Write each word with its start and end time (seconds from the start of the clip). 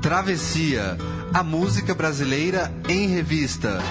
Travessia, 0.00 0.96
a 1.32 1.42
música 1.42 1.94
brasileira 1.94 2.72
em 2.88 3.06
revista. 3.08 3.82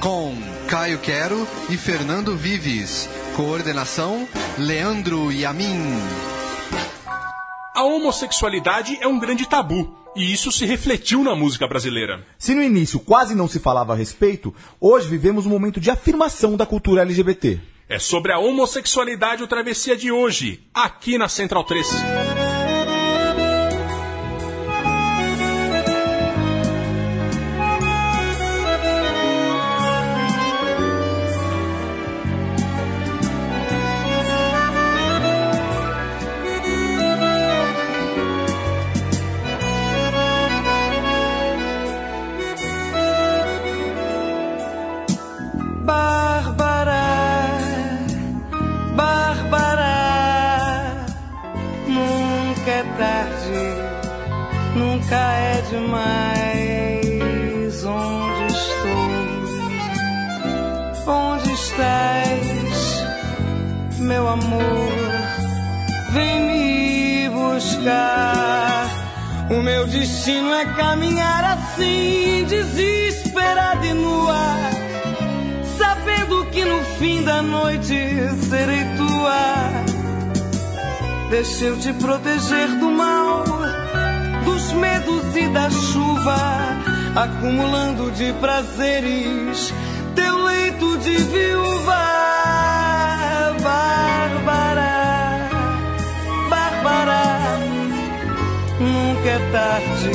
Com 0.00 0.36
Caio 0.68 0.98
Quero 0.98 1.48
e 1.70 1.78
Fernando 1.78 2.36
Vives. 2.36 3.08
Coordenação: 3.34 4.28
Leandro 4.58 5.32
Yamin. 5.32 5.80
A 7.74 7.84
homossexualidade 7.84 8.98
é 9.00 9.06
um 9.06 9.18
grande 9.18 9.48
tabu. 9.48 9.96
E 10.14 10.30
isso 10.30 10.52
se 10.52 10.66
refletiu 10.66 11.24
na 11.24 11.34
música 11.34 11.66
brasileira. 11.66 12.22
Se 12.38 12.54
no 12.54 12.62
início 12.62 13.00
quase 13.00 13.34
não 13.34 13.48
se 13.48 13.58
falava 13.58 13.94
a 13.94 13.96
respeito, 13.96 14.54
hoje 14.78 15.08
vivemos 15.08 15.46
um 15.46 15.50
momento 15.50 15.80
de 15.80 15.90
afirmação 15.90 16.54
da 16.54 16.66
cultura 16.66 17.00
LGBT. 17.00 17.58
É 17.88 17.98
sobre 17.98 18.32
a 18.32 18.38
homossexualidade 18.38 19.42
o 19.42 19.46
Travessia 19.46 19.96
de 19.96 20.12
hoje, 20.12 20.60
aqui 20.74 21.16
na 21.16 21.28
Central 21.28 21.64
3. 21.64 22.45
Deixa 81.36 81.70
te 81.76 81.92
proteger 81.92 82.66
do 82.78 82.90
mal, 82.90 83.44
dos 84.42 84.72
medos 84.72 85.36
e 85.36 85.46
da 85.48 85.68
chuva, 85.70 86.34
acumulando 87.14 88.10
de 88.12 88.32
prazeres 88.40 89.70
teu 90.14 90.44
leito 90.44 90.96
de 90.96 91.18
viúva. 91.18 92.06
Bárbara, 93.62 95.50
Bárbara 96.48 97.58
nunca 98.80 99.28
é 99.28 99.38
tarde, 99.52 100.10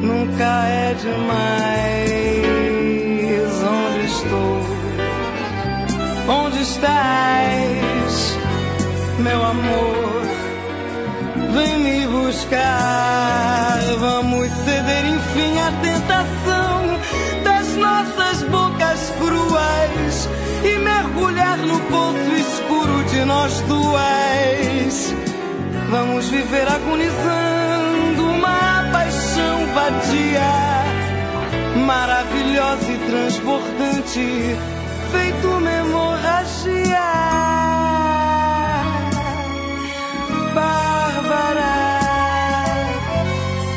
nunca 0.00 0.68
é 0.68 0.94
demais. 0.94 1.50
Onde 3.66 4.04
estou? 4.06 4.60
Onde 6.28 6.62
estás, 6.62 7.69
meu 9.20 9.42
amor? 9.44 10.22
Vem 11.52 11.78
me 11.78 12.06
buscar. 12.06 13.78
Vamos 13.98 14.48
ceder 14.64 15.04
enfim 15.06 15.58
à 15.58 15.72
tentação 15.82 16.98
das 17.44 17.76
nossas 17.76 18.42
bocas 18.48 19.12
cruas 19.18 20.28
e 20.64 20.78
mergulhar 20.78 21.58
no 21.58 21.78
poço 21.80 22.32
escuro 22.38 23.04
de 23.04 23.24
nós 23.24 23.60
duas 23.62 25.14
Vamos 25.90 26.28
viver 26.28 26.68
agonizando 26.68 28.24
uma 28.24 28.88
paixão 28.92 29.66
vadia, 29.74 30.52
maravilhosa 31.84 32.92
e 32.92 32.98
transbordante, 33.10 34.56
feito 35.10 35.48
uma 35.48 35.70
hemorragia. 35.72 37.49
Bárbara, 40.54 41.74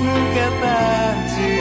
nunca 0.01 0.39
é 0.39 0.49
tarde, 0.61 1.51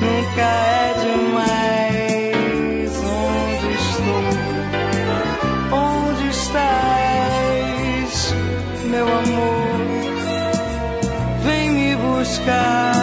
nunca 0.00 0.42
é 0.42 0.94
demais. 1.04 2.92
Onde 2.98 3.68
estou? 3.82 4.24
Onde 5.78 6.24
estás, 6.28 8.14
meu 8.90 9.06
amor? 9.08 9.60
Bárbara, 11.44 12.99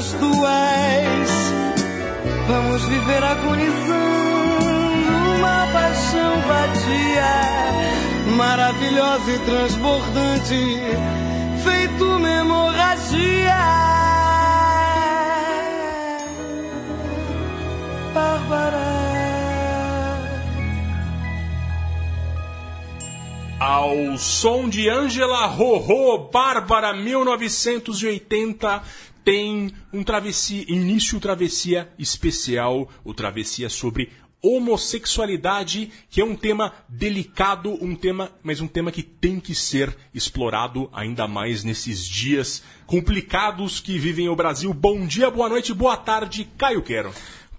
de 0.00 0.12
nós 0.12 0.12
duas. 0.12 1.30
Vamos 2.48 2.82
viver 2.84 3.22
agonizando 3.22 4.64
uma 5.36 5.66
paixão 5.72 6.40
vadia, 6.48 7.32
maravilhosa 8.36 9.30
e 9.30 9.38
transbordante, 9.40 10.78
feito 11.62 12.04
uma 12.04 12.28
hemorragia. 12.28 13.56
Bárbara. 18.14 18.90
Ao 23.60 24.16
som 24.18 24.68
de 24.68 24.88
Angela 24.88 25.46
Rorô, 25.46 26.30
Bárbara 26.32 26.94
1980, 26.94 28.82
tem 29.24 29.72
um 29.92 30.02
travessia, 30.02 30.64
início 30.68 31.18
travessia 31.20 31.92
especial, 31.98 32.88
o 33.04 33.14
travessia 33.14 33.68
sobre 33.68 34.10
homossexualidade, 34.42 35.90
que 36.08 36.20
é 36.20 36.24
um 36.24 36.34
tema 36.34 36.72
delicado, 36.88 37.76
um 37.84 37.94
tema, 37.94 38.32
mas 38.42 38.60
um 38.60 38.66
tema 38.66 38.90
que 38.90 39.02
tem 39.02 39.38
que 39.38 39.54
ser 39.54 39.94
explorado 40.14 40.88
ainda 40.92 41.28
mais 41.28 41.62
nesses 41.62 42.06
dias 42.06 42.62
complicados 42.86 43.80
que 43.80 43.98
vivem 43.98 44.28
o 44.28 44.36
Brasil. 44.36 44.72
Bom 44.72 45.06
dia, 45.06 45.30
boa 45.30 45.48
noite, 45.48 45.74
boa 45.74 45.96
tarde, 45.96 46.48
Caio 46.56 46.82
Quero. 46.82 47.12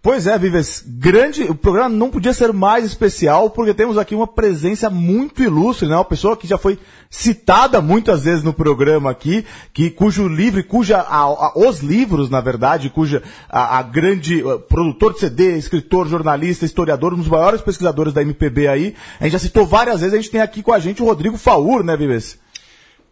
Pois 0.04 0.26
é, 0.26 0.36
Vives, 0.36 0.84
grande, 0.88 1.44
o 1.44 1.54
programa 1.54 1.88
não 1.90 2.10
podia 2.10 2.34
ser 2.34 2.52
mais 2.52 2.84
especial, 2.84 3.52
porque 3.52 3.72
temos 3.72 4.00
aqui 4.00 4.16
uma 4.16 4.26
presença 4.26 4.90
muito 4.90 5.44
ilustre, 5.44 5.88
né? 5.88 5.94
Uma 5.96 6.04
pessoa 6.04 6.36
que 6.36 6.48
já 6.48 6.58
foi 6.58 6.80
citada 7.08 7.80
muitas 7.82 8.24
vezes 8.24 8.44
no 8.44 8.52
programa 8.52 9.12
aqui, 9.12 9.46
que, 9.72 9.92
cujo 9.92 10.28
livro, 10.28 10.64
cuja, 10.64 10.98
a- 10.98 11.22
a- 11.26 11.54
os 11.56 11.82
livros, 11.82 12.32
na 12.32 12.42
verdade, 12.42 12.90
cuja 12.90 13.22
a, 13.48 13.78
a 13.78 13.84
grande 13.84 14.42
uh, 14.44 14.58
produtor 14.58 15.14
de 15.14 15.20
CD, 15.20 15.56
escritor, 15.56 16.08
jornalista, 16.08 16.66
historiador, 16.66 17.14
um 17.14 17.18
dos 17.18 17.28
maiores 17.28 17.62
pesquisadores 17.62 18.12
da 18.12 18.24
MPB 18.24 18.68
aí, 18.70 18.96
a 19.20 19.26
gente 19.26 19.34
já 19.34 19.40
citou 19.40 19.68
várias 19.68 20.00
vezes, 20.02 20.16
a 20.16 20.18
gente 20.18 20.32
tem 20.32 20.42
aqui 20.42 20.64
com 20.64 20.74
a 20.74 20.80
gente 20.80 21.04
o 21.04 21.06
Rodrigo 21.06 21.38
Faur, 21.38 21.84
né, 21.84 21.96
Vives? 21.96 22.40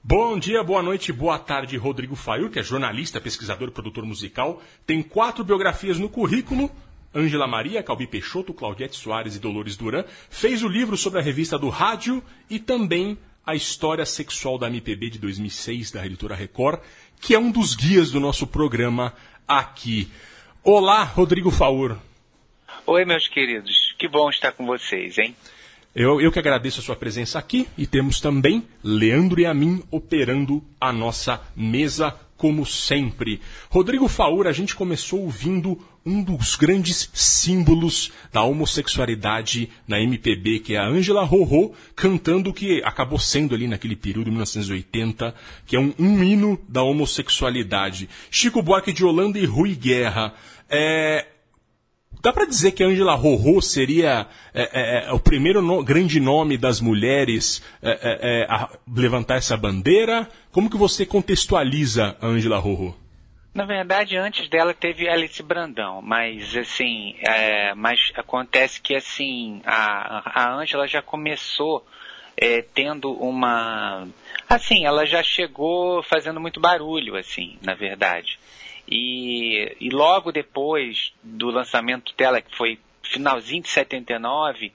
Bom 0.01 0.39
dia, 0.39 0.63
boa 0.63 0.81
noite, 0.81 1.11
boa 1.11 1.37
tarde, 1.37 1.75
Rodrigo 1.75 2.15
Faur, 2.15 2.49
que 2.49 2.57
é 2.57 2.63
jornalista, 2.63 3.19
pesquisador 3.19 3.69
produtor 3.69 4.05
musical. 4.05 4.63
Tem 4.85 5.03
quatro 5.03 5.43
biografias 5.43 5.99
no 5.99 6.07
currículo, 6.07 6.71
Ângela 7.13 7.45
Maria, 7.45 7.83
Calbi 7.83 8.07
Peixoto, 8.07 8.53
Claudete 8.53 8.95
Soares 8.95 9.35
e 9.35 9.39
Dolores 9.39 9.75
Duran, 9.75 10.05
fez 10.29 10.63
o 10.63 10.69
livro 10.69 10.95
sobre 10.95 11.19
a 11.19 11.21
revista 11.21 11.59
do 11.59 11.67
rádio 11.67 12.23
e 12.49 12.59
também 12.59 13.17
a 13.45 13.55
história 13.55 14.05
sexual 14.05 14.57
da 14.57 14.67
MPB 14.67 15.09
de 15.09 15.19
2006 15.19 15.91
da 15.91 16.05
editora 16.05 16.33
Record, 16.33 16.79
que 17.19 17.35
é 17.35 17.39
um 17.39 17.51
dos 17.51 17.75
guias 17.75 18.09
do 18.09 18.21
nosso 18.21 18.47
programa 18.47 19.13
aqui. 19.45 20.09
Olá, 20.63 21.03
Rodrigo 21.03 21.51
Faur. 21.51 21.97
Oi, 22.85 23.03
meus 23.03 23.27
queridos. 23.27 23.93
Que 23.99 24.07
bom 24.07 24.29
estar 24.29 24.53
com 24.53 24.65
vocês, 24.65 25.17
hein? 25.17 25.35
Eu, 25.95 26.21
eu 26.21 26.31
que 26.31 26.37
agradeço 26.37 26.79
a 26.79 26.83
sua 26.83 26.95
presença 26.95 27.39
aqui 27.39 27.67
e 27.77 27.87
temos 27.87 28.21
também 28.21 28.63
Leandro 28.83 29.41
e 29.41 29.45
a 29.45 29.53
mim 29.53 29.81
operando 29.89 30.63
a 30.79 30.93
nossa 30.93 31.41
mesa 31.55 32.15
como 32.37 32.65
sempre. 32.65 33.41
Rodrigo 33.69 34.07
Faur, 34.07 34.47
a 34.47 34.51
gente 34.51 34.75
começou 34.75 35.21
ouvindo 35.21 35.77
um 36.05 36.23
dos 36.23 36.55
grandes 36.55 37.09
símbolos 37.13 38.11
da 38.31 38.43
homossexualidade 38.43 39.69
na 39.87 39.99
MPB, 39.99 40.59
que 40.59 40.75
é 40.75 40.77
a 40.77 40.87
Ângela 40.87 41.25
Rorô, 41.25 41.73
cantando 41.95 42.51
o 42.51 42.53
que 42.53 42.81
acabou 42.83 43.19
sendo 43.19 43.53
ali 43.53 43.67
naquele 43.67 43.95
período, 43.95 44.31
1980, 44.31 45.35
que 45.65 45.75
é 45.75 45.79
um, 45.79 45.93
um 45.99 46.23
hino 46.23 46.57
da 46.69 46.81
homossexualidade. 46.81 48.07
Chico 48.31 48.61
Buarque 48.61 48.93
de 48.93 49.03
Holanda 49.03 49.37
e 49.37 49.45
Rui 49.45 49.75
Guerra. 49.75 50.33
É, 50.69 51.25
Dá 52.21 52.33
para 52.33 52.45
dizer 52.45 52.73
que 52.73 52.83
Angela 52.83 53.15
Rorô 53.15 53.61
seria 53.61 54.27
é, 54.53 54.63
é, 54.73 55.05
é, 55.05 55.13
o 55.13 55.19
primeiro 55.19 55.61
no, 55.61 55.81
grande 55.81 56.19
nome 56.19 56.57
das 56.57 56.81
mulheres 56.81 57.63
é, 57.81 57.91
é, 57.91 58.41
é, 58.41 58.45
a 58.49 58.69
levantar 58.93 59.35
essa 59.35 59.55
bandeira? 59.55 60.27
Como 60.51 60.69
que 60.69 60.75
você 60.75 61.05
contextualiza 61.05 62.17
a 62.21 62.27
Angela 62.27 62.57
Rorô? 62.57 62.93
Na 63.53 63.65
verdade, 63.65 64.17
antes 64.17 64.49
dela 64.49 64.73
teve 64.73 65.07
Alice 65.07 65.41
Brandão, 65.41 66.01
mas 66.01 66.55
assim, 66.55 67.15
mas 67.75 68.11
acontece 68.15 68.79
que 68.79 68.95
assim 68.95 69.59
a 69.65 70.43
a 70.43 70.53
Angela 70.53 70.87
já 70.87 71.01
começou 71.01 71.85
tendo 72.73 73.11
uma, 73.11 74.07
assim, 74.47 74.85
ela 74.85 75.05
já 75.05 75.21
chegou 75.23 76.01
fazendo 76.03 76.39
muito 76.39 76.59
barulho, 76.59 77.15
assim, 77.15 77.57
na 77.61 77.73
verdade. 77.73 78.39
E, 78.89 79.75
e 79.79 79.89
logo 79.89 80.31
depois 80.31 81.13
do 81.21 81.51
lançamento 81.51 82.13
dela, 82.15 82.41
que 82.41 82.55
foi 82.55 82.79
finalzinho 83.03 83.61
de 83.61 83.69
79, 83.69 84.71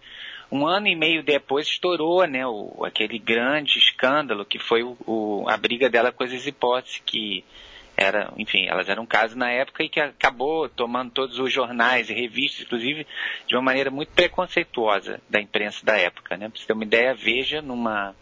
um 0.52 0.66
ano 0.66 0.86
e 0.86 0.94
meio 0.94 1.22
depois 1.22 1.66
estourou 1.66 2.24
né, 2.26 2.46
o, 2.46 2.84
aquele 2.84 3.18
grande 3.18 3.78
escândalo 3.78 4.44
que 4.44 4.58
foi 4.58 4.84
o, 4.84 4.96
o, 5.06 5.44
a 5.48 5.56
briga 5.56 5.90
dela 5.90 6.12
com 6.12 6.22
as 6.22 6.46
hipóteses, 6.46 7.02
que 7.04 7.44
era, 7.96 8.32
enfim, 8.36 8.66
elas 8.66 8.88
eram 8.88 9.04
um 9.04 9.06
caso 9.06 9.36
na 9.36 9.50
época 9.50 9.82
e 9.82 9.88
que 9.88 10.00
acabou 10.00 10.68
tomando 10.68 11.10
todos 11.10 11.38
os 11.38 11.52
jornais 11.52 12.10
e 12.10 12.14
revistas, 12.14 12.64
inclusive 12.64 13.06
de 13.46 13.54
uma 13.54 13.62
maneira 13.62 13.90
muito 13.90 14.12
preconceituosa 14.12 15.20
da 15.28 15.40
imprensa 15.40 15.84
da 15.84 15.96
época. 15.96 16.36
Né? 16.36 16.48
Para 16.48 16.58
você 16.58 16.66
ter 16.66 16.72
uma 16.72 16.84
ideia, 16.84 17.14
veja 17.14 17.62
numa 17.62 18.14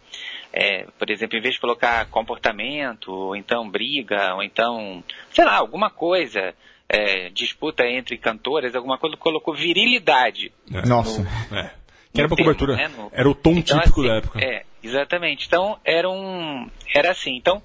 é, 0.53 0.87
por 0.99 1.11
exemplo, 1.11 1.39
em 1.39 1.41
vez 1.41 1.55
de 1.55 1.61
colocar 1.61 2.07
comportamento, 2.07 3.11
ou 3.11 3.37
então 3.37 3.69
briga, 3.69 4.35
ou 4.35 4.43
então, 4.43 5.03
sei 5.33 5.45
lá, 5.45 5.57
alguma 5.57 5.89
coisa, 5.89 6.55
é, 6.89 7.31
disputa 7.31 7.87
entre 7.87 8.19
cantores, 8.19 8.75
alguma 8.75 8.99
coisa, 8.99 9.17
colocou 9.17 9.55
virilidade. 9.55 10.53
É. 10.73 10.87
Nossa, 10.87 11.23
no, 11.51 11.57
é. 11.57 11.75
Que 12.13 12.21
era 12.21 12.29
uma 12.29 12.37
cobertura, 12.37 12.77
né? 12.77 12.89
no, 12.89 13.11
era 13.13 13.29
o 13.29 13.35
tom 13.35 13.53
então, 13.53 13.79
típico 13.79 14.01
assim, 14.01 14.09
da 14.09 14.17
época. 14.17 14.45
É, 14.45 14.65
exatamente. 14.83 15.47
Então, 15.47 15.79
era 15.83 16.11
um, 16.11 16.69
era 16.95 17.11
assim, 17.11 17.35
então, 17.35 17.63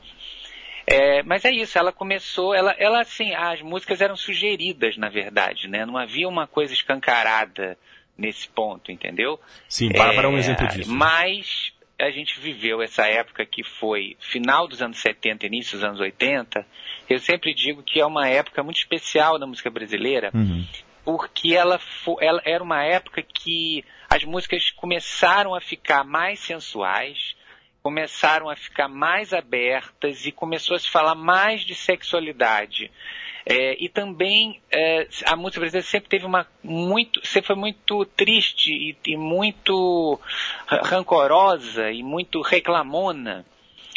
é, 0.88 1.22
mas 1.24 1.44
é 1.44 1.52
isso, 1.52 1.78
ela 1.78 1.92
começou, 1.92 2.56
ela, 2.56 2.74
ela 2.80 3.02
assim, 3.02 3.36
as 3.36 3.62
músicas 3.62 4.00
eram 4.00 4.16
sugeridas, 4.16 4.96
na 4.96 5.10
verdade, 5.10 5.68
né? 5.68 5.86
Não 5.86 5.98
havia 5.98 6.30
uma 6.30 6.48
coisa 6.48 6.72
escancarada 6.72 7.78
nesse 8.18 8.48
ponto, 8.48 8.90
entendeu? 8.90 9.38
Sim, 9.68 9.92
Bárbara 9.92 10.30
é 10.30 10.32
um 10.32 10.38
exemplo 10.38 10.66
disso. 10.70 10.90
Mas 10.90 11.74
a 12.00 12.12
gente 12.12 12.40
viveu 12.40 12.82
essa 12.82 13.08
época 13.08 13.46
que 13.46 13.64
foi 13.64 14.16
final 14.20 14.68
dos 14.68 14.82
anos 14.82 15.00
70, 15.00 15.48
início 15.48 15.78
dos 15.78 15.84
anos 15.84 16.00
80, 16.00 16.66
eu 17.10 17.18
sempre 17.20 17.54
digo 17.54 17.82
que 17.82 18.00
é 18.00 18.06
uma 18.06 18.28
época 18.28 18.62
muito 18.64 18.78
especial 18.78 19.40
da 19.40 19.48
música 19.48 19.70
brasileira, 19.70 20.30
uhum. 20.34 20.66
porque 21.04 21.56
ela, 21.56 21.80
foi, 21.80 22.24
ela 22.24 22.42
era 22.46 22.64
uma 22.64 22.84
época 22.84 23.24
que 23.24 23.84
as 24.10 24.24
músicas 24.24 24.70
começaram 24.72 25.56
a 25.56 25.62
ficar 25.62 26.04
mais 26.04 26.40
sensuais, 26.40 27.36
começaram 27.82 28.50
a 28.50 28.56
ficar 28.56 28.88
mais 28.88 29.34
abertas 29.34 30.26
e 30.26 30.32
começou 30.32 30.76
a 30.76 30.80
se 30.80 30.90
falar 30.90 31.16
mais 31.16 31.62
de 31.62 31.74
sexualidade. 31.74 32.92
É, 33.50 33.82
e 33.82 33.88
também 33.88 34.60
é, 34.70 35.08
a 35.26 35.34
música 35.38 35.62
brasileira 35.62 35.88
sempre 35.88 36.10
teve 36.10 36.26
uma 36.26 36.46
muito, 36.62 37.26
sempre 37.26 37.48
foi 37.48 37.56
muito 37.56 38.04
triste 38.04 38.74
e, 38.74 38.98
e 39.06 39.16
muito 39.16 40.20
rancorosa 40.66 41.90
e 41.90 42.04
muito 42.04 42.42
reclamona. 42.42 43.46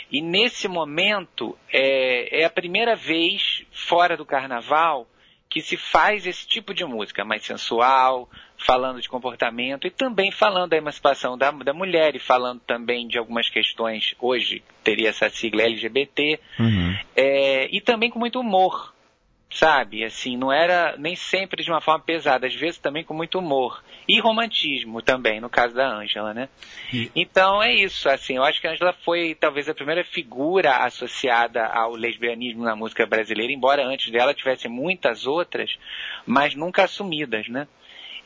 E 0.09 0.23
nesse 0.23 0.69
momento 0.69 1.59
é, 1.73 2.43
é 2.43 2.45
a 2.45 2.51
primeira 2.51 2.95
vez 2.95 3.65
fora 3.73 4.17
do 4.17 4.25
carnaval 4.25 5.09
que 5.49 5.61
se 5.61 5.77
faz 5.77 6.29
esse 6.29 6.47
tipo 6.47 6.73
de 6.73 6.85
música 6.85 7.25
mais 7.25 7.45
sensual, 7.45 8.31
falando 8.57 9.03
de 9.03 9.09
comportamento 9.09 9.85
e 9.85 9.91
também 9.91 10.31
falando 10.31 10.71
da 10.71 10.77
emancipação 10.77 11.37
da, 11.37 11.51
da 11.51 11.75
mulher 11.75 12.15
e 12.15 12.21
falando 12.21 12.61
também 12.61 13.09
de 13.09 13.19
algumas 13.19 13.49
questões, 13.49 14.15
hoje 14.21 14.63
teria 14.85 15.09
essa 15.09 15.29
sigla 15.29 15.63
LGBT, 15.63 16.39
uhum. 16.57 16.97
é, 17.17 17.69
e 17.75 17.81
também 17.81 18.11
com 18.11 18.21
muito 18.21 18.39
humor 18.39 18.95
sabe? 19.51 20.05
Assim, 20.05 20.37
não 20.37 20.53
era 20.53 20.95
nem 20.97 21.17
sempre 21.17 21.63
de 21.63 21.71
uma 21.71 21.81
forma 21.81 22.01
pesada, 22.01 22.47
às 22.47 22.55
vezes 22.55 22.79
também 22.79 23.05
com 23.05 23.13
muito 23.13 23.39
humor. 23.39 23.83
E 24.07 24.21
romantismo 24.21 25.03
também, 25.03 25.41
no 25.41 25.51
caso 25.51 25.75
da 25.75 25.89
Ângela, 25.89 26.33
né? 26.33 26.49
E... 26.93 27.11
Então 27.15 27.63
é 27.63 27.73
isso, 27.75 28.09
assim, 28.09 28.37
eu 28.37 28.45
acho 28.45 28.61
que 28.61 28.67
a 28.67 28.73
Ângela 28.73 28.93
foi 29.05 29.35
talvez 29.35 29.69
a 29.69 29.75
primeira 29.75 30.05
figura 30.05 30.79
associada 30.79 31.67
ao 31.67 31.95
lesbianismo 31.95 32.65
na 32.65 32.77
música 32.77 33.07
brasileira, 33.07 33.53
embora 33.53 33.85
antes 33.85 34.11
dela 34.11 34.35
tivesse 34.35 34.69
muitas 34.69 35.27
outras, 35.27 35.77
mas 36.25 36.55
nunca 36.55 36.85
assumidas, 36.85 37.49
né? 37.49 37.67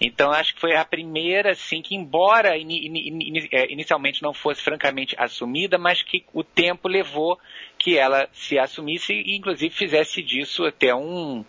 Então 0.00 0.30
acho 0.30 0.54
que 0.54 0.60
foi 0.60 0.74
a 0.74 0.84
primeira, 0.84 1.52
assim, 1.52 1.80
que 1.80 1.94
embora 1.94 2.58
in, 2.58 2.68
in, 2.68 2.98
in, 2.98 3.48
é, 3.52 3.72
inicialmente 3.72 4.22
não 4.22 4.34
fosse 4.34 4.62
francamente 4.62 5.14
assumida, 5.18 5.78
mas 5.78 6.02
que 6.02 6.24
o 6.32 6.42
tempo 6.42 6.88
levou 6.88 7.38
que 7.78 7.96
ela 7.96 8.28
se 8.32 8.58
assumisse 8.58 9.12
e 9.12 9.36
inclusive 9.36 9.74
fizesse 9.74 10.22
disso 10.22 10.64
até 10.64 10.94
um, 10.94 11.44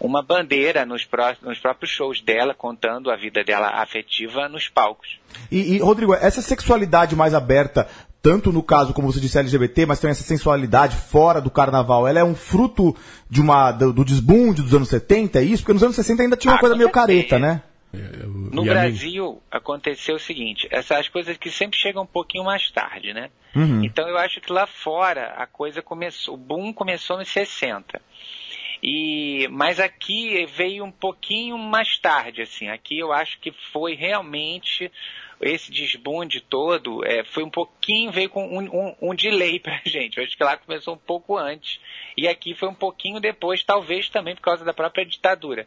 uma 0.00 0.22
bandeira 0.22 0.84
nos, 0.84 1.04
pró 1.04 1.34
nos 1.42 1.58
próprios 1.58 1.90
shows 1.90 2.20
dela, 2.20 2.54
contando 2.54 3.10
a 3.10 3.16
vida 3.16 3.42
dela 3.42 3.68
afetiva 3.80 4.48
nos 4.48 4.68
palcos. 4.68 5.18
E, 5.50 5.76
e, 5.76 5.78
Rodrigo, 5.78 6.14
essa 6.14 6.42
sexualidade 6.42 7.16
mais 7.16 7.34
aberta, 7.34 7.88
tanto 8.22 8.52
no 8.52 8.62
caso, 8.62 8.92
como 8.92 9.10
você 9.10 9.20
disse, 9.20 9.38
LGBT, 9.38 9.86
mas 9.86 10.00
também 10.00 10.12
essa 10.12 10.22
sensualidade 10.22 10.96
fora 10.96 11.40
do 11.40 11.50
carnaval, 11.50 12.06
ela 12.06 12.20
é 12.20 12.24
um 12.24 12.34
fruto 12.34 12.94
de 13.28 13.40
uma, 13.40 13.72
do, 13.72 13.92
do 13.92 14.04
desbunde 14.04 14.62
dos 14.62 14.74
anos 14.74 14.88
70, 14.88 15.38
é 15.38 15.42
isso? 15.42 15.62
Porque 15.62 15.72
nos 15.72 15.82
anos 15.82 15.96
60 15.96 16.22
ainda 16.22 16.36
tinha 16.36 16.52
uma 16.52 16.58
ah, 16.58 16.60
coisa 16.60 16.76
meio 16.76 16.90
careta, 16.90 17.38
né? 17.38 17.62
No 17.92 18.64
Brasil 18.64 19.42
aconteceu 19.50 20.16
o 20.16 20.20
seguinte, 20.20 20.68
essas 20.70 21.08
coisas 21.08 21.36
que 21.36 21.50
sempre 21.50 21.78
chegam 21.78 22.02
um 22.02 22.06
pouquinho 22.06 22.44
mais 22.44 22.70
tarde, 22.70 23.14
né? 23.14 23.30
Uhum. 23.54 23.84
Então 23.84 24.08
eu 24.08 24.18
acho 24.18 24.40
que 24.40 24.52
lá 24.52 24.66
fora 24.66 25.34
a 25.36 25.46
coisa 25.46 25.80
começou, 25.80 26.34
o 26.34 26.38
boom 26.38 26.72
começou 26.72 27.16
nos 27.16 27.28
60. 27.28 28.00
E, 28.82 29.48
mas 29.50 29.80
aqui 29.80 30.44
veio 30.46 30.84
um 30.84 30.92
pouquinho 30.92 31.56
mais 31.56 31.98
tarde, 31.98 32.42
assim. 32.42 32.68
Aqui 32.68 32.98
eu 32.98 33.12
acho 33.12 33.40
que 33.40 33.50
foi 33.72 33.94
realmente 33.94 34.90
esse 35.40 35.70
desbunde 35.70 36.40
todo, 36.40 37.04
é, 37.04 37.22
foi 37.24 37.44
um 37.44 37.50
pouquinho, 37.50 38.10
veio 38.10 38.30
com 38.30 38.46
um, 38.46 38.62
um, 38.62 39.10
um 39.10 39.14
delay 39.14 39.58
pra 39.60 39.80
gente. 39.84 40.18
Eu 40.18 40.24
acho 40.24 40.36
que 40.36 40.44
lá 40.44 40.56
começou 40.56 40.94
um 40.94 40.98
pouco 40.98 41.36
antes. 41.36 41.80
E 42.16 42.28
aqui 42.28 42.54
foi 42.54 42.68
um 42.68 42.74
pouquinho 42.74 43.20
depois, 43.20 43.64
talvez 43.64 44.08
também 44.08 44.34
por 44.34 44.42
causa 44.42 44.64
da 44.64 44.72
própria 44.72 45.04
ditadura. 45.04 45.66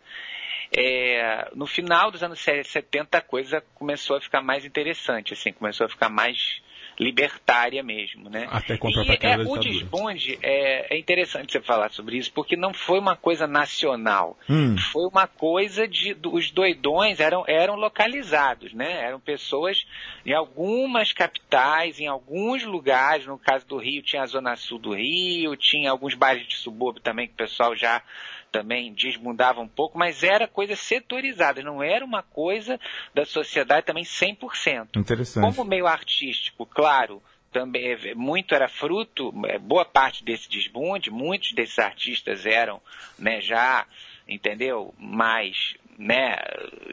É, 0.72 1.50
no 1.56 1.66
final 1.66 2.12
dos 2.12 2.22
anos 2.22 2.40
70 2.40 3.18
a 3.18 3.22
coisa 3.22 3.64
começou 3.74 4.18
a 4.18 4.22
ficar 4.22 4.42
mais 4.42 4.66
interessante, 4.66 5.34
assim, 5.34 5.52
começou 5.52 5.86
a 5.86 5.90
ficar 5.90 6.10
mais 6.10 6.62
libertária 7.00 7.82
mesmo, 7.82 8.30
né? 8.30 8.46
Até 8.52 8.78
contra-atacar 8.78 9.40
é, 9.40 9.44
O 9.44 9.58
desbonde 9.58 10.38
é, 10.42 10.94
é, 10.94 11.00
interessante 11.00 11.54
você 11.54 11.62
falar 11.62 11.90
sobre 11.92 12.18
isso, 12.18 12.32
porque 12.34 12.58
não 12.58 12.74
foi 12.74 13.00
uma 13.00 13.16
coisa 13.16 13.48
nacional. 13.48 14.38
Hum. 14.50 14.78
Foi 14.92 15.08
uma 15.08 15.26
coisa 15.26 15.88
de... 15.88 16.16
Os 16.26 16.52
doidões 16.52 17.22
eram, 17.22 17.46
eram 17.48 17.76
localizados, 17.76 18.74
né? 18.74 19.02
Eram 19.02 19.20
pessoas 19.20 19.86
em 20.26 20.34
algumas 20.34 21.14
capitais, 21.14 22.02
em 22.02 22.08
alguns 22.08 22.66
lugares, 22.66 23.26
no 23.26 23.40
caso 23.40 23.66
do 23.66 23.78
Rio 23.78 24.04
tinha 24.04 24.24
a 24.24 24.28
Zona 24.28 24.58
Sul 24.58 24.78
do 24.78 24.94
Rio, 24.94 25.56
tinha 25.56 25.92
alguns 25.92 26.16
bairros 26.16 26.48
de 26.48 26.58
subúrbio 26.58 27.02
também 27.02 27.28
que 27.28 27.34
o 27.34 27.38
pessoal 27.38 27.74
já 27.78 28.04
também 28.52 28.94
desmundava 28.94 29.62
um 29.62 29.68
pouco, 29.68 29.98
mas 29.98 30.24
era 30.24 30.48
coisa 30.48 30.76
setorizada, 30.76 31.62
não 31.62 31.82
era 31.82 32.04
uma 32.04 32.24
coisa 32.24 32.80
da 33.14 33.26
sociedade 33.26 33.86
também 33.86 34.04
100%. 34.04 34.98
Interessante. 34.98 35.44
Como 35.56 35.68
meio 35.68 35.88
artístico, 35.88 36.66
claro, 36.66 37.22
também 37.52 37.92
é, 37.92 38.16
muito 38.16 38.54
era 38.54 38.68
fruto, 38.68 39.34
é, 39.48 39.58
boa 39.58 39.86
parte 39.86 40.24
desse 40.24 40.50
desbunde, 40.50 41.12
muitos 41.12 41.54
desses 41.54 41.80
artistas 41.80 42.46
eram 42.46 42.82
né, 43.18 43.42
já 43.42 43.86
entendeu? 44.30 44.94
Mais, 44.98 45.76
né, 45.98 46.38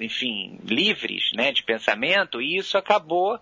enfim, 0.00 0.58
livres, 0.64 1.30
né, 1.34 1.52
de 1.52 1.62
pensamento, 1.62 2.40
e 2.40 2.56
isso 2.56 2.78
acabou 2.78 3.38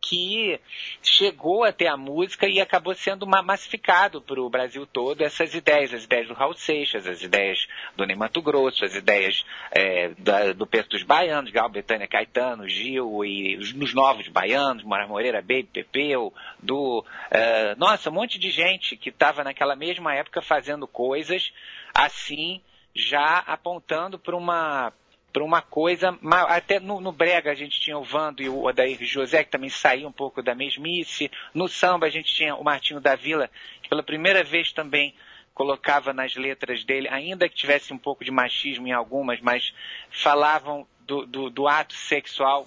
que 0.00 0.60
chegou 1.02 1.64
até 1.64 1.88
a 1.88 1.96
música 1.96 2.46
e 2.46 2.60
acabou 2.60 2.94
sendo 2.94 3.26
massificado 3.26 4.20
para 4.20 4.40
o 4.40 4.48
Brasil 4.48 4.86
todo 4.86 5.22
essas 5.22 5.54
ideias, 5.54 5.92
as 5.92 6.04
ideias 6.04 6.28
do 6.28 6.34
Raul 6.34 6.54
Seixas, 6.54 7.06
as 7.06 7.22
ideias 7.22 7.66
do 7.96 8.06
Ney 8.06 8.16
Mato 8.16 8.40
Grosso, 8.40 8.84
as 8.84 8.94
ideias 8.94 9.44
é, 9.70 10.10
da, 10.18 10.52
do 10.52 10.66
Perto 10.66 10.90
dos 10.90 11.02
Baianos, 11.02 11.50
Gal, 11.50 11.68
Betânia 11.68 12.06
Caetano, 12.06 12.68
Gil 12.68 13.24
e 13.24 13.56
os, 13.56 13.72
os 13.72 13.94
novos 13.94 14.28
baianos, 14.28 14.84
Moraes 14.84 15.08
Moreira, 15.08 15.40
Baby, 15.40 15.68
Pepeu, 15.72 16.32
do... 16.62 17.04
É, 17.30 17.74
nossa, 17.76 18.10
um 18.10 18.14
monte 18.14 18.38
de 18.38 18.50
gente 18.50 18.96
que 18.96 19.08
estava 19.08 19.42
naquela 19.42 19.74
mesma 19.74 20.14
época 20.14 20.40
fazendo 20.40 20.86
coisas 20.86 21.52
assim, 21.92 22.60
já 22.94 23.38
apontando 23.38 24.18
para 24.18 24.36
uma 24.36 24.92
para 25.36 25.44
uma 25.44 25.60
coisa, 25.60 26.18
até 26.48 26.80
no, 26.80 26.98
no, 26.98 27.12
Brega 27.12 27.50
a 27.50 27.54
gente 27.54 27.78
tinha 27.78 27.98
o 27.98 28.02
Vando 28.02 28.42
e 28.42 28.48
o 28.48 28.64
Odair 28.64 28.96
José, 29.04 29.44
que 29.44 29.50
também 29.50 29.68
saíam 29.68 30.08
um 30.08 30.12
pouco 30.12 30.42
da 30.42 30.54
mesmice, 30.54 31.30
no 31.52 31.68
samba 31.68 32.06
a 32.06 32.08
gente 32.08 32.34
tinha 32.34 32.54
o 32.54 32.64
Martinho 32.64 33.02
da 33.02 33.14
Vila, 33.14 33.50
que 33.82 33.88
pela 33.90 34.02
primeira 34.02 34.42
vez 34.42 34.72
também 34.72 35.14
colocava 35.52 36.14
nas 36.14 36.36
letras 36.36 36.84
dele, 36.84 37.06
ainda 37.10 37.50
que 37.50 37.54
tivesse 37.54 37.92
um 37.92 37.98
pouco 37.98 38.24
de 38.24 38.30
machismo 38.30 38.88
em 38.88 38.92
algumas, 38.92 39.38
mas 39.42 39.74
falavam 40.08 40.86
do, 41.00 41.26
do, 41.26 41.50
do 41.50 41.68
ato 41.68 41.92
sexual 41.92 42.66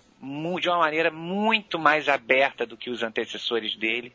de 0.62 0.70
uma 0.70 0.78
maneira 0.78 1.10
muito 1.10 1.80
mais 1.80 2.08
aberta 2.08 2.68
do 2.68 2.78
que 2.78 2.92
os 2.92 3.02
antecessores 3.02 3.76
dele, 3.76 4.14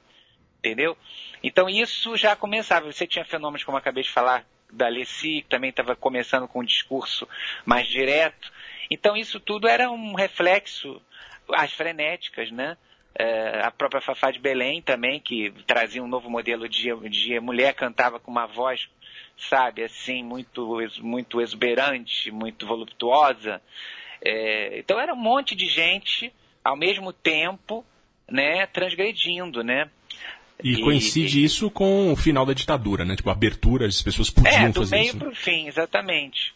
entendeu? 0.58 0.96
Então 1.42 1.68
isso 1.68 2.16
já 2.16 2.36
começava. 2.36 2.92
Você 2.92 3.04
tinha 3.04 3.24
fenômenos, 3.24 3.64
como 3.64 3.76
acabei 3.76 4.04
de 4.04 4.12
falar, 4.12 4.46
da 4.74 4.88
Leci, 4.88 5.42
que 5.42 5.48
também 5.48 5.70
estava 5.70 5.96
começando 5.96 6.48
com 6.48 6.60
um 6.60 6.64
discurso 6.64 7.28
mais 7.64 7.86
direto. 7.88 8.52
Então 8.90 9.16
isso 9.16 9.40
tudo 9.40 9.66
era 9.66 9.90
um 9.90 10.14
reflexo, 10.14 11.00
as 11.52 11.72
frenéticas, 11.72 12.50
né? 12.50 12.76
É, 13.16 13.60
a 13.60 13.70
própria 13.70 14.00
Fafá 14.00 14.32
de 14.32 14.40
Belém 14.40 14.82
também, 14.82 15.20
que 15.20 15.52
trazia 15.66 16.02
um 16.02 16.08
novo 16.08 16.28
modelo 16.28 16.68
de, 16.68 16.92
de 17.08 17.38
mulher, 17.38 17.72
cantava 17.74 18.18
com 18.18 18.30
uma 18.30 18.46
voz, 18.46 18.88
sabe, 19.36 19.84
assim, 19.84 20.22
muito, 20.24 20.80
muito 21.00 21.40
exuberante, 21.40 22.32
muito 22.32 22.66
voluptuosa. 22.66 23.62
É, 24.20 24.78
então 24.78 24.98
era 24.98 25.14
um 25.14 25.16
monte 25.16 25.54
de 25.54 25.66
gente, 25.66 26.32
ao 26.64 26.76
mesmo 26.76 27.12
tempo, 27.12 27.84
né, 28.28 28.66
transgredindo, 28.66 29.62
né? 29.62 29.88
E, 30.62 30.74
e 30.74 30.82
coincide 30.82 31.40
e, 31.40 31.44
isso 31.44 31.70
com 31.70 32.12
o 32.12 32.16
final 32.16 32.46
da 32.46 32.52
ditadura, 32.52 33.04
né? 33.04 33.16
Tipo, 33.16 33.30
a 33.30 33.32
abertura, 33.32 33.86
as 33.86 34.00
pessoas 34.00 34.30
podiam 34.30 34.54
é, 34.54 34.68
do 34.68 34.80
fazer 34.80 34.96
meio 34.96 35.08
isso. 35.08 35.18
para 35.18 35.28
o 35.28 35.34
fim, 35.34 35.66
exatamente. 35.66 36.54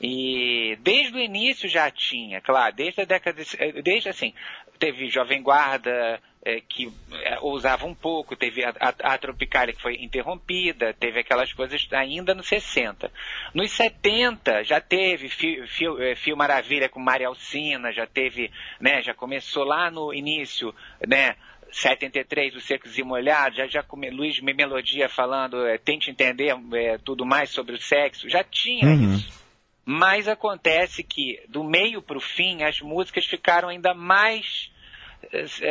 E 0.00 0.76
desde 0.82 1.16
o 1.16 1.20
início 1.20 1.68
já 1.68 1.90
tinha, 1.90 2.40
claro, 2.40 2.74
desde 2.74 3.02
a 3.02 3.04
década, 3.04 3.42
de, 3.42 3.82
desde 3.82 4.08
assim, 4.08 4.34
teve 4.78 5.08
Jovem 5.08 5.40
Guarda 5.42 6.20
é, 6.44 6.60
que 6.60 6.92
é, 7.22 7.38
ousava 7.40 7.86
um 7.86 7.94
pouco, 7.94 8.34
teve 8.34 8.64
a, 8.64 8.74
a, 8.80 9.14
a, 9.14 9.18
Tropicália 9.18 9.72
que 9.72 9.80
foi 9.80 9.94
interrompida, 10.02 10.92
teve 10.92 11.20
aquelas 11.20 11.52
coisas 11.52 11.86
ainda 11.92 12.34
nos 12.34 12.48
60. 12.48 13.10
Nos 13.54 13.70
70 13.70 14.64
já 14.64 14.80
teve 14.80 15.28
Fio, 15.28 15.66
Fio, 15.68 15.96
Fio 16.16 16.36
Maravilha 16.36 16.88
com 16.88 16.98
Maria 16.98 17.28
Alcina, 17.28 17.92
já 17.92 18.06
teve, 18.06 18.50
né, 18.80 19.02
já 19.02 19.14
começou 19.14 19.64
lá 19.64 19.88
no 19.88 20.12
início, 20.12 20.74
né, 21.06 21.36
73, 21.72 22.54
os 22.54 22.64
Secos 22.64 22.98
e 22.98 23.02
Molhados, 23.02 23.56
já, 23.56 23.66
já 23.66 23.82
com 23.82 23.96
Luiz 23.96 24.38
Melodia 24.40 25.08
falando, 25.08 25.66
é, 25.66 25.78
tente 25.78 26.10
entender 26.10 26.54
é, 26.74 26.98
tudo 26.98 27.24
mais 27.24 27.50
sobre 27.50 27.74
o 27.74 27.80
sexo, 27.80 28.28
já 28.28 28.44
tinha 28.44 28.86
uhum. 28.86 29.14
isso. 29.14 29.42
Mas 29.84 30.28
acontece 30.28 31.02
que, 31.02 31.40
do 31.48 31.64
meio 31.64 32.00
para 32.00 32.16
o 32.16 32.20
fim, 32.20 32.62
as 32.62 32.80
músicas 32.80 33.26
ficaram 33.26 33.68
ainda 33.68 33.92
mais 33.94 34.70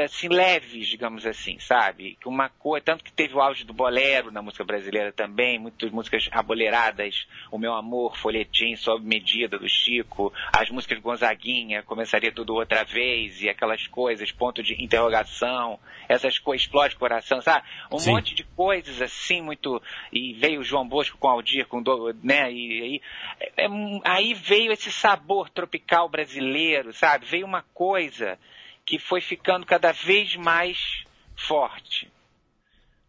assim, 0.03 0.27
leves, 0.27 0.87
digamos 0.87 1.25
assim, 1.25 1.59
sabe? 1.59 2.17
Uma 2.25 2.49
coisa, 2.49 2.85
tanto 2.85 3.03
que 3.03 3.11
teve 3.11 3.35
o 3.35 3.41
auge 3.41 3.63
do 3.63 3.73
bolero 3.73 4.31
na 4.31 4.41
música 4.41 4.63
brasileira 4.63 5.11
também, 5.11 5.59
muitas 5.59 5.91
músicas 5.91 6.29
aboleradas, 6.31 7.27
O 7.51 7.57
Meu 7.57 7.73
Amor, 7.73 8.17
Folhetim, 8.17 8.75
Sob 8.75 9.05
Medida, 9.05 9.57
do 9.57 9.67
Chico, 9.67 10.33
as 10.53 10.69
músicas 10.69 10.99
Gonzaguinha, 10.99 11.83
Começaria 11.83 12.31
Tudo 12.31 12.55
Outra 12.55 12.83
Vez, 12.83 13.41
e 13.41 13.49
aquelas 13.49 13.87
coisas, 13.87 14.31
ponto 14.31 14.63
de 14.63 14.81
interrogação, 14.81 15.79
essas 16.07 16.39
coisas, 16.39 16.65
explode 16.65 16.95
coração, 16.95 17.41
sabe? 17.41 17.65
Um 17.91 17.99
Sim. 17.99 18.11
monte 18.11 18.33
de 18.33 18.43
coisas 18.43 19.01
assim, 19.01 19.41
muito, 19.41 19.81
e 20.11 20.33
veio 20.33 20.61
o 20.61 20.63
João 20.63 20.87
Bosco 20.87 21.17
com 21.17 21.27
Aldir, 21.27 21.67
com, 21.67 21.81
né, 22.23 22.51
e 22.51 23.01
é, 23.39 23.65
é, 23.65 23.67
aí 24.03 24.33
veio 24.33 24.71
esse 24.71 24.91
sabor 24.91 25.49
tropical 25.49 26.09
brasileiro, 26.09 26.93
sabe? 26.93 27.25
Veio 27.25 27.45
uma 27.45 27.63
coisa 27.73 28.39
que 28.91 28.99
foi 28.99 29.21
ficando 29.21 29.65
cada 29.65 29.93
vez 29.93 30.35
mais 30.35 31.05
forte 31.47 32.11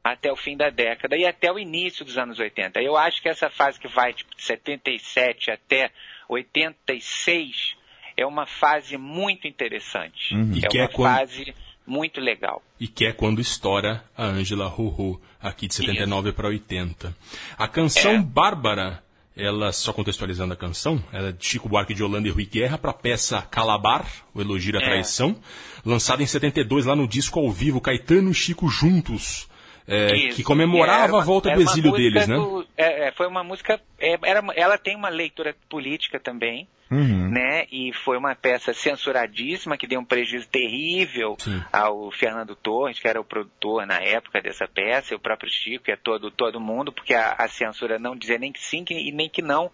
até 0.05 0.31
o 0.31 0.37
fim 0.37 0.57
da 0.57 0.71
década 0.71 1.17
e 1.17 1.27
até 1.27 1.51
o 1.51 1.59
início 1.59 2.05
dos 2.05 2.17
anos 2.17 2.39
80. 2.39 2.81
Eu 2.81 2.97
acho 2.97 3.21
que 3.21 3.29
essa 3.29 3.51
fase 3.51 3.81
que 3.81 3.89
vai 3.89 4.13
tipo, 4.13 4.33
de 4.37 4.45
77 4.45 5.51
até 5.51 5.91
86 6.29 7.75
é 8.17 8.25
uma 8.25 8.47
fase 8.47 8.97
muito 8.97 9.49
interessante. 9.49 10.33
Uhum. 10.33 10.53
É 10.63 10.69
uma 10.73 10.85
é 10.85 10.89
quando... 10.89 11.17
fase 11.17 11.55
muito 11.85 12.21
legal. 12.21 12.63
E 12.79 12.87
que 12.87 13.05
é 13.05 13.13
quando 13.13 13.41
estoura 13.41 14.05
a 14.17 14.27
Angela 14.27 14.69
Rorô, 14.69 15.21
aqui 15.41 15.67
de 15.67 15.75
79 15.75 16.31
para 16.31 16.47
80. 16.47 17.13
A 17.59 17.67
canção 17.67 18.13
é. 18.13 18.19
Bárbara 18.23 19.03
ela, 19.37 19.73
só 19.73 19.93
contextualizando 19.93 20.53
a 20.53 20.57
canção, 20.57 21.03
ela 21.13 21.31
é 21.31 21.33
de 21.33 21.45
Chico 21.45 21.69
Buarque 21.69 21.95
de 21.95 22.03
Holanda 22.03 22.29
e 22.29 22.31
Rui 22.31 22.47
Guerra 22.47 22.77
para 22.77 22.91
a 22.91 22.95
peça 22.95 23.43
Calabar, 23.43 24.07
o 24.35 24.41
Elogio 24.41 24.77
à 24.77 24.83
é. 24.83 24.85
Traição, 24.85 25.37
lançada 25.85 26.23
em 26.23 26.27
72 26.27 26.85
lá 26.85 26.95
no 26.95 27.09
disco 27.09 27.41
ao 27.41 27.51
vivo 27.51 27.81
Caetano 27.81 28.31
e 28.31 28.35
Chico 28.35 28.69
juntos, 28.69 29.49
é, 29.87 30.29
que 30.29 30.43
comemorava 30.43 31.15
uma, 31.15 31.23
a 31.23 31.25
volta 31.25 31.51
do 31.51 31.61
exílio 31.61 31.93
deles, 31.93 32.29
né? 32.29 32.37
Do, 32.37 32.67
é, 32.77 33.09
é, 33.09 33.13
foi 33.13 33.27
uma 33.27 33.43
música, 33.43 33.81
é, 33.99 34.19
era, 34.23 34.43
ela 34.55 34.79
tem 34.79 34.95
uma 34.95 35.09
leitura 35.09 35.57
política 35.69 36.21
também, 36.21 36.69
uhum. 36.93 37.31
né? 37.31 37.67
E 37.71 37.93
foi 37.93 38.17
uma 38.17 38.35
peça 38.35 38.73
censuradíssima 38.73 39.77
que 39.77 39.87
deu 39.87 40.01
um 40.01 40.05
prejuízo 40.05 40.49
terrível 40.49 41.37
Sim. 41.39 41.63
ao 41.73 42.11
Fernando 42.11 42.55
Torres, 42.55 42.99
que 42.99 43.09
era 43.09 43.21
o 43.21 43.25
produtor 43.25 43.87
na 43.87 43.99
época 43.99 44.41
dessa 44.41 44.69
peça, 44.69 45.13
e 45.13 45.17
o 45.17 45.21
próprio 45.21 45.51
Chico, 45.51 45.91
e 45.91 45.93
a 45.93 45.97
todo, 45.97 46.31
todo 46.31 46.61
mundo, 46.61 46.93
porque 46.93 47.15
a, 47.15 47.33
a 47.33 47.49
censura 47.49 47.99
não 47.99 48.17
dizia 48.17 48.39
nem 48.39 48.53
que 48.53 48.61
sim 48.61 48.85
e 48.91 49.13
nem 49.13 49.29
que 49.29 49.43
não. 49.43 49.71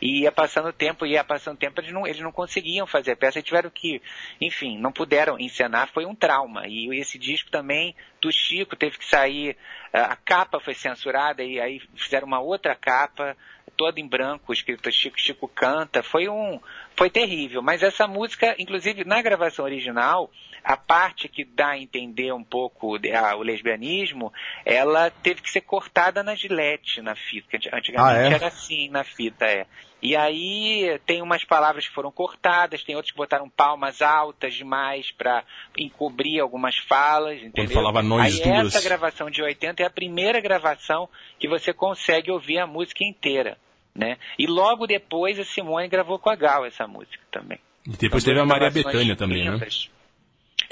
E 0.00 0.22
ia 0.22 0.32
passando 0.32 0.72
tempo, 0.72 1.06
ia 1.06 1.22
passando 1.22 1.58
tempo, 1.58 1.80
eles 1.80 1.92
não, 1.92 2.06
eles 2.06 2.20
não 2.20 2.32
conseguiam 2.32 2.86
fazer 2.86 3.12
a 3.12 3.16
peça, 3.16 3.38
e 3.38 3.42
tiveram 3.42 3.70
que, 3.70 4.00
enfim, 4.40 4.78
não 4.78 4.92
puderam 4.92 5.38
encenar, 5.38 5.88
foi 5.92 6.06
um 6.06 6.14
trauma. 6.14 6.62
E 6.66 6.88
esse 6.98 7.18
disco 7.18 7.50
também 7.50 7.94
do 8.20 8.32
Chico 8.32 8.76
teve 8.76 8.96
que 8.96 9.04
sair, 9.04 9.56
a 9.92 10.16
capa 10.16 10.60
foi 10.60 10.74
censurada 10.74 11.42
e 11.42 11.60
aí 11.60 11.80
fizeram 11.96 12.26
uma 12.26 12.40
outra 12.40 12.74
capa 12.74 13.36
toda 13.76 14.00
em 14.00 14.06
branco, 14.06 14.52
escrito 14.52 14.90
Chico 14.90 15.20
Chico 15.20 15.48
canta, 15.48 16.02
foi 16.02 16.28
um, 16.28 16.60
foi 16.96 17.10
terrível. 17.10 17.62
Mas 17.62 17.82
essa 17.82 18.06
música, 18.06 18.54
inclusive 18.58 19.04
na 19.04 19.20
gravação 19.22 19.64
original, 19.64 20.30
a 20.64 20.76
parte 20.76 21.28
que 21.28 21.44
dá 21.44 21.70
a 21.70 21.78
entender 21.78 22.32
um 22.32 22.44
pouco 22.44 22.96
a, 22.96 23.36
o 23.36 23.42
lesbianismo, 23.42 24.32
ela 24.64 25.10
teve 25.10 25.42
que 25.42 25.50
ser 25.50 25.62
cortada 25.62 26.22
na 26.22 26.34
gilete, 26.34 27.02
na 27.02 27.14
fita. 27.14 27.56
Antigamente 27.72 27.98
ah, 27.98 28.16
é? 28.16 28.32
era 28.32 28.46
assim 28.46 28.88
na 28.88 29.04
fita, 29.04 29.44
é. 29.44 29.66
E 30.00 30.16
aí 30.16 30.98
tem 31.06 31.22
umas 31.22 31.44
palavras 31.44 31.86
que 31.86 31.94
foram 31.94 32.10
cortadas, 32.10 32.82
tem 32.82 32.96
outras 32.96 33.12
que 33.12 33.16
botaram 33.16 33.48
palmas 33.48 34.02
altas 34.02 34.54
demais 34.54 35.12
para 35.12 35.44
encobrir 35.78 36.40
algumas 36.40 36.76
falas, 36.76 37.36
entendeu? 37.38 37.66
Quando 37.66 37.72
falava 37.72 38.02
nós 38.02 38.40
aí 38.40 38.52
duas. 38.52 38.74
essa 38.74 38.82
gravação 38.82 39.30
de 39.30 39.40
80 39.42 39.80
é 39.80 39.86
a 39.86 39.90
primeira 39.90 40.40
gravação 40.40 41.08
que 41.38 41.48
você 41.48 41.72
consegue 41.72 42.32
ouvir 42.32 42.58
a 42.58 42.66
música 42.66 43.04
inteira, 43.04 43.56
né? 43.94 44.18
E 44.36 44.46
logo 44.46 44.88
depois 44.88 45.38
a 45.38 45.44
Simone 45.44 45.86
gravou 45.86 46.18
com 46.18 46.30
a 46.30 46.34
Gal 46.34 46.66
essa 46.66 46.86
música 46.88 47.22
também. 47.30 47.60
E 47.86 47.96
depois 47.96 48.24
teve 48.24 48.40
a 48.40 48.44
Maria 48.44 48.70
Bethânia 48.70 49.14
também, 49.14 49.44
né? 49.44 49.58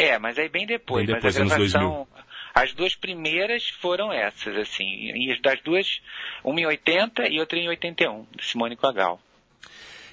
É, 0.01 0.19
mas 0.19 0.37
aí 0.39 0.49
bem 0.49 0.67
depois. 0.67 1.05
Bem 1.05 1.15
depois, 1.15 1.37
mas 1.37 1.53
a 1.53 1.57
gravação, 1.57 2.09
as 2.55 2.73
duas 2.73 2.95
primeiras 2.95 3.69
foram 3.69 4.11
essas, 4.11 4.57
assim. 4.57 4.85
E 4.85 5.39
das 5.43 5.61
duas, 5.61 6.01
uma 6.43 6.59
em 6.59 6.65
80 6.65 7.29
e 7.29 7.39
outra 7.39 7.59
em 7.59 7.69
81, 7.69 8.25
Simone 8.41 8.77
com 8.77 8.87
a 8.87 8.93
Gal. 8.93 9.21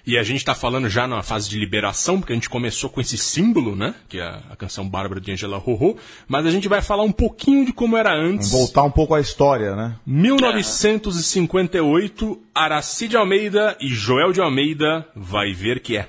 E 0.06 0.18
a 0.18 0.24
gente 0.24 0.38
está 0.38 0.56
falando 0.56 0.90
já 0.90 1.08
na 1.08 1.24
fase 1.24 1.50
de 1.50 1.58
liberação, 1.58 2.20
porque 2.20 2.34
a 2.34 2.36
gente 2.36 2.50
começou 2.50 2.90
com 2.90 3.00
esse 3.00 3.18
símbolo, 3.18 3.78
né? 3.78 3.96
Que 4.10 4.20
é 4.20 4.28
a 4.50 4.58
canção 4.58 4.86
Bárbara 4.88 5.22
de 5.22 5.32
Angela 5.32 5.58
Rorô. 5.58 5.98
Mas 6.28 6.46
a 6.46 6.52
gente 6.52 6.68
vai 6.68 6.82
falar 6.82 7.04
um 7.04 7.12
pouquinho 7.12 7.66
de 7.66 7.74
como 7.74 7.98
era 7.98 8.14
antes. 8.14 8.52
Voltar 8.52 8.84
um 8.84 8.92
pouco 8.92 9.16
à 9.16 9.22
história, 9.22 9.76
né? 9.76 9.96
1958, 10.06 12.42
Aracide 12.54 13.18
Almeida 13.18 13.76
e 13.82 13.88
Joel 13.90 14.32
de 14.34 14.42
Almeida 14.42 15.08
vai 15.14 15.54
ver 15.54 15.80
que 15.82 15.98
é. 15.98 16.08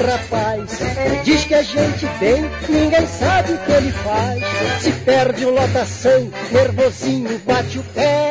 Rapaz. 0.00 0.78
Diz 1.24 1.44
que 1.44 1.54
a 1.54 1.62
gente 1.62 2.06
tem, 2.18 2.42
ninguém 2.68 3.06
sabe 3.06 3.52
o 3.52 3.58
que 3.58 3.72
ele 3.72 3.92
faz. 3.92 4.82
Se 4.82 4.92
perde 4.92 5.44
o 5.44 5.50
lotação, 5.50 6.30
nervosinho 6.50 7.38
bate 7.46 7.78
o 7.78 7.82
pé. 7.94 8.29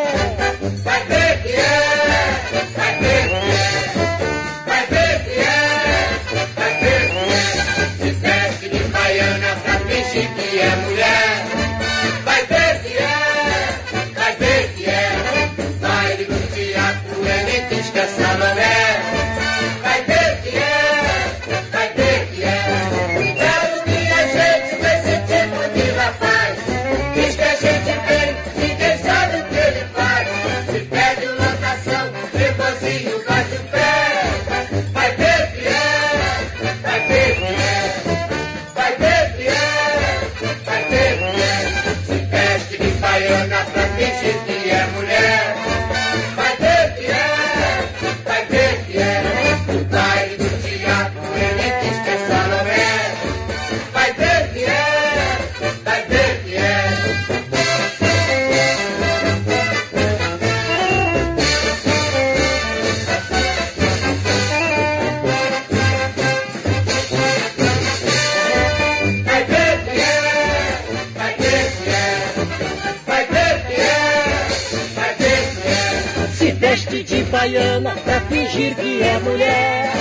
Mulher. 79.21 79.91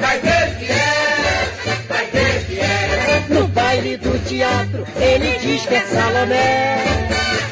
Vai 0.00 0.18
ver 0.20 0.58
que 0.58 0.72
é, 0.72 1.84
vai 1.88 2.06
ver 2.06 2.46
que 2.46 2.60
é. 2.60 3.24
No 3.28 3.48
baile 3.48 3.96
do 3.96 4.18
teatro 4.26 4.86
ele 4.96 5.38
diz 5.38 5.66
que 5.66 5.74
é 5.74 5.80
Salomé. 5.86 6.76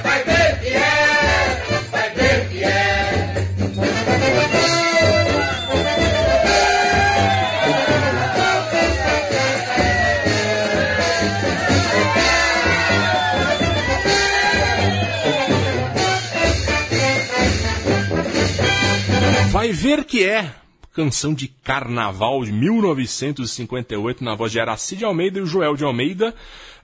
Vai 0.03 0.23
ver 0.25 0.61
que 0.61 0.69
é, 0.69 1.63
vai 1.91 2.11
ver 2.11 2.49
que 2.49 2.65
é. 2.65 3.03
Vai 19.51 19.73
ver 19.73 20.05
que 20.05 20.25
é. 20.25 20.62
Canção 20.93 21.33
de 21.33 21.49
Carnaval 21.49 22.45
de 22.45 22.53
1958, 22.53 24.23
na 24.23 24.35
voz 24.35 24.53
de 24.53 24.61
Aracide 24.61 25.05
Almeida 25.05 25.39
e 25.39 25.43
o 25.43 25.47
Joel 25.47 25.75
de 25.75 25.85
Almeida. 25.85 26.35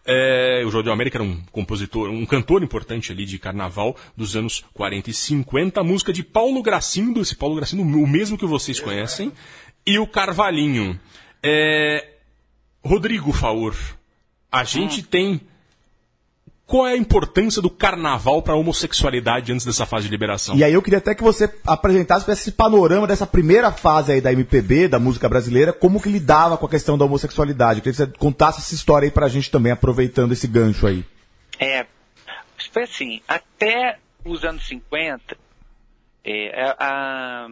É, 0.07 0.63
o 0.67 0.71
Joel 0.71 0.83
de 0.83 0.89
Almeida, 0.89 1.11
que 1.11 1.17
era 1.19 1.25
um 1.25 1.43
compositor, 1.53 2.09
um 2.09 2.25
cantor 2.25 2.63
importante 2.63 3.13
ali 3.13 3.27
de 3.27 3.39
carnaval 3.39 3.95
dos 4.17 4.35
anos 4.35 4.65
40 4.73 5.11
e 5.11 5.13
50. 5.13 5.81
A 5.81 5.85
música 5.85 6.13
de 6.13 6.23
Paulo 6.23 6.63
Gracindo, 6.63 7.21
esse 7.21 7.37
Paulo 7.37 7.57
Gracindo, 7.57 7.83
o 7.83 8.07
mesmo 8.07 8.39
que 8.39 8.47
vocês 8.47 8.81
conhecem. 8.81 9.31
E 9.85 9.99
o 9.99 10.07
Carvalhinho. 10.07 10.99
É, 11.43 12.15
Rodrigo 12.83 13.33
Faur, 13.33 13.77
a 14.51 14.65
gente 14.65 15.03
tem 15.03 15.43
qual 16.69 16.87
é 16.87 16.93
a 16.93 16.97
importância 16.99 17.63
do 17.63 17.71
carnaval 17.71 18.43
para 18.43 18.53
a 18.53 18.57
homossexualidade 18.57 19.51
antes 19.51 19.65
dessa 19.65 19.87
fase 19.87 20.05
de 20.05 20.11
liberação? 20.11 20.55
E 20.55 20.63
aí 20.63 20.75
eu 20.75 20.83
queria 20.83 20.99
até 20.99 21.15
que 21.15 21.23
você 21.23 21.51
apresentasse 21.67 22.31
esse 22.31 22.53
panorama 22.53 23.07
dessa 23.07 23.27
primeira 23.27 23.73
fase 23.73 24.13
aí 24.13 24.21
da 24.21 24.31
MPB, 24.31 24.87
da 24.87 24.99
música 24.99 25.27
brasileira, 25.31 25.73
como 25.73 25.99
que 25.99 26.11
lidava 26.11 26.59
com 26.59 26.67
a 26.67 26.69
questão 26.69 26.99
da 26.99 27.07
homossexualidade. 27.07 27.79
Eu 27.79 27.83
queria 27.85 28.07
que 28.07 28.13
você 28.13 28.19
contasse 28.19 28.61
essa 28.61 28.75
história 28.75 29.07
aí 29.07 29.11
pra 29.11 29.29
gente 29.29 29.51
também, 29.51 29.73
aproveitando 29.73 30.33
esse 30.33 30.47
gancho 30.47 30.87
aí. 30.87 31.03
É, 31.59 31.87
foi 32.71 32.83
assim, 32.83 33.23
até 33.27 33.99
os 34.23 34.45
anos 34.45 34.69
50, 34.69 35.39
é, 36.23 36.75
a, 36.79 37.49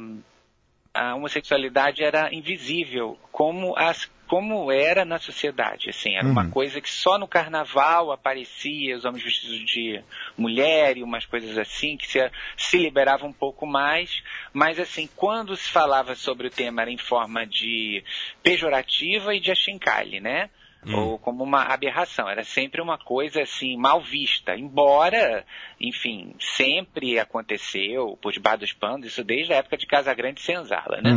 a 0.93 1.15
homossexualidade 1.15 2.05
era 2.05 2.35
invisível, 2.35 3.17
como, 3.33 3.75
as, 3.79 4.11
como 4.27 4.71
era 4.71 5.05
na 5.05 5.19
sociedade. 5.19 5.91
Assim, 5.91 6.17
era 6.17 6.27
uma 6.27 6.49
coisa 6.51 6.81
que 6.81 6.91
só 6.91 7.19
no 7.19 7.29
carnaval 7.29 8.12
aparecia, 8.12 8.97
os 8.97 9.05
homens 9.05 9.25
vestidos 9.25 9.65
de 9.65 10.01
mulher 10.37 10.97
e 10.97 11.03
umas 11.03 11.25
coisas 11.25 11.57
assim, 11.57 11.97
que 11.97 12.07
se, 12.07 12.31
se 12.57 12.79
liberava 12.79 13.27
um 13.27 13.33
pouco 13.33 13.67
mais. 13.67 14.23
Mas, 14.53 14.79
assim, 14.79 15.09
quando 15.17 15.57
se 15.57 15.71
falava 15.71 16.15
sobre 16.15 16.49
o 16.49 16.51
tema 16.51 16.83
era 16.83 16.91
em 16.91 16.99
forma 16.99 17.47
de 17.47 18.03
pejorativa 18.43 19.35
e 19.35 19.41
de 19.41 19.51
achincalhe, 19.51 20.21
né? 20.21 20.51
ou 20.95 21.19
como 21.19 21.43
uma 21.43 21.62
aberração. 21.65 22.29
Era 22.29 22.45
sempre 22.45 22.81
uma 22.81 22.99
coisa 22.99 23.43
assim 23.43 23.77
mal 23.77 24.01
vista, 24.01 24.57
embora, 24.57 25.45
enfim, 25.81 26.35
sempre 26.39 27.19
aconteceu 27.19 28.17
por 28.21 28.33
debaixo 28.33 28.61
dos 28.61 28.73
panos, 28.73 29.07
isso 29.07 29.25
desde 29.25 29.53
a 29.53 29.57
época 29.57 29.77
de 29.77 29.87
Casagrande 29.87 30.41
e 30.41 30.45
Senzala, 30.45 31.01
né? 31.03 31.11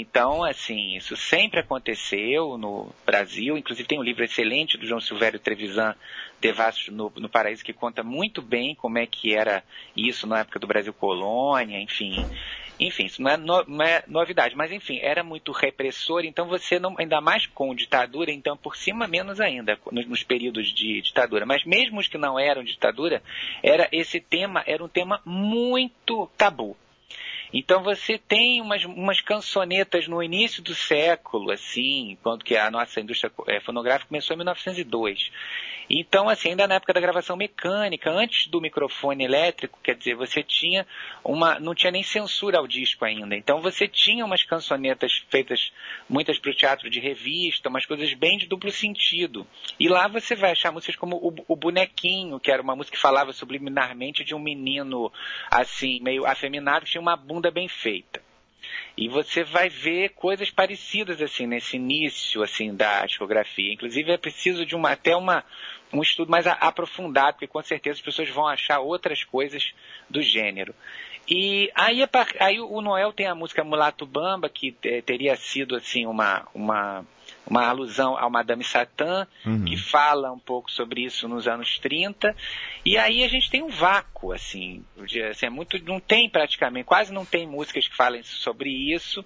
Então, 0.00 0.44
assim, 0.44 0.96
isso 0.96 1.16
sempre 1.16 1.60
aconteceu 1.60 2.56
no 2.56 2.90
Brasil. 3.04 3.56
Inclusive 3.56 3.88
tem 3.88 3.98
um 3.98 4.02
livro 4.02 4.24
excelente 4.24 4.78
do 4.78 4.86
João 4.86 5.00
Silvério 5.00 5.38
Trevisan, 5.38 5.94
Devassos 6.40 6.88
no, 6.88 7.12
no 7.16 7.28
Paraíso, 7.28 7.64
que 7.64 7.72
conta 7.72 8.02
muito 8.02 8.42
bem 8.42 8.74
como 8.74 8.98
é 8.98 9.06
que 9.06 9.34
era 9.34 9.62
isso 9.96 10.26
na 10.26 10.40
época 10.40 10.58
do 10.58 10.66
Brasil 10.66 10.92
Colônia, 10.92 11.80
enfim. 11.80 12.26
Enfim, 12.80 13.04
isso 13.04 13.22
não 13.22 13.30
é, 13.30 13.36
no- 13.36 13.64
não 13.68 13.84
é 13.84 14.02
novidade, 14.08 14.56
mas 14.56 14.72
enfim, 14.72 14.98
era 15.00 15.22
muito 15.22 15.52
repressor, 15.52 16.24
então 16.24 16.48
você 16.48 16.78
não, 16.80 16.96
ainda 16.98 17.20
mais 17.20 17.46
com 17.46 17.74
ditadura, 17.74 18.32
então 18.32 18.56
por 18.56 18.76
cima 18.76 19.06
menos 19.06 19.40
ainda, 19.40 19.78
nos, 19.92 20.06
nos 20.06 20.22
períodos 20.24 20.72
de 20.74 21.00
ditadura. 21.00 21.46
Mas 21.46 21.64
mesmo 21.64 22.00
os 22.00 22.08
que 22.08 22.18
não 22.18 22.38
eram 22.38 22.64
ditadura, 22.64 23.22
era 23.62 23.88
esse 23.92 24.18
tema 24.20 24.64
era 24.66 24.82
um 24.82 24.88
tema 24.88 25.20
muito 25.24 26.28
tabu. 26.36 26.76
Então 27.52 27.82
você 27.82 28.16
tem 28.16 28.60
umas, 28.60 28.84
umas 28.84 29.20
cançonetas 29.20 30.08
no 30.08 30.22
início 30.22 30.62
do 30.62 30.74
século, 30.74 31.50
assim, 31.50 32.16
quando 32.22 32.44
que 32.44 32.56
a 32.56 32.70
nossa 32.70 33.00
indústria 33.00 33.30
eh, 33.48 33.60
fonográfica 33.60 34.08
começou 34.08 34.34
em 34.34 34.38
1902. 34.38 35.30
Então, 35.90 36.28
assim, 36.28 36.50
ainda 36.50 36.66
na 36.66 36.76
época 36.76 36.94
da 36.94 37.00
gravação 37.00 37.36
mecânica, 37.36 38.10
antes 38.10 38.46
do 38.46 38.60
microfone 38.60 39.24
elétrico, 39.24 39.78
quer 39.82 39.94
dizer, 39.94 40.14
você 40.14 40.42
tinha 40.42 40.86
uma, 41.22 41.58
não 41.58 41.74
tinha 41.74 41.90
nem 41.90 42.02
censura 42.02 42.58
ao 42.58 42.66
disco 42.66 43.04
ainda. 43.04 43.36
Então 43.36 43.60
você 43.60 43.86
tinha 43.86 44.24
umas 44.24 44.42
cançonetas 44.42 45.22
feitas 45.28 45.72
muitas 46.08 46.38
para 46.38 46.50
o 46.50 46.54
teatro 46.54 46.88
de 46.88 47.00
revista, 47.00 47.68
umas 47.68 47.84
coisas 47.84 48.12
bem 48.14 48.38
de 48.38 48.46
duplo 48.46 48.70
sentido. 48.70 49.46
E 49.78 49.88
lá 49.88 50.08
você 50.08 50.34
vai 50.34 50.52
achar 50.52 50.72
músicas 50.72 50.96
como 50.96 51.16
o, 51.16 51.34
o 51.46 51.56
Bonequinho, 51.56 52.40
que 52.40 52.50
era 52.50 52.62
uma 52.62 52.76
música 52.76 52.96
que 52.96 53.02
falava 53.02 53.32
subliminarmente 53.32 54.24
de 54.24 54.34
um 54.34 54.38
menino 54.38 55.12
assim, 55.50 56.00
meio 56.00 56.26
afeminado, 56.26 56.84
que 56.84 56.92
tinha 56.92 57.02
uma 57.02 57.16
bunda 57.16 57.41
bem 57.50 57.68
feita. 57.68 58.22
E 58.96 59.08
você 59.08 59.42
vai 59.42 59.68
ver 59.68 60.10
coisas 60.10 60.50
parecidas 60.50 61.20
assim 61.20 61.46
nesse 61.46 61.76
início 61.76 62.42
assim 62.42 62.74
da 62.74 63.04
discografia. 63.06 63.72
Inclusive 63.72 64.12
é 64.12 64.16
preciso 64.16 64.66
de 64.66 64.76
uma 64.76 64.92
até 64.92 65.16
uma 65.16 65.44
um 65.92 66.00
estudo 66.00 66.30
mais 66.30 66.46
aprofundado, 66.46 67.34
porque 67.34 67.46
com 67.46 67.62
certeza 67.62 67.98
as 67.98 68.04
pessoas 68.04 68.30
vão 68.30 68.46
achar 68.46 68.80
outras 68.80 69.24
coisas 69.24 69.74
do 70.08 70.22
gênero. 70.22 70.74
E 71.28 71.70
aí, 71.74 72.00
aí 72.40 72.60
o 72.60 72.80
Noel 72.80 73.12
tem 73.12 73.26
a 73.26 73.34
música 73.34 73.62
Mulato 73.62 74.06
Bamba, 74.06 74.48
que 74.48 74.74
eh, 74.82 75.02
teria 75.02 75.36
sido 75.36 75.76
assim 75.76 76.06
uma, 76.06 76.48
uma, 76.54 77.06
uma 77.46 77.66
alusão 77.66 78.16
ao 78.16 78.30
Madame 78.30 78.64
Satã, 78.64 79.26
que 79.66 79.76
fala 79.76 80.32
um 80.32 80.38
pouco 80.38 80.70
sobre 80.70 81.02
isso 81.04 81.28
nos 81.28 81.46
anos 81.48 81.78
30. 81.78 82.34
E 82.84 82.96
aí 82.96 83.22
a 83.24 83.28
gente 83.28 83.50
tem 83.50 83.62
um 83.62 83.68
vácuo, 83.68 84.32
assim, 84.32 84.84
de- 85.06 85.22
assim, 85.22 85.46
é 85.46 85.50
muito, 85.50 85.82
não 85.84 86.00
tem 86.00 86.28
praticamente, 86.30 86.84
quase 86.86 87.12
não 87.12 87.24
tem 87.24 87.46
músicas 87.46 87.86
que 87.88 87.96
falem 87.96 88.22
sobre 88.22 88.70
isso. 88.70 89.24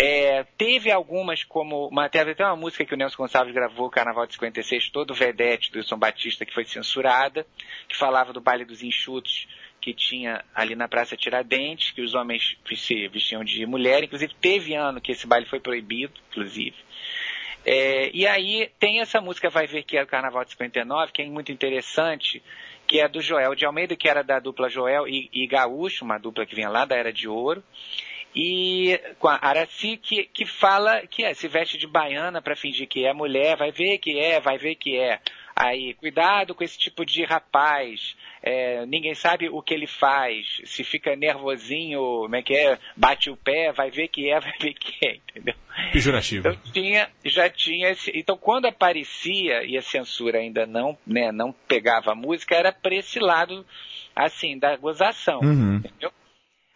É, 0.00 0.44
teve 0.56 0.92
algumas, 0.92 1.42
como. 1.42 1.88
Uma, 1.88 2.08
teve 2.08 2.30
até 2.30 2.44
uma 2.44 2.54
música 2.54 2.84
que 2.84 2.94
o 2.94 2.96
Nelson 2.96 3.16
Gonçalves 3.16 3.52
gravou, 3.52 3.90
Carnaval 3.90 4.28
de 4.28 4.34
56, 4.34 4.90
todo 4.90 5.12
vedete 5.12 5.72
do 5.72 5.78
Wilson 5.78 5.98
Batista, 5.98 6.46
que 6.46 6.54
foi 6.54 6.64
censurada, 6.64 7.44
que 7.88 7.96
falava 7.96 8.32
do 8.32 8.40
baile 8.40 8.64
dos 8.64 8.80
enxutos 8.80 9.48
que 9.80 9.92
tinha 9.92 10.44
ali 10.54 10.76
na 10.76 10.86
Praça 10.86 11.16
Tiradentes, 11.16 11.90
que 11.90 12.00
os 12.00 12.14
homens 12.14 12.56
se 12.76 13.08
vestiam 13.08 13.42
de 13.42 13.66
mulher. 13.66 14.04
Inclusive, 14.04 14.32
teve 14.40 14.74
ano 14.74 15.00
que 15.00 15.10
esse 15.10 15.26
baile 15.26 15.46
foi 15.46 15.58
proibido, 15.58 16.12
inclusive. 16.30 16.76
É, 17.70 18.10
e 18.14 18.26
aí 18.26 18.70
tem 18.78 19.00
essa 19.00 19.20
música 19.20 19.50
Vai 19.50 19.66
Ver 19.66 19.82
Que 19.82 19.98
é 19.98 20.02
o 20.02 20.06
Carnaval 20.06 20.42
de 20.42 20.52
59, 20.52 21.12
que 21.12 21.20
é 21.20 21.26
muito 21.26 21.52
interessante, 21.52 22.42
que 22.86 22.98
é 22.98 23.06
do 23.06 23.20
Joel 23.20 23.54
de 23.54 23.66
Almeida, 23.66 23.94
que 23.94 24.08
era 24.08 24.24
da 24.24 24.40
dupla 24.40 24.70
Joel 24.70 25.06
e, 25.06 25.28
e 25.30 25.46
Gaúcho, 25.46 26.02
uma 26.02 26.16
dupla 26.16 26.46
que 26.46 26.54
vinha 26.54 26.70
lá 26.70 26.86
da 26.86 26.96
Era 26.96 27.12
de 27.12 27.28
Ouro 27.28 27.62
e 28.34 29.00
com 29.18 29.28
a 29.28 29.38
Araci 29.40 29.96
que, 29.96 30.24
que 30.24 30.44
fala 30.46 31.06
que 31.06 31.24
é, 31.24 31.34
se 31.34 31.48
veste 31.48 31.76
de 31.78 31.86
baiana 31.86 32.40
para 32.42 32.54
fingir 32.56 32.86
que 32.86 33.04
é 33.04 33.12
mulher, 33.12 33.56
vai 33.56 33.72
ver 33.72 33.98
que 33.98 34.18
é, 34.18 34.40
vai 34.40 34.58
ver 34.58 34.74
que 34.74 34.96
é. 34.96 35.18
Aí, 35.60 35.92
cuidado 35.94 36.54
com 36.54 36.62
esse 36.62 36.78
tipo 36.78 37.04
de 37.04 37.24
rapaz. 37.24 38.14
É, 38.40 38.86
ninguém 38.86 39.12
sabe 39.16 39.48
o 39.48 39.60
que 39.60 39.74
ele 39.74 39.88
faz. 39.88 40.60
Se 40.64 40.84
fica 40.84 41.16
nervosinho, 41.16 41.98
como 41.98 42.36
é 42.36 42.42
que 42.42 42.54
é? 42.54 42.78
Bate 42.96 43.28
o 43.28 43.36
pé, 43.36 43.72
vai 43.72 43.90
ver 43.90 44.06
que 44.06 44.30
é, 44.30 44.38
vai 44.38 44.52
ver 44.60 44.74
que 44.74 45.04
é, 45.04 45.16
entendeu? 45.16 45.54
Pejorativo. 45.92 46.48
Então, 46.48 46.72
tinha, 46.72 47.10
já 47.24 47.50
tinha 47.50 47.90
esse, 47.90 48.12
Então, 48.14 48.36
quando 48.36 48.66
aparecia 48.66 49.64
e 49.64 49.76
a 49.76 49.82
censura 49.82 50.38
ainda 50.38 50.64
não, 50.64 50.96
né, 51.04 51.32
não 51.32 51.52
pegava 51.52 52.12
a 52.12 52.14
música, 52.14 52.54
era 52.54 52.70
para 52.70 52.94
esse 52.94 53.18
lado, 53.18 53.66
assim, 54.14 54.56
da 54.56 54.76
gozação, 54.76 55.40
Uhum. 55.40 55.76
entendeu? 55.78 56.12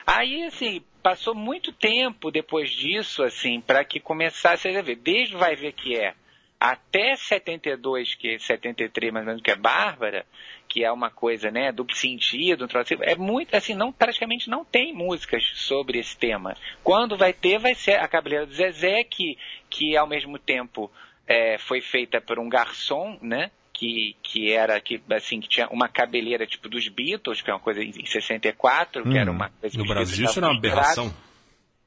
Aí, 0.07 0.45
assim, 0.45 0.83
passou 1.03 1.35
muito 1.35 1.73
tempo 1.73 2.31
depois 2.31 2.71
disso, 2.71 3.23
assim, 3.23 3.61
para 3.61 3.85
que 3.85 4.01
começasse 4.01 4.69
a 4.69 4.83
ver. 4.83 4.97
Desde 4.97 5.37
Vai 5.37 5.57
Ver 5.57 5.73
Que 5.73 5.97
É 5.97 6.15
até 6.63 7.17
72, 7.17 8.15
que 8.15 8.39
73 8.39 9.13
mais 9.13 9.25
ou 9.25 9.31
menos, 9.31 9.43
que 9.43 9.51
é 9.51 9.57
Bárbara, 9.57 10.25
que 10.69 10.85
é 10.85 10.93
uma 10.93 11.11
coisa, 11.11 11.51
né, 11.51 11.73
duplo 11.73 11.97
sentido, 11.97 12.65
um 12.65 12.69
troço 12.69 12.95
assim, 12.95 13.03
é 13.05 13.17
muito, 13.17 13.53
assim, 13.57 13.75
não, 13.75 13.91
praticamente 13.91 14.49
não 14.49 14.65
tem 14.65 14.93
músicas 14.93 15.43
sobre 15.57 15.99
esse 15.99 16.17
tema. 16.17 16.57
Quando 16.85 17.17
vai 17.17 17.33
ter, 17.33 17.59
vai 17.59 17.75
ser 17.75 17.99
a 17.99 18.07
Cabeleira 18.07 18.47
do 18.47 18.55
Zezé, 18.55 19.03
que, 19.03 19.37
que 19.69 19.97
ao 19.97 20.07
mesmo 20.07 20.39
tempo 20.39 20.89
é, 21.27 21.59
foi 21.59 21.81
feita 21.81 22.21
por 22.21 22.39
um 22.39 22.49
garçom, 22.49 23.19
né, 23.21 23.51
que, 23.73 24.15
que 24.23 24.53
era 24.53 24.79
que 24.81 25.01
assim 25.11 25.41
que 25.41 25.49
tinha 25.49 25.69
uma 25.69 25.89
cabeleira 25.89 26.47
tipo 26.47 26.69
dos 26.69 26.87
Beatles, 26.89 27.41
que 27.41 27.51
é 27.51 27.55
uma 27.55 27.61
coisa 27.61 27.83
em 27.83 27.91
em 27.91 28.07
64, 28.07 29.03
que 29.03 29.19
era 29.19 29.31
uma 29.31 29.49
coisa 29.51 29.79
No 29.79 29.85
Brasil 29.87 30.25
isso 30.27 30.39
era 30.39 30.47
uma 30.49 30.59
aberração. 30.59 31.15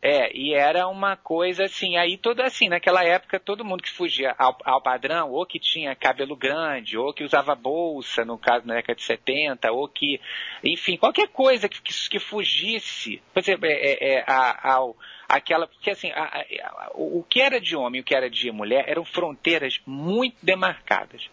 é, 0.02 0.36
e 0.38 0.54
era 0.54 0.88
uma 0.88 1.16
coisa 1.16 1.64
assim, 1.66 1.98
aí 1.98 2.16
toda 2.18 2.44
assim, 2.44 2.70
naquela 2.70 3.04
época 3.04 3.40
todo 3.40 3.66
mundo 3.66 3.82
que 3.82 3.92
fugia 3.92 4.36
ao, 4.38 4.56
ao 4.64 4.82
padrão, 4.82 5.32
ou 5.32 5.46
que 5.46 5.60
tinha 5.60 5.96
cabelo 5.96 6.36
grande, 6.36 6.98
ou 6.98 7.12
que 7.14 7.24
usava 7.24 7.56
bolsa, 7.56 8.24
no 8.26 8.38
caso 8.38 8.68
na 8.68 8.76
década 8.76 8.96
de 8.96 9.04
70, 9.04 9.72
ou 9.72 9.88
que, 9.88 10.20
enfim, 10.64 10.96
qualquer 10.98 11.28
coisa 11.30 11.68
que, 11.70 11.82
que, 11.82 11.94
que 12.10 12.20
fugisse, 12.20 13.22
por 13.34 13.40
exemplo, 13.40 13.66
é, 13.66 13.74
é, 13.74 14.14
é, 14.18 14.24
a- 14.28 14.74
ao, 14.74 14.96
aquela, 15.28 15.66
porque 15.68 15.90
assim, 15.92 16.12
a- 16.12 16.24
a- 16.24 16.92
o 16.94 17.24
que 17.28 17.42
era 17.42 17.60
de 17.60 17.76
homem 17.76 18.00
e 18.00 18.02
o 18.02 18.04
que 18.06 18.16
era 18.16 18.30
de 18.30 18.52
mulher 18.52 18.86
eram 18.88 19.04
fronteiras 19.06 19.80
muito 19.88 20.36
demarcadas 20.44 21.30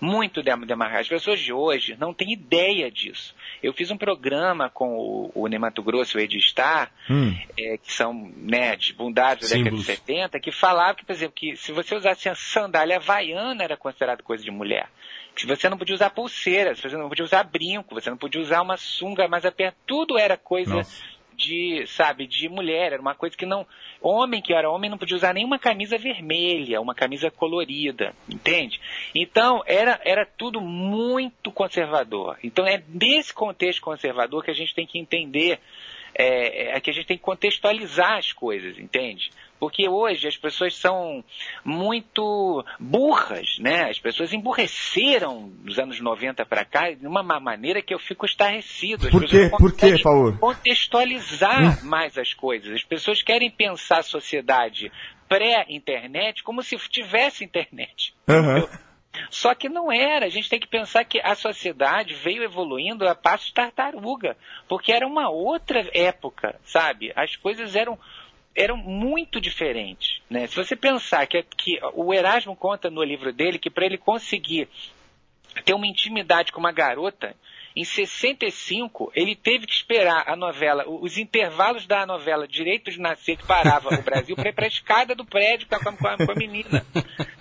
muito 0.00 0.42
dem- 0.42 0.60
demarcadas. 0.66 1.02
As 1.02 1.08
pessoas 1.08 1.40
de 1.40 1.52
hoje 1.52 1.96
não 1.98 2.14
têm 2.14 2.32
ideia 2.32 2.90
disso. 2.90 3.34
Eu 3.62 3.72
fiz 3.72 3.90
um 3.90 3.96
programa 3.96 4.70
com 4.70 4.96
o, 4.96 5.30
o 5.34 5.46
Ney 5.46 5.58
Mato 5.58 5.82
Grosso 5.82 6.18
e 6.18 6.22
o 6.22 6.24
Edistar, 6.24 6.90
Hum. 7.08 7.36
é, 7.58 7.76
que 7.78 7.92
são 7.92 8.12
né, 8.36 8.76
de 8.76 8.92
bondade 8.94 9.42
da 9.42 9.48
década 9.48 9.70
de 9.76 9.82
Símbolos. 9.82 9.86
70, 9.86 10.40
que 10.40 10.50
falavam 10.52 10.94
que, 10.94 11.04
por 11.04 11.12
exemplo, 11.12 11.34
que 11.34 11.56
se 11.56 11.72
você 11.72 11.94
usasse 11.94 12.28
a 12.28 12.34
sandália 12.34 12.96
havaiana 12.96 13.62
era 13.64 13.76
considerado 13.76 14.22
coisa 14.22 14.42
de 14.44 14.50
mulher. 14.50 14.88
Que 15.34 15.46
você 15.46 15.68
não 15.68 15.78
podia 15.78 15.94
usar 15.94 16.10
pulseira, 16.10 16.74
você 16.74 16.88
não 16.96 17.08
podia 17.08 17.24
usar 17.24 17.44
brinco, 17.44 17.94
você 17.94 18.10
não 18.10 18.16
podia 18.16 18.40
usar 18.40 18.62
uma 18.62 18.76
sunga 18.76 19.28
mais 19.28 19.44
apertada. 19.44 19.76
Tudo 19.86 20.18
era 20.18 20.36
coisa 20.36 20.74
Nossa. 20.76 21.02
De, 21.40 21.86
sabe, 21.86 22.26
de 22.26 22.48
mulher. 22.48 22.92
Era 22.92 23.00
uma 23.00 23.14
coisa 23.14 23.36
que 23.36 23.46
não. 23.46 23.66
Homem 24.00 24.42
que 24.42 24.52
era 24.52 24.70
homem 24.70 24.90
não 24.90 24.98
podia 24.98 25.16
usar 25.16 25.34
nenhuma 25.34 25.58
camisa 25.58 25.98
vermelha, 25.98 26.80
uma 26.80 26.94
camisa 26.94 27.30
colorida, 27.30 28.14
entende? 28.28 28.80
Então, 29.14 29.62
era, 29.66 30.00
era 30.04 30.26
tudo 30.26 30.60
muito 30.60 31.50
conservador. 31.50 32.38
Então, 32.42 32.66
é 32.66 32.78
desse 32.86 33.32
contexto 33.32 33.82
conservador 33.82 34.44
que 34.44 34.50
a 34.50 34.54
gente 34.54 34.74
tem 34.74 34.86
que 34.86 34.98
entender, 34.98 35.58
é, 36.14 36.76
é 36.76 36.80
que 36.80 36.90
a 36.90 36.92
gente 36.92 37.06
tem 37.06 37.16
que 37.16 37.22
contextualizar 37.22 38.18
as 38.18 38.32
coisas, 38.32 38.78
entende? 38.78 39.30
Porque 39.60 39.86
hoje 39.88 40.26
as 40.26 40.36
pessoas 40.38 40.74
são 40.74 41.22
muito 41.62 42.64
burras, 42.78 43.58
né? 43.60 43.90
As 43.90 43.98
pessoas 43.98 44.32
emburreceram 44.32 45.50
dos 45.58 45.78
anos 45.78 46.00
90 46.00 46.44
para 46.46 46.64
cá 46.64 46.90
de 46.90 47.06
uma 47.06 47.22
ma- 47.22 47.38
maneira 47.38 47.82
que 47.82 47.92
eu 47.92 47.98
fico 47.98 48.24
estarrecido. 48.24 49.06
As 49.06 49.12
Por 49.12 49.24
quê? 49.26 49.50
Por 49.56 49.72
quê, 49.76 49.98
Faur? 49.98 50.38
contextualizar 50.38 51.84
mais 51.84 52.16
as 52.16 52.32
coisas. 52.34 52.72
As 52.74 52.82
pessoas 52.84 53.22
querem 53.22 53.50
pensar 53.50 53.98
a 53.98 54.02
sociedade 54.02 54.90
pré-internet 55.28 56.42
como 56.42 56.62
se 56.62 56.76
tivesse 56.88 57.44
internet. 57.44 58.14
Aham. 58.28 58.66
Só 59.28 59.54
que 59.54 59.68
não 59.68 59.90
era. 59.92 60.26
A 60.26 60.28
gente 60.28 60.48
tem 60.48 60.60
que 60.60 60.68
pensar 60.68 61.04
que 61.04 61.20
a 61.20 61.34
sociedade 61.34 62.14
veio 62.14 62.42
evoluindo 62.44 63.06
a 63.08 63.14
passo 63.14 63.46
de 63.46 63.54
tartaruga, 63.54 64.36
porque 64.68 64.92
era 64.92 65.06
uma 65.06 65.28
outra 65.28 65.84
época, 65.92 66.58
sabe? 66.64 67.12
As 67.16 67.34
coisas 67.36 67.74
eram 67.74 67.98
eram 68.54 68.76
muito 68.76 69.40
diferentes, 69.40 70.20
né? 70.28 70.46
Se 70.46 70.56
você 70.56 70.74
pensar 70.74 71.26
que, 71.26 71.42
que 71.42 71.78
o 71.94 72.12
Erasmo 72.12 72.56
conta 72.56 72.90
no 72.90 73.02
livro 73.02 73.32
dele 73.32 73.58
que 73.58 73.70
para 73.70 73.86
ele 73.86 73.96
conseguir 73.96 74.68
ter 75.64 75.74
uma 75.74 75.86
intimidade 75.86 76.52
com 76.52 76.60
uma 76.60 76.72
garota, 76.72 77.34
em 77.76 77.84
65 77.84 79.12
ele 79.14 79.34
teve 79.36 79.66
que 79.66 79.72
esperar 79.72 80.24
a 80.28 80.34
novela, 80.36 80.84
os 80.88 81.16
intervalos 81.18 81.86
da 81.86 82.04
novela 82.06 82.46
Direito 82.46 82.90
de 82.90 83.00
Nascer 83.00 83.36
que 83.36 83.46
parava 83.46 83.88
o 83.94 84.02
Brasil 84.02 84.34
para 84.36 84.48
ir 84.50 84.54
para 84.54 84.64
a 84.64 84.68
escada 84.68 85.14
do 85.14 85.24
prédio 85.24 85.68
com 85.68 85.76
a, 85.76 86.16
com 86.16 86.32
a- 86.32 86.34
menina. 86.34 86.84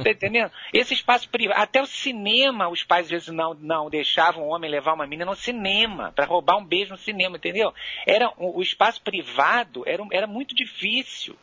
Tá 0.03 0.11
entendendo? 0.11 0.51
Esse 0.73 0.93
espaço 0.93 1.27
privado, 1.29 1.59
até 1.61 1.81
o 1.81 1.85
cinema, 1.85 2.69
os 2.69 2.83
pais 2.83 3.05
às 3.05 3.11
vezes 3.11 3.27
não, 3.29 3.53
não 3.53 3.89
deixavam 3.89 4.43
o 4.43 4.47
homem 4.53 4.69
levar 4.69 4.93
uma 4.93 5.05
menina 5.07 5.25
no 5.25 5.35
cinema, 5.35 6.11
para 6.15 6.25
roubar 6.25 6.57
um 6.57 6.65
beijo 6.65 6.91
no 6.91 6.97
cinema, 6.97 7.37
entendeu? 7.37 7.73
Era, 8.05 8.31
o, 8.37 8.61
espaço 8.61 9.01
privado 9.01 9.83
era, 9.85 10.01
um- 10.01 10.09
era 10.11 10.27
muito 10.27 10.55
difícil. 10.55 11.35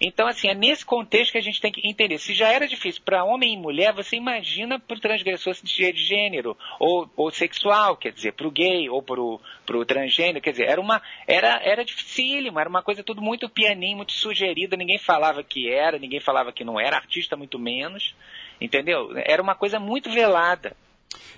Então, 0.00 0.26
assim, 0.26 0.48
é 0.48 0.54
nesse 0.54 0.84
contexto 0.84 1.32
que 1.32 1.38
a 1.38 1.42
gente 1.42 1.60
tem 1.60 1.72
que 1.72 1.86
entender. 1.88 2.18
Se 2.18 2.34
já 2.34 2.48
era 2.48 2.66
difícil 2.66 3.02
para 3.04 3.24
homem 3.24 3.54
e 3.54 3.56
mulher, 3.56 3.92
você 3.92 4.16
imagina 4.16 4.78
para 4.78 4.96
o 4.96 5.00
transgressor 5.00 5.54
de 5.62 5.92
gênero, 5.94 6.56
ou, 6.78 7.08
ou 7.16 7.30
sexual, 7.30 7.96
quer 7.96 8.12
dizer, 8.12 8.32
para 8.32 8.46
o 8.46 8.50
gay, 8.50 8.88
ou 8.88 9.02
para 9.02 9.20
o 9.20 9.84
transgênero, 9.84 10.40
quer 10.40 10.52
dizer, 10.52 10.68
era 10.68 10.80
uma. 10.80 11.00
Era, 11.26 11.60
era 11.62 11.84
dificílimo, 11.84 12.58
era 12.58 12.68
uma 12.68 12.82
coisa 12.82 13.02
tudo 13.02 13.22
muito 13.22 13.48
pianinho, 13.48 13.96
muito 13.96 14.12
sugerida, 14.12 14.76
ninguém 14.76 14.98
falava 14.98 15.42
que 15.42 15.70
era, 15.70 15.98
ninguém 15.98 16.20
falava 16.20 16.52
que 16.52 16.64
não 16.64 16.80
era, 16.80 16.96
artista 16.96 17.36
muito 17.36 17.58
menos. 17.58 18.14
Entendeu? 18.60 19.10
Era 19.16 19.42
uma 19.42 19.54
coisa 19.54 19.78
muito 19.80 20.10
velada. 20.10 20.76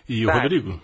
E 0.09 0.25
Tá. 0.25 0.35
Rodrigo, 0.35 0.81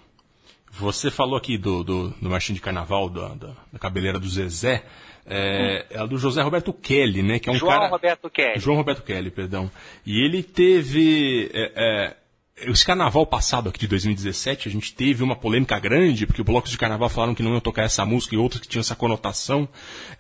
você 0.70 1.10
falou 1.10 1.36
aqui 1.36 1.58
do, 1.58 1.84
do, 1.84 2.10
do 2.10 2.30
marchinho 2.30 2.56
de 2.56 2.62
carnaval, 2.62 3.08
da, 3.08 3.28
da, 3.34 3.54
da 3.72 3.78
cabeleira 3.78 4.18
do 4.18 4.28
Zezé. 4.28 4.84
É, 5.26 5.86
é 5.90 5.98
a 5.98 6.06
do 6.06 6.18
José 6.18 6.42
Roberto 6.42 6.72
Kelly, 6.72 7.22
né? 7.22 7.38
Que 7.38 7.48
é 7.48 7.52
um 7.52 7.56
João 7.56 7.72
cara... 7.72 7.88
Roberto 7.88 8.28
Kelly. 8.28 8.58
João 8.58 8.76
Roberto 8.76 9.02
Kelly, 9.02 9.30
perdão. 9.30 9.70
E 10.04 10.24
ele 10.24 10.42
teve. 10.42 11.50
é, 11.52 11.72
é, 11.74 12.16
esse 12.70 12.84
carnaval 12.84 13.26
passado 13.26 13.68
aqui 13.68 13.80
de 13.80 13.88
2017, 13.88 14.68
a 14.68 14.72
gente 14.72 14.94
teve 14.94 15.22
uma 15.22 15.36
polêmica 15.36 15.78
grande, 15.78 16.26
porque 16.26 16.42
blocos 16.42 16.70
de 16.70 16.78
carnaval 16.78 17.08
falaram 17.08 17.34
que 17.34 17.42
não 17.42 17.52
iam 17.52 17.60
tocar 17.60 17.82
essa 17.82 18.04
música 18.04 18.34
e 18.34 18.38
outros 18.38 18.60
que 18.60 18.68
tinham 18.68 18.80
essa 18.80 18.94
conotação. 18.94 19.68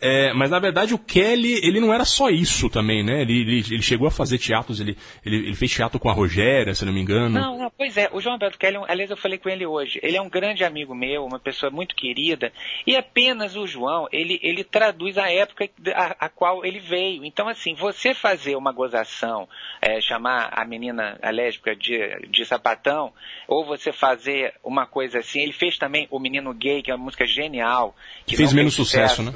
É, 0.00 0.32
mas 0.32 0.50
na 0.50 0.58
verdade 0.58 0.94
o 0.94 0.98
Kelly, 0.98 1.60
ele 1.62 1.80
não 1.80 1.92
era 1.92 2.04
só 2.04 2.28
isso 2.30 2.68
também, 2.68 3.04
né? 3.04 3.22
Ele, 3.22 3.40
ele, 3.40 3.58
ele 3.58 3.82
chegou 3.82 4.08
a 4.08 4.10
fazer 4.10 4.38
teatros, 4.38 4.80
ele, 4.80 4.96
ele, 5.24 5.36
ele 5.36 5.54
fez 5.54 5.70
teatro 5.70 5.98
com 5.98 6.08
a 6.08 6.12
Rogéria, 6.12 6.74
se 6.74 6.84
não 6.84 6.92
me 6.92 7.00
engano. 7.00 7.40
Não, 7.40 7.58
não, 7.58 7.70
pois 7.76 7.96
é, 7.96 8.08
o 8.12 8.20
João 8.20 8.34
Alberto 8.34 8.58
Kelly, 8.58 8.78
aliás, 8.88 9.10
eu 9.10 9.16
falei 9.16 9.38
com 9.38 9.48
ele 9.48 9.66
hoje, 9.66 10.00
ele 10.02 10.16
é 10.16 10.22
um 10.22 10.28
grande 10.28 10.64
amigo 10.64 10.94
meu, 10.94 11.24
uma 11.24 11.38
pessoa 11.38 11.70
muito 11.70 11.94
querida, 11.94 12.52
e 12.86 12.96
apenas 12.96 13.56
o 13.56 13.66
João, 13.66 14.08
ele, 14.12 14.38
ele 14.42 14.64
traduz 14.64 15.18
a 15.18 15.30
época 15.30 15.68
a, 15.94 16.26
a 16.26 16.28
qual 16.28 16.64
ele 16.64 16.80
veio. 16.80 17.24
Então, 17.24 17.48
assim, 17.48 17.74
você 17.74 18.14
fazer 18.14 18.56
uma 18.56 18.72
gozação, 18.72 19.48
é, 19.80 20.00
chamar 20.00 20.50
a 20.52 20.64
menina 20.64 21.18
a 21.22 21.30
lésbica 21.30 21.74
de, 21.74 21.98
de 22.32 22.44
sapatão, 22.44 23.12
ou 23.46 23.64
você 23.64 23.92
fazer 23.92 24.54
uma 24.64 24.86
coisa 24.86 25.18
assim, 25.18 25.40
ele 25.40 25.52
fez 25.52 25.78
também 25.78 26.08
o 26.10 26.18
Menino 26.18 26.52
Gay, 26.52 26.82
que 26.82 26.90
é 26.90 26.94
uma 26.94 27.04
música 27.04 27.26
genial. 27.26 27.94
Que 28.26 28.36
fez 28.36 28.52
menos 28.52 28.74
sucesso, 28.74 29.22
né? 29.22 29.32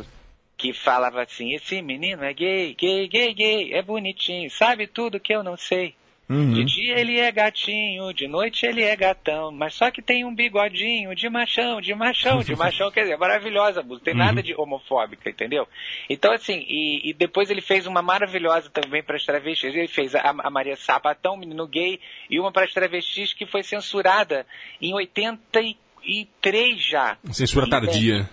Que 0.57 0.73
falava 0.73 1.23
assim, 1.23 1.55
esse 1.55 1.83
menino 1.83 2.25
é 2.25 2.33
gay, 2.33 2.75
gay, 2.75 3.07
gay, 3.07 3.35
gay, 3.35 3.75
é 3.75 3.83
bonitinho, 3.83 4.51
sabe 4.51 4.87
tudo 4.87 5.21
que 5.21 5.35
eu 5.35 5.43
não 5.43 5.57
sei. 5.57 5.95
De 6.55 6.65
dia 6.65 6.99
ele 6.99 7.21
é 7.21 7.31
gatinho, 7.31 8.13
de 8.13 8.27
noite 8.27 8.67
ele 8.67 8.83
é 8.83 8.97
gatão, 8.97 9.53
mas 9.53 9.75
só 9.75 9.93
que 9.93 10.03
tem 10.03 10.25
um 10.25 10.35
bigodinho 10.35 11.15
de 11.15 11.29
machão, 11.29 11.81
de 11.81 11.95
machão, 11.95 12.43
de 12.43 12.57
machão, 12.57 12.91
quer 12.91 13.03
dizer, 13.03 13.17
maravilhosa 13.17 13.81
a 13.81 13.83
música, 13.85 14.07
tem 14.07 14.15
nada 14.15 14.43
de 14.43 14.53
homofóbica, 14.55 15.31
entendeu? 15.31 15.69
Então, 16.11 16.33
assim, 16.33 16.65
e, 16.69 17.11
e 17.11 17.15
depois 17.15 17.49
ele 17.49 17.61
fez 17.61 17.87
uma 17.87 18.03
maravilhosa 18.03 18.69
também 18.71 19.05
para 19.05 19.17
as 19.17 19.25
travestis, 19.25 19.73
ele 19.73 19.87
fez 19.87 20.17
a, 20.17 20.31
a 20.31 20.51
Maria 20.51 20.75
Sapatão, 20.75 21.37
menino 21.37 21.65
gay, 21.65 22.01
e 22.29 22.41
uma 22.41 22.51
para 22.51 22.65
as 22.65 22.73
travestis 22.73 23.33
que 23.33 23.47
foi 23.47 23.63
censurada 23.63 24.45
em 24.83 24.93
83 24.95 25.77
já. 26.77 27.17
Censura 27.31 27.71
tardia. 27.71 28.29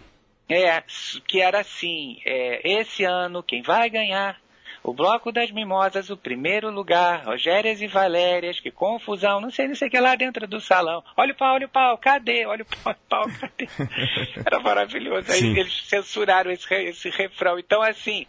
É, 0.49 0.83
que 1.27 1.39
era 1.39 1.59
assim, 1.59 2.17
é, 2.25 2.79
esse 2.81 3.03
ano 3.03 3.43
quem 3.43 3.61
vai 3.61 3.87
ganhar? 3.89 4.42
O 4.83 4.93
Bloco 4.93 5.31
das 5.31 5.49
Mimosas, 5.49 6.09
o 6.09 6.17
primeiro 6.17 6.69
lugar, 6.69 7.23
Rogérias 7.25 7.81
e 7.81 7.87
Valérias, 7.87 8.59
que 8.59 8.69
confusão, 8.69 9.39
não 9.39 9.49
sei, 9.49 9.67
não 9.67 9.75
sei 9.75 9.87
o 9.87 9.91
que 9.91 9.99
lá 9.99 10.13
dentro 10.15 10.45
do 10.45 10.59
salão. 10.59 11.01
Olha 11.15 11.31
o 11.31 11.35
pau, 11.35 11.53
olha 11.53 11.65
o 11.65 11.69
pau, 11.69 11.97
cadê? 11.97 12.45
Olha 12.45 12.63
o 12.63 12.65
pau, 12.65 12.77
olha 12.85 12.97
o 12.97 13.09
pau, 13.09 13.39
cadê? 13.39 13.69
Era 14.45 14.59
maravilhoso. 14.59 15.31
Aí 15.31 15.39
Sim. 15.39 15.57
eles 15.57 15.87
censuraram 15.87 16.51
esse, 16.51 16.73
esse 16.73 17.09
refrão. 17.09 17.57
Então, 17.57 17.81
assim, 17.81 18.27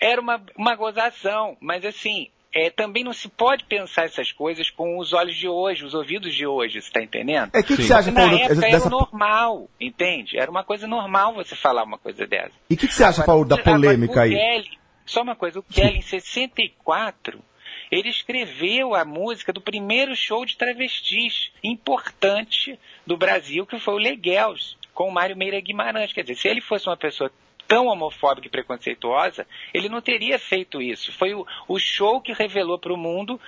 era 0.00 0.20
uma, 0.20 0.40
uma 0.56 0.76
gozação, 0.76 1.56
mas 1.60 1.84
assim, 1.84 2.28
é, 2.54 2.70
também 2.70 3.02
não 3.02 3.12
se 3.12 3.28
pode 3.28 3.64
pensar 3.64 4.04
essas 4.04 4.32
coisas 4.32 4.70
com 4.70 4.98
os 4.98 5.12
olhos 5.12 5.36
de 5.36 5.48
hoje, 5.48 5.84
os 5.84 5.92
ouvidos 5.92 6.34
de 6.34 6.46
hoje, 6.46 6.80
você 6.80 6.90
tá 6.90 7.02
entendendo? 7.02 7.50
É, 7.52 7.60
o 7.60 7.64
que, 7.64 7.76
que 7.76 7.82
você 7.82 7.92
acha, 7.92 8.10
Na 8.10 8.22
Paulo, 8.22 8.36
época 8.36 8.54
dessa... 8.54 8.76
era 8.76 8.86
o 8.86 8.90
normal, 8.90 9.70
entende? 9.80 10.38
Era 10.38 10.50
uma 10.50 10.64
coisa 10.64 10.86
normal 10.86 11.34
você 11.34 11.56
falar 11.56 11.82
uma 11.82 11.98
coisa 11.98 12.26
dessa. 12.26 12.52
E 12.70 12.74
o 12.74 12.76
que, 12.76 12.86
que 12.86 12.94
você 12.94 13.04
acha, 13.04 13.24
Paulo, 13.24 13.44
da 13.44 13.58
polêmica 13.58 14.22
aí? 14.22 14.30
Kelly, 14.30 14.78
só 15.06 15.22
uma 15.22 15.36
coisa, 15.36 15.60
o 15.60 15.62
Kelly 15.62 15.98
em 15.98 16.02
64, 16.02 17.42
ele 17.90 18.08
escreveu 18.08 18.94
a 18.94 19.04
música 19.04 19.52
do 19.52 19.60
primeiro 19.60 20.14
show 20.14 20.44
de 20.44 20.56
travestis 20.56 21.50
importante 21.62 22.78
do 23.06 23.16
Brasil, 23.16 23.64
que 23.66 23.78
foi 23.78 23.94
o 23.94 23.98
Leguels, 23.98 24.76
com 24.92 25.08
o 25.08 25.12
Mário 25.12 25.36
Meira 25.36 25.60
Guimarães. 25.60 26.12
Quer 26.12 26.22
dizer, 26.22 26.36
se 26.36 26.48
ele 26.48 26.60
fosse 26.60 26.88
uma 26.88 26.96
pessoa 26.96 27.30
tão 27.68 27.86
homofóbica 27.86 28.46
e 28.46 28.50
preconceituosa, 28.50 29.46
ele 29.72 29.88
não 29.88 30.00
teria 30.00 30.38
feito 30.38 30.80
isso. 30.80 31.12
Foi 31.12 31.34
o, 31.34 31.46
o 31.68 31.78
show 31.78 32.20
que 32.20 32.32
revelou 32.32 32.78
para 32.78 32.92
o 32.92 32.96
mundo 32.96 33.40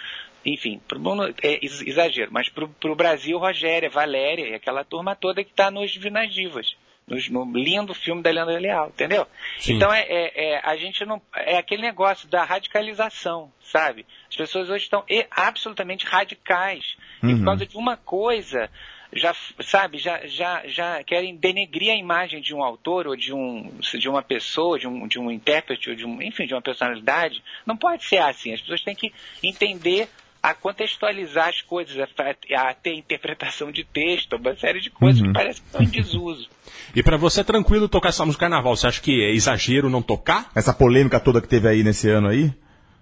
enfim, 0.45 0.81
pro 0.87 0.99
mundo, 0.99 1.35
é 1.43 1.59
ex- 1.63 1.83
exagero, 1.83 2.31
mas 2.33 2.49
pro, 2.49 2.69
pro 2.69 2.95
Brasil, 2.95 3.39
Rogéria, 3.39 3.91
Valéria 3.91 4.49
e 4.49 4.55
aquela 4.55 4.85
turma 4.85 5.15
toda 5.15 5.45
que 5.45 5.53
tá 5.53 5.71
nos 5.71 5.91
Divinas 5.91 6.33
Divas. 6.33 6.77
Nos- 7.09 7.29
No, 7.29 7.45
lindo 7.53 7.95
filme 7.95 8.23
da 8.23 8.31
Leandra 8.31 8.59
Leal, 8.59 8.89
entendeu? 8.89 9.27
Sim. 9.59 9.75
Então 9.75 9.93
é, 9.93 10.03
é- 10.03 10.53
é- 10.55 10.61
a 10.63 10.77
gente 10.77 11.05
não. 11.05 11.21
É 11.35 11.57
aquele 11.59 11.83
negócio 11.83 12.29
da 12.29 12.45
radicalização, 12.45 13.53
sabe? 13.63 14.07
As 14.29 14.37
pessoas 14.37 14.69
hoje 14.71 14.85
estão 14.85 15.05
absolutamente 15.31 16.07
radicais. 16.07 16.97
E 17.23 17.35
por 17.37 17.45
causa 17.45 17.67
de 17.67 17.77
uma 17.77 17.97
coisa, 17.97 18.71
já, 19.13 19.35
sabe, 19.61 19.99
já, 19.99 20.27
já, 20.27 20.63
já 20.67 21.03
querem 21.03 21.35
denegrir 21.35 21.91
a 21.93 21.97
imagem 21.97 22.41
de 22.41 22.55
um 22.55 22.63
autor 22.63 23.07
ou 23.07 23.17
de, 23.17 23.33
um, 23.33 23.71
de 23.81 24.09
uma 24.09 24.23
pessoa, 24.23 24.79
de 24.79 24.87
um, 24.87 25.09
de 25.09 25.19
um 25.19 25.31
intérprete, 25.31 25.91
ou 25.91 25.97
de 25.97 26.05
um, 26.07 26.21
enfim, 26.23 26.47
de 26.47 26.55
uma 26.55 26.63
personalidade. 26.63 27.43
Não 27.67 27.77
pode 27.77 28.05
ser 28.05 28.19
assim. 28.19 28.53
As 28.53 28.61
pessoas 28.61 28.83
têm 28.83 28.95
que 28.95 29.13
entender 29.43 30.09
a 30.43 30.55
contextualizar 30.55 31.49
as 31.49 31.63
coisas, 31.63 31.97
a, 31.99 32.75
ter 32.75 32.95
interpretação 32.95 33.73
de 33.73 33.85
texto, 33.85 34.37
uma 34.37 34.57
série 34.57 34.81
de 34.81 34.91
coisas 34.91 35.21
que 35.21 35.33
parece 35.33 35.61
que 35.61 35.67
estão 35.67 35.83
em 35.83 35.89
desuso. 35.89 36.49
E 36.95 37.03
pra 37.03 37.17
você 37.17 37.41
é 37.41 37.45
tranquilo 37.45 37.89
tocar 37.89 38.11
essa 38.11 38.25
música 38.25 38.43
carnaval? 38.43 38.77
Você 38.77 38.87
acha 38.87 39.01
que 39.01 39.23
é 39.23 39.31
exagero 39.31 39.91
não 39.91 40.03
tocar? 40.03 40.51
Essa 40.55 40.73
polêmica 40.73 41.21
toda 41.21 41.41
que 41.41 41.49
teve 41.49 41.69
aí 41.69 41.83
nesse 41.83 42.09
ano 42.09 42.29
aí? 42.29 42.53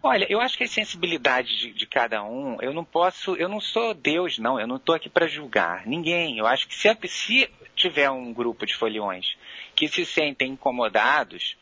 Olha, 0.03 0.27
eu 0.29 0.41
acho 0.41 0.57
que 0.57 0.65
a 0.65 0.69
sensibilidade 0.69 1.57
de, 1.59 1.73
de 1.73 1.87
cada 1.87 2.23
um, 2.23 2.59
eu 2.61 2.73
não 2.73 2.85
posso, 2.85 3.35
eu 3.35 3.49
não 3.49 3.61
sou 3.61 3.93
Deus, 3.93 4.39
não, 4.39 4.61
eu 4.61 4.67
não 4.67 4.77
estou 4.77 4.95
aqui 4.95 5.09
para 5.09 5.27
julgar 5.27 5.87
ninguém. 5.87 6.39
Eu 6.39 6.47
acho 6.47 6.69
que 6.69 6.75
se, 6.75 6.89
se 7.09 7.51
tiver 7.75 8.11
um 8.11 8.33
grupo 8.33 8.65
de 8.65 8.75
foliões 8.75 9.37
que 9.75 9.89
se 9.89 10.05
sentem 10.07 10.53
incomodados, 10.53 11.57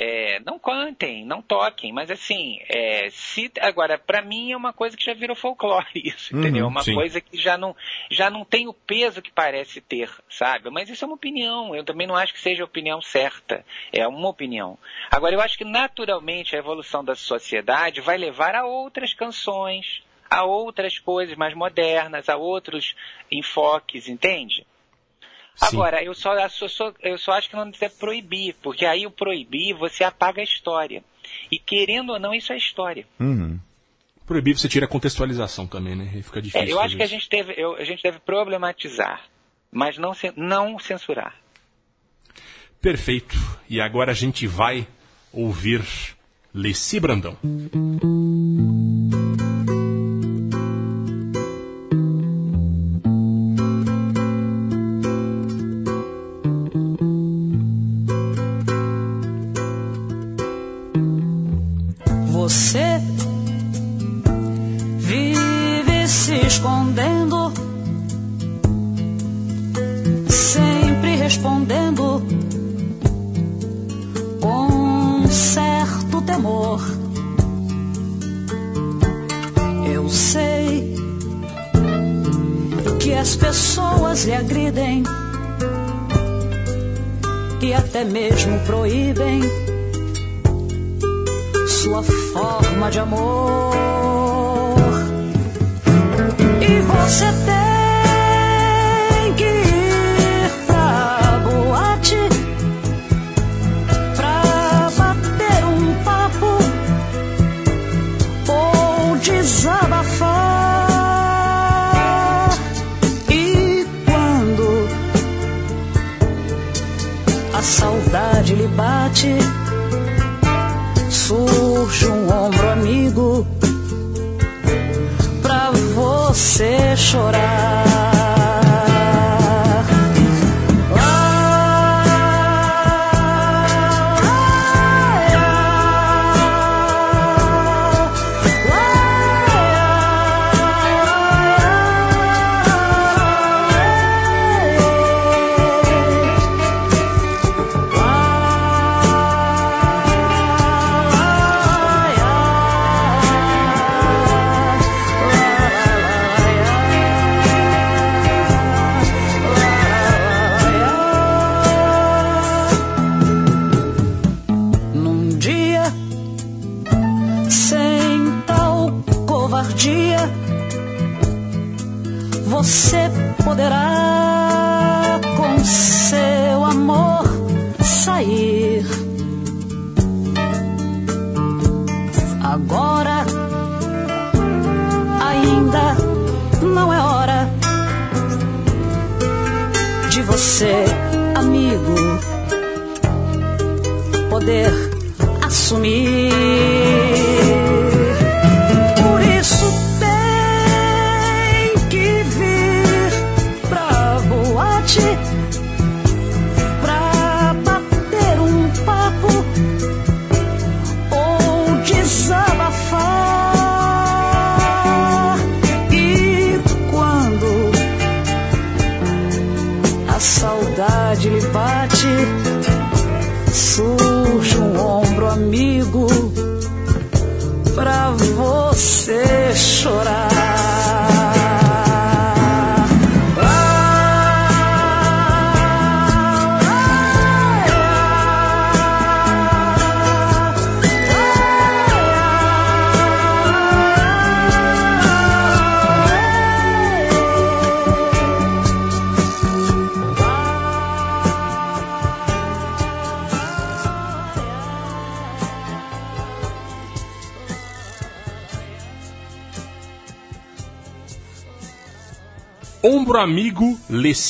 é, 0.00 0.38
não 0.46 0.60
cantem, 0.60 1.24
não 1.24 1.42
toquem, 1.42 1.92
mas 1.92 2.08
assim, 2.08 2.60
é, 2.68 3.10
se 3.10 3.50
agora 3.60 3.98
para 3.98 4.22
mim 4.22 4.52
é 4.52 4.56
uma 4.56 4.72
coisa 4.72 4.96
que 4.96 5.04
já 5.04 5.12
virou 5.12 5.34
folclore 5.34 5.88
isso, 5.96 6.36
entendeu? 6.36 6.66
É 6.66 6.68
uma 6.68 6.84
sim. 6.84 6.94
coisa 6.94 7.20
que 7.20 7.36
já 7.36 7.58
não 7.58 7.74
já 8.08 8.30
não 8.30 8.44
tem 8.44 8.68
o 8.68 8.72
peso 8.72 9.20
que 9.20 9.32
parece 9.32 9.80
ter, 9.80 10.08
sabe? 10.30 10.70
Mas 10.70 10.88
isso 10.88 11.04
é 11.04 11.06
uma 11.06 11.16
opinião. 11.16 11.74
Eu 11.74 11.82
também 11.82 12.06
não 12.06 12.14
acho 12.14 12.32
que 12.32 12.40
seja 12.40 12.62
a 12.62 12.66
opinião 12.66 13.02
certa. 13.02 13.64
É 13.92 14.06
uma 14.06 14.28
opinião. 14.28 14.78
Agora 15.10 15.34
eu 15.34 15.40
acho 15.40 15.58
que 15.58 15.64
naturalmente 15.64 16.54
a 16.54 16.60
evolução 16.60 17.04
da 17.04 17.16
sociedade 17.16 18.00
vai 18.00 18.16
levar 18.16 18.54
a 18.54 18.64
outras 18.64 19.12
canções, 19.12 20.04
a 20.30 20.44
outras 20.44 21.00
coisas 21.00 21.36
mais 21.36 21.54
modernas, 21.54 22.28
a 22.28 22.36
outros 22.36 22.94
enfoques, 23.32 24.08
entende? 24.08 24.64
Agora, 25.60 26.02
eu 26.02 26.14
só, 26.14 26.34
eu, 27.02 27.18
só, 27.18 27.32
acho 27.32 27.50
que 27.50 27.56
não 27.56 27.70
deve 27.70 27.94
proibir, 27.96 28.54
porque 28.62 28.84
aí 28.86 29.06
o 29.06 29.10
proibir 29.10 29.74
você 29.74 30.04
apaga 30.04 30.40
a 30.40 30.44
história. 30.44 31.02
E 31.50 31.58
querendo 31.58 32.12
ou 32.12 32.18
não, 32.18 32.32
isso 32.34 32.52
é 32.52 32.56
história. 32.56 33.06
Uhum. 33.18 33.58
Proibir 34.24 34.56
você 34.56 34.68
tira 34.68 34.86
a 34.86 34.88
contextualização 34.88 35.66
também, 35.66 35.96
né? 35.96 36.10
Aí 36.14 36.22
Fica 36.22 36.40
difícil. 36.40 36.66
É, 36.68 36.70
eu 36.70 36.80
acho 36.80 36.96
que 36.96 37.02
a 37.02 37.06
gente 37.06 37.28
deve, 37.28 37.54
eu- 37.56 37.76
a 37.76 37.84
gente 37.84 38.02
deve 38.02 38.18
problematizar, 38.20 39.24
mas 39.72 39.96
não, 39.98 40.12
não 40.36 40.78
censurar. 40.78 41.34
Perfeito. 42.80 43.36
E 43.68 43.80
agora 43.80 44.12
a 44.12 44.14
gente 44.14 44.46
vai 44.46 44.86
ouvir 45.32 45.82
Leci 46.54 47.00
Brandão. 47.00 47.36
Você 47.42 49.07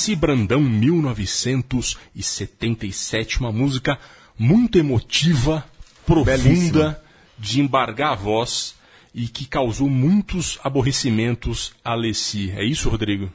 Leci 0.08 0.16
Brandão, 0.16 0.62
1977. 0.62 3.40
Uma 3.40 3.52
música 3.52 3.98
muito 4.38 4.78
emotiva, 4.78 5.62
profunda, 6.06 6.38
Belíssima. 6.38 6.98
de 7.38 7.60
embargar 7.60 8.12
a 8.12 8.14
voz 8.14 8.74
e 9.14 9.28
que 9.28 9.44
causou 9.44 9.86
muitos 9.90 10.58
aborrecimentos 10.64 11.74
a 11.84 11.94
Leci. 11.94 12.50
É 12.56 12.64
isso, 12.64 12.88
Rodrigo? 12.88 13.30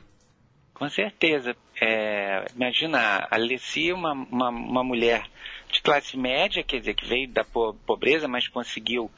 Com 0.74 0.90
certeza. 0.90 1.56
É, 1.80 2.44
imagina, 2.56 2.98
a 3.30 3.36
Alessi, 3.36 3.94
uma, 3.94 4.14
uma, 4.14 4.50
uma 4.50 4.84
mulher 4.84 5.24
de 5.72 5.80
classe 5.80 6.18
média, 6.18 6.64
quer 6.64 6.80
dizer, 6.80 6.96
que 6.96 7.06
veio 7.06 7.28
da 7.30 7.44
po- 7.44 7.76
pobreza, 7.86 8.28
mas 8.28 8.48
conseguiu, 8.48 9.12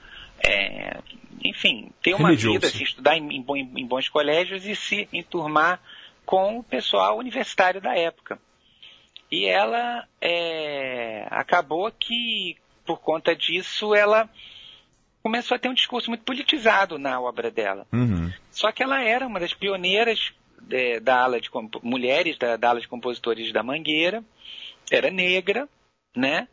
é, 0.45 0.97
enfim, 1.41 1.89
ter 2.03 2.15
uma 2.15 2.35
vida, 2.35 2.67
assim, 2.67 2.83
estudar 2.83 3.15
em, 3.17 3.29
em 3.29 3.45
em 3.77 3.87
bons 3.87 4.09
colégios 4.09 4.65
e 4.65 4.75
se 4.75 5.07
enturmar 5.13 5.79
com 6.25 6.59
o 6.59 6.63
pessoal 6.63 7.17
universitário 7.17 7.79
da 7.79 7.95
época. 7.95 8.39
E 9.31 9.45
ela 9.45 10.07
é, 10.21 11.27
acabou 11.31 11.91
que, 11.91 12.57
por 12.85 12.99
conta 12.99 13.35
disso, 13.35 13.95
ela 13.95 14.29
começou 15.23 15.55
a 15.55 15.59
ter 15.59 15.69
um 15.69 15.73
discurso 15.73 16.09
muito 16.09 16.23
politizado 16.23 16.99
na 16.99 17.19
obra 17.19 17.49
dela. 17.49 17.87
Uhum. 17.91 18.31
Só 18.51 18.71
que 18.71 18.83
ela 18.83 19.01
era 19.01 19.25
uma 19.25 19.39
das 19.39 19.53
pioneiras 19.53 20.31
é, 20.69 20.99
da 20.99 21.23
ala 21.23 21.41
de 21.41 21.49
mulheres 21.81 22.37
da, 22.37 22.55
da 22.55 22.69
ala 22.69 22.79
de 22.79 22.87
compositores 22.87 23.51
da 23.51 23.63
Mangueira, 23.63 24.23
era 24.91 25.09
negra, 25.09 25.67
né? 26.15 26.47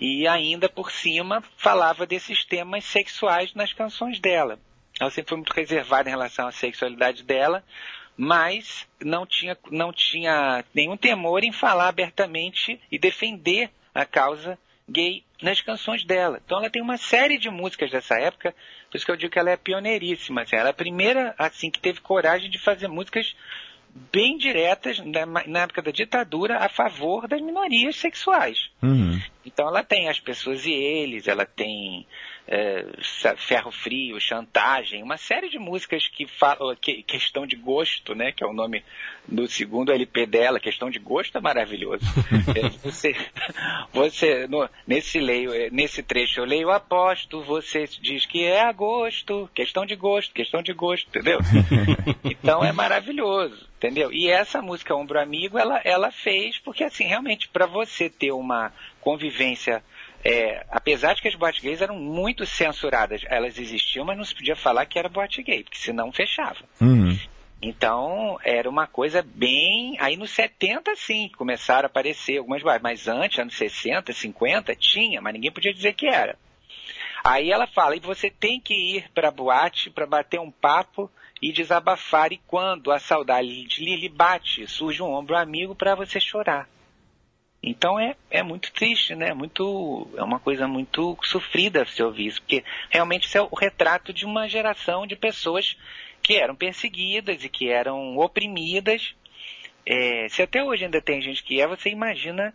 E 0.00 0.28
ainda 0.28 0.68
por 0.68 0.90
cima 0.92 1.42
falava 1.56 2.06
desses 2.06 2.44
temas 2.44 2.84
sexuais 2.84 3.54
nas 3.54 3.72
canções 3.72 4.20
dela. 4.20 4.58
Ela 5.00 5.10
sempre 5.10 5.30
foi 5.30 5.38
muito 5.38 5.52
reservada 5.52 6.08
em 6.08 6.12
relação 6.12 6.46
à 6.46 6.52
sexualidade 6.52 7.22
dela, 7.22 7.64
mas 8.18 8.84
não 9.00 9.24
tinha, 9.24 9.56
não 9.70 9.92
tinha 9.92 10.64
nenhum 10.74 10.96
temor 10.96 11.44
em 11.44 11.52
falar 11.52 11.86
abertamente 11.86 12.80
e 12.90 12.98
defender 12.98 13.70
a 13.94 14.04
causa 14.04 14.58
gay 14.88 15.22
nas 15.40 15.60
canções 15.60 16.04
dela. 16.04 16.40
Então 16.44 16.58
ela 16.58 16.68
tem 16.68 16.82
uma 16.82 16.96
série 16.96 17.38
de 17.38 17.48
músicas 17.48 17.92
dessa 17.92 18.18
época, 18.18 18.52
por 18.90 18.96
isso 18.96 19.06
que 19.06 19.12
eu 19.12 19.16
digo 19.16 19.32
que 19.32 19.38
ela 19.38 19.50
é 19.50 19.56
pioneiríssima. 19.56 20.42
Assim, 20.42 20.56
ela 20.56 20.68
é 20.68 20.70
a 20.70 20.74
primeira 20.74 21.32
assim 21.38 21.70
que 21.70 21.78
teve 21.78 22.00
coragem 22.00 22.50
de 22.50 22.58
fazer 22.58 22.88
músicas 22.88 23.36
bem 24.12 24.36
diretas 24.36 24.98
na, 24.98 25.26
na 25.46 25.60
época 25.60 25.82
da 25.82 25.92
ditadura 25.92 26.58
a 26.58 26.68
favor 26.68 27.28
das 27.28 27.40
minorias 27.40 27.96
sexuais. 27.96 28.68
Uhum. 28.82 29.20
Então 29.46 29.68
ela 29.68 29.84
tem 29.84 30.08
as 30.08 30.18
pessoas 30.18 30.66
e 30.66 30.72
eles, 30.72 31.28
ela 31.28 31.46
tem 31.46 32.04
é, 32.50 32.84
Ferro 33.36 33.70
Frio, 33.70 34.18
Chantagem, 34.18 35.02
uma 35.02 35.18
série 35.18 35.50
de 35.50 35.58
músicas 35.58 36.08
que 36.08 36.26
falam 36.26 36.74
que, 36.80 37.02
questão 37.02 37.46
de 37.46 37.54
gosto, 37.56 38.14
né? 38.14 38.32
Que 38.32 38.42
é 38.42 38.46
o 38.46 38.54
nome 38.54 38.82
do 39.26 39.46
segundo 39.46 39.92
LP 39.92 40.24
dela, 40.24 40.58
questão 40.58 40.88
de 40.90 40.98
gosto 40.98 41.36
é 41.36 41.40
maravilhoso. 41.40 42.04
É, 42.56 42.68
você, 42.82 43.14
você 43.92 44.46
no- 44.46 44.68
nesse 44.86 45.20
leio, 45.20 45.52
é, 45.52 45.68
nesse 45.70 46.02
trecho 46.02 46.40
eu 46.40 46.44
leio 46.44 46.70
aposto, 46.70 47.42
você 47.42 47.84
diz 48.00 48.24
que 48.24 48.42
é 48.44 48.62
a 48.62 48.72
gosto, 48.72 49.48
questão 49.54 49.84
de 49.84 49.94
gosto, 49.94 50.32
questão 50.32 50.62
de 50.62 50.72
gosto, 50.72 51.06
entendeu? 51.08 51.38
Então 52.24 52.64
é 52.64 52.72
maravilhoso, 52.72 53.66
entendeu? 53.76 54.10
E 54.12 54.28
essa 54.28 54.62
música 54.62 54.94
Ombro 54.94 55.20
Amigo, 55.20 55.58
ela, 55.58 55.80
ela 55.84 56.10
fez 56.10 56.58
porque, 56.58 56.84
assim, 56.84 57.04
realmente, 57.04 57.48
para 57.48 57.66
você 57.66 58.08
ter 58.08 58.32
uma 58.32 58.72
convivência, 59.00 59.82
é, 60.24 60.64
apesar 60.70 61.14
de 61.14 61.22
que 61.22 61.28
as 61.28 61.34
boate 61.34 61.62
gays 61.62 61.80
eram 61.80 61.96
muito 61.96 62.44
censuradas, 62.44 63.22
elas 63.26 63.58
existiam, 63.58 64.04
mas 64.04 64.16
não 64.16 64.24
se 64.24 64.34
podia 64.34 64.56
falar 64.56 64.86
que 64.86 64.98
era 64.98 65.08
boate 65.08 65.42
gay, 65.42 65.62
porque 65.62 65.78
senão 65.78 66.12
fechava. 66.12 66.58
Uhum. 66.80 67.18
Então, 67.60 68.38
era 68.44 68.68
uma 68.68 68.86
coisa 68.86 69.22
bem. 69.22 69.96
Aí 70.00 70.16
nos 70.16 70.30
70, 70.30 70.94
sim, 70.96 71.30
começaram 71.36 71.86
a 71.86 71.90
aparecer 71.90 72.38
algumas 72.38 72.62
boates, 72.62 72.82
mas 72.82 73.08
antes, 73.08 73.38
anos 73.38 73.56
60, 73.56 74.12
50, 74.12 74.74
tinha, 74.76 75.20
mas 75.20 75.32
ninguém 75.32 75.50
podia 75.50 75.72
dizer 75.72 75.94
que 75.94 76.06
era. 76.06 76.36
Aí 77.24 77.50
ela 77.50 77.66
fala, 77.66 77.96
e 77.96 78.00
você 78.00 78.30
tem 78.30 78.60
que 78.60 78.74
ir 78.74 79.10
para 79.12 79.28
a 79.28 79.32
boate 79.32 79.90
para 79.90 80.06
bater 80.06 80.38
um 80.38 80.50
papo 80.50 81.10
e 81.42 81.52
desabafar, 81.52 82.32
e 82.32 82.40
quando 82.46 82.90
a 82.92 82.98
saudade 82.98 83.48
lhe 83.78 83.96
lhe 83.96 84.08
bate, 84.08 84.66
surge 84.66 85.02
um 85.02 85.12
ombro 85.12 85.36
amigo 85.36 85.74
para 85.74 85.94
você 85.94 86.20
chorar. 86.20 86.68
Então 87.62 87.98
é, 87.98 88.14
é 88.30 88.42
muito 88.42 88.72
triste, 88.72 89.14
né? 89.14 89.34
Muito, 89.34 90.08
é 90.16 90.22
uma 90.22 90.38
coisa 90.38 90.68
muito 90.68 91.18
sofrida 91.24 91.84
se 91.84 92.02
ouvir 92.02 92.26
isso, 92.26 92.40
porque 92.40 92.64
realmente 92.88 93.26
isso 93.26 93.36
é 93.36 93.42
o 93.42 93.54
retrato 93.54 94.12
de 94.12 94.24
uma 94.24 94.48
geração 94.48 95.06
de 95.06 95.16
pessoas 95.16 95.76
que 96.22 96.36
eram 96.36 96.54
perseguidas 96.54 97.44
e 97.44 97.48
que 97.48 97.68
eram 97.68 98.16
oprimidas. 98.16 99.14
É, 99.84 100.28
se 100.28 100.42
até 100.42 100.62
hoje 100.62 100.84
ainda 100.84 101.00
tem 101.00 101.20
gente 101.20 101.42
que 101.42 101.60
é, 101.60 101.66
você 101.66 101.90
imagina 101.90 102.54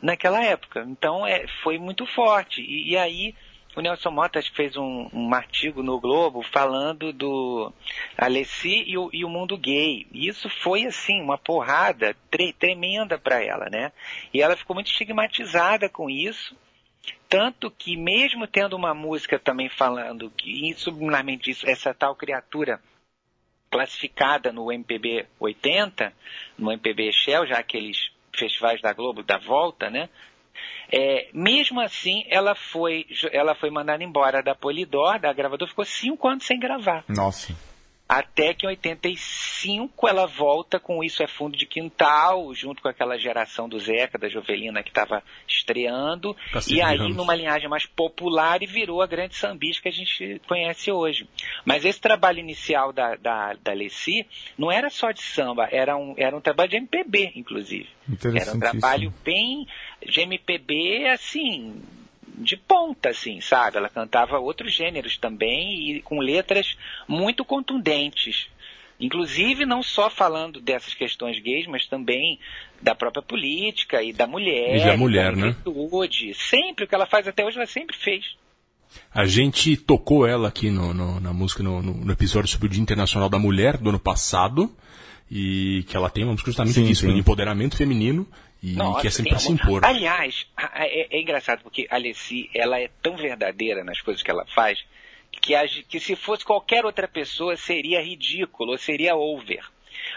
naquela 0.00 0.44
época. 0.44 0.86
Então 0.88 1.26
é, 1.26 1.46
foi 1.62 1.78
muito 1.78 2.06
forte. 2.06 2.60
E, 2.60 2.90
e 2.90 2.96
aí 2.96 3.34
o 3.76 3.80
Nelson 3.80 4.10
Mota 4.10 4.38
acho 4.38 4.50
que 4.50 4.56
fez 4.56 4.76
um, 4.76 5.08
um 5.12 5.34
artigo 5.34 5.82
no 5.82 5.98
Globo 6.00 6.42
falando 6.42 7.12
do 7.12 7.72
Alessi 8.16 8.84
e 8.86 8.96
o, 8.96 9.10
e 9.12 9.24
o 9.24 9.28
mundo 9.28 9.56
gay. 9.58 10.06
E 10.12 10.28
isso 10.28 10.48
foi 10.48 10.84
assim 10.84 11.20
uma 11.20 11.36
porrada 11.38 12.16
tre- 12.30 12.52
tremenda 12.52 13.18
para 13.18 13.42
ela, 13.42 13.68
né? 13.70 13.92
E 14.32 14.40
ela 14.40 14.56
ficou 14.56 14.74
muito 14.74 14.90
estigmatizada 14.90 15.88
com 15.88 16.08
isso. 16.08 16.56
Tanto 17.28 17.70
que 17.70 17.96
mesmo 17.96 18.46
tendo 18.46 18.76
uma 18.76 18.94
música 18.94 19.38
também 19.38 19.68
falando 19.68 20.30
que 20.30 20.72
subliminarmente 20.74 21.50
isso, 21.50 21.68
essa 21.68 21.92
tal 21.92 22.14
criatura 22.14 22.80
classificada 23.70 24.52
no 24.52 24.70
MPB 24.70 25.26
80, 25.40 26.12
no 26.56 26.70
MPB 26.70 27.12
Shell, 27.12 27.46
já 27.46 27.58
aqueles 27.58 28.10
festivais 28.32 28.80
da 28.80 28.92
Globo 28.92 29.22
da 29.22 29.36
volta, 29.36 29.90
né? 29.90 30.08
É, 30.92 31.28
mesmo 31.32 31.80
assim, 31.80 32.24
ela 32.28 32.54
foi, 32.54 33.06
ela 33.32 33.54
foi 33.54 33.70
mandada 33.70 34.04
embora 34.04 34.42
da 34.42 34.54
Polydor, 34.54 35.18
da 35.18 35.32
gravadora, 35.32 35.68
ficou 35.68 35.84
cinco 35.84 36.28
anos 36.28 36.44
sem 36.44 36.58
gravar. 36.58 37.04
Nossa. 37.08 37.54
Até 38.06 38.52
que 38.52 38.66
em 38.66 38.68
85 38.68 40.06
ela 40.06 40.26
volta 40.26 40.78
com 40.78 41.02
Isso 41.02 41.22
é 41.22 41.26
Fundo 41.26 41.56
de 41.56 41.64
Quintal, 41.64 42.54
junto 42.54 42.82
com 42.82 42.88
aquela 42.88 43.18
geração 43.18 43.66
do 43.66 43.78
Zeca, 43.80 44.18
da 44.18 44.28
Jovelina, 44.28 44.82
que 44.82 44.90
estava 44.90 45.22
estreando. 45.48 46.36
Cacete 46.52 46.76
e 46.76 46.82
aí, 46.82 46.98
Ramos. 46.98 47.16
numa 47.16 47.34
linhagem 47.34 47.66
mais 47.66 47.86
popular, 47.86 48.62
e 48.62 48.66
virou 48.66 49.00
a 49.00 49.06
grande 49.06 49.34
sambista 49.34 49.82
que 49.82 49.88
a 49.88 49.92
gente 49.92 50.40
conhece 50.46 50.92
hoje. 50.92 51.26
Mas 51.64 51.86
esse 51.86 51.98
trabalho 51.98 52.40
inicial 52.40 52.92
da, 52.92 53.16
da, 53.16 53.54
da 53.54 53.72
Leci 53.72 54.26
não 54.58 54.70
era 54.70 54.90
só 54.90 55.10
de 55.10 55.22
samba, 55.22 55.66
era 55.72 55.96
um, 55.96 56.14
era 56.18 56.36
um 56.36 56.42
trabalho 56.42 56.70
de 56.70 56.76
MPB, 56.76 57.32
inclusive. 57.36 57.88
Era 58.38 58.52
um 58.52 58.60
trabalho 58.60 59.14
bem 59.24 59.66
de 60.08 60.20
MPB, 60.20 61.06
assim, 61.08 61.74
de 62.38 62.56
ponta, 62.56 63.10
assim, 63.10 63.40
sabe? 63.40 63.76
Ela 63.76 63.88
cantava 63.88 64.38
outros 64.38 64.72
gêneros 64.74 65.16
também 65.16 65.90
e 65.96 66.00
com 66.02 66.18
letras 66.20 66.76
muito 67.08 67.44
contundentes. 67.44 68.48
Inclusive, 69.00 69.66
não 69.66 69.82
só 69.82 70.08
falando 70.08 70.60
dessas 70.60 70.94
questões 70.94 71.38
gays, 71.40 71.66
mas 71.66 71.86
também 71.86 72.38
da 72.80 72.94
própria 72.94 73.22
política 73.22 74.02
e 74.02 74.12
da 74.12 74.26
mulher. 74.26 74.76
E 74.76 74.84
da 74.84 74.96
mulher, 74.96 75.32
da 75.34 75.36
né? 75.36 75.46
negritude. 75.64 76.32
Sempre, 76.34 76.84
o 76.84 76.88
que 76.88 76.94
ela 76.94 77.06
faz 77.06 77.26
até 77.26 77.44
hoje, 77.44 77.56
ela 77.56 77.66
sempre 77.66 77.96
fez. 77.96 78.36
A 79.12 79.26
gente 79.26 79.76
tocou 79.76 80.24
ela 80.24 80.46
aqui 80.48 80.70
no, 80.70 80.94
no- 80.94 81.18
na 81.18 81.32
música, 81.32 81.60
no, 81.62 81.82
no- 81.82 81.94
no 82.04 82.12
episódio 82.12 82.48
sobre 82.48 82.68
o 82.68 82.70
Dia 82.70 82.80
Internacional 82.80 83.28
da 83.28 83.38
Mulher 83.38 83.76
do 83.78 83.88
ano 83.88 83.98
passado. 83.98 84.70
E 85.30 85.84
que 85.88 85.96
ela 85.96 86.08
tem 86.10 86.22
uma 86.22 86.32
música 86.32 86.50
justamente 86.50 86.74
Sim, 86.74 86.84
disso, 86.86 87.06
sim. 87.06 87.12
de 87.12 87.18
empoderamento 87.18 87.76
feminino. 87.76 88.26
E 88.64 88.72
Nossa, 88.72 89.02
que 89.02 89.06
é 89.08 89.10
sempre 89.10 89.30
pra 89.32 89.38
se 89.38 89.52
impor. 89.52 89.84
Aliás, 89.84 90.46
é, 90.74 91.18
é 91.18 91.20
engraçado 91.20 91.62
porque 91.62 91.86
a 91.90 91.96
Alessi, 91.96 92.48
ela 92.54 92.80
é 92.80 92.88
tão 93.02 93.14
verdadeira 93.14 93.84
nas 93.84 94.00
coisas 94.00 94.22
que 94.22 94.30
ela 94.30 94.46
faz 94.46 94.82
que, 95.40 95.54
a, 95.54 95.66
que 95.68 96.00
se 96.00 96.16
fosse 96.16 96.44
qualquer 96.44 96.86
outra 96.86 97.06
pessoa 97.06 97.56
seria 97.56 98.02
ridículo, 98.02 98.78
seria 98.78 99.14
over. 99.14 99.62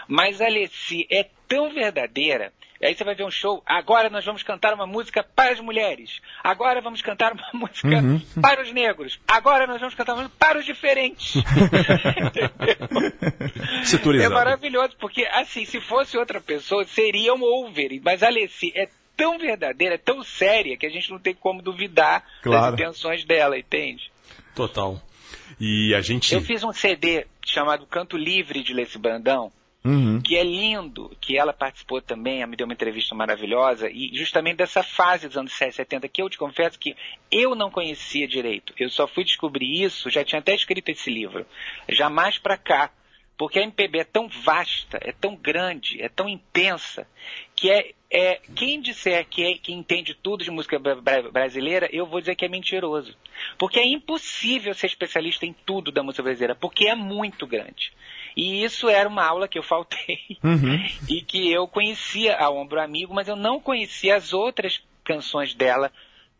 Mas 0.06 0.40
a 0.40 0.46
Alessi 0.46 1.06
é 1.10 1.28
tão 1.46 1.70
verdadeira. 1.72 2.52
Aí 2.80 2.94
você 2.94 3.02
vai 3.02 3.14
ver 3.14 3.24
um 3.24 3.30
show, 3.30 3.60
agora 3.66 4.08
nós 4.08 4.24
vamos 4.24 4.42
cantar 4.44 4.72
uma 4.72 4.86
música 4.86 5.22
para 5.24 5.52
as 5.52 5.58
mulheres. 5.60 6.20
Agora 6.44 6.80
vamos 6.80 7.02
cantar 7.02 7.32
uma 7.32 7.42
música 7.52 7.88
Uhum. 7.88 8.20
para 8.40 8.62
os 8.62 8.72
negros. 8.72 9.18
Agora 9.26 9.66
nós 9.66 9.80
vamos 9.80 9.94
cantar 9.96 10.12
uma 10.14 10.22
música 10.22 10.36
para 10.38 10.58
os 10.58 10.64
diferentes. 10.64 11.34
É 13.80 13.84
Setorizado. 13.84 14.34
maravilhoso, 14.34 14.96
porque 14.98 15.24
assim, 15.32 15.64
se 15.64 15.80
fosse 15.80 16.16
outra 16.16 16.40
pessoa, 16.40 16.84
seria 16.84 17.34
um 17.34 17.42
over. 17.42 18.00
Mas 18.02 18.22
a 18.22 18.26
Alessi 18.26 18.72
é 18.74 18.88
tão 19.16 19.38
verdadeira, 19.38 19.94
é 19.94 19.98
tão 19.98 20.22
séria, 20.22 20.76
que 20.76 20.86
a 20.86 20.90
gente 20.90 21.10
não 21.10 21.18
tem 21.18 21.34
como 21.34 21.62
duvidar 21.62 22.24
Claro. 22.42 22.62
das 22.72 22.74
intenções 22.74 23.24
dela, 23.24 23.58
entende? 23.58 24.10
Total. 24.54 25.00
E 25.60 25.94
a 25.94 26.00
gente. 26.00 26.32
Eu 26.34 26.40
fiz 26.40 26.62
um 26.62 26.72
CD 26.72 27.26
chamado 27.44 27.86
Canto 27.86 28.16
Livre 28.16 28.62
de 28.62 28.72
Leci 28.74 28.98
Brandão, 28.98 29.50
Uhum. 29.88 30.20
que 30.20 30.36
é 30.36 30.44
lindo, 30.44 31.16
que 31.20 31.38
ela 31.38 31.52
participou 31.52 32.02
também, 32.02 32.38
ela 32.38 32.46
me 32.46 32.56
deu 32.56 32.66
uma 32.66 32.74
entrevista 32.74 33.14
maravilhosa, 33.14 33.88
e 33.90 34.10
justamente 34.14 34.56
dessa 34.58 34.82
fase 34.82 35.26
dos 35.26 35.36
anos 35.36 35.52
70, 35.52 36.06
que 36.08 36.20
eu 36.22 36.28
te 36.28 36.36
confesso 36.36 36.78
que 36.78 36.94
eu 37.30 37.54
não 37.54 37.70
conhecia 37.70 38.28
direito. 38.28 38.74
Eu 38.78 38.90
só 38.90 39.06
fui 39.06 39.24
descobrir 39.24 39.82
isso, 39.82 40.10
já 40.10 40.22
tinha 40.24 40.40
até 40.40 40.54
escrito 40.54 40.90
esse 40.90 41.10
livro, 41.10 41.46
jamais 41.88 42.38
pra 42.38 42.56
cá. 42.56 42.90
Porque 43.36 43.60
a 43.60 43.62
MPB 43.62 44.00
é 44.00 44.04
tão 44.04 44.26
vasta, 44.28 44.98
é 45.00 45.12
tão 45.12 45.36
grande, 45.36 46.02
é 46.02 46.08
tão 46.08 46.28
intensa, 46.28 47.06
que 47.54 47.70
é, 47.70 47.92
é 48.10 48.40
quem 48.56 48.80
disser 48.80 49.24
que, 49.30 49.44
é, 49.44 49.54
que 49.54 49.72
entende 49.72 50.12
tudo 50.12 50.42
de 50.42 50.50
música 50.50 50.76
bra- 50.76 50.96
bra- 50.96 51.30
brasileira, 51.30 51.88
eu 51.92 52.04
vou 52.04 52.18
dizer 52.18 52.34
que 52.34 52.44
é 52.44 52.48
mentiroso. 52.48 53.16
Porque 53.56 53.78
é 53.78 53.86
impossível 53.86 54.74
ser 54.74 54.88
especialista 54.88 55.46
em 55.46 55.52
tudo 55.64 55.92
da 55.92 56.02
música 56.02 56.24
brasileira, 56.24 56.56
porque 56.56 56.88
é 56.88 56.96
muito 56.96 57.46
grande. 57.46 57.92
E 58.38 58.62
isso 58.62 58.88
era 58.88 59.08
uma 59.08 59.24
aula 59.24 59.48
que 59.48 59.58
eu 59.58 59.64
faltei 59.64 60.38
e 61.10 61.20
que 61.22 61.50
eu 61.50 61.66
conhecia 61.66 62.36
a 62.36 62.48
Ombro 62.48 62.80
Amigo, 62.80 63.12
mas 63.12 63.26
eu 63.26 63.34
não 63.34 63.58
conhecia 63.58 64.14
as 64.14 64.32
outras 64.32 64.80
canções 65.02 65.54
dela 65.54 65.90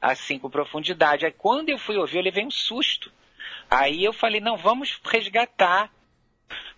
assim 0.01 0.39
com 0.39 0.49
profundidade. 0.49 1.27
Aí 1.27 1.33
quando 1.33 1.71
eu 1.71 1.77
fui 1.77 1.97
ouvir, 1.97 2.19
eu 2.19 2.23
levei 2.23 2.47
um 2.47 2.53
susto. 2.53 3.11
Aí 3.69 4.05
eu 4.05 4.13
falei, 4.13 4.41
não, 4.41 4.57
vamos 4.57 5.01
resgatar. 5.05 5.91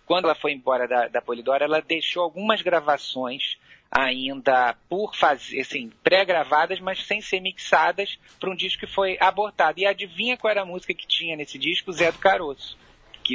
Quando 0.06 0.24
ela 0.24 0.34
foi 0.34 0.52
embora 0.52 0.88
da, 0.88 1.08
da 1.08 1.20
Polidora, 1.20 1.66
ela 1.66 1.82
deixou 1.82 2.22
algumas 2.22 2.62
gravações 2.62 3.58
ainda 3.90 4.74
por 4.88 5.14
fazer, 5.14 5.60
assim, 5.60 5.92
pré-gravadas, 6.02 6.80
mas 6.80 7.04
sem 7.04 7.20
ser 7.20 7.40
mixadas 7.40 8.18
para 8.38 8.50
um 8.50 8.56
disco 8.56 8.86
que 8.86 8.92
foi 8.92 9.18
abortado. 9.20 9.80
E 9.80 9.84
adivinha 9.84 10.38
qual 10.38 10.50
era 10.50 10.62
a 10.62 10.66
música 10.66 10.94
que 10.94 11.06
tinha 11.06 11.36
nesse 11.36 11.58
disco? 11.58 11.92
Zé 11.92 12.10
do 12.10 12.18
Caroço. 12.18 12.78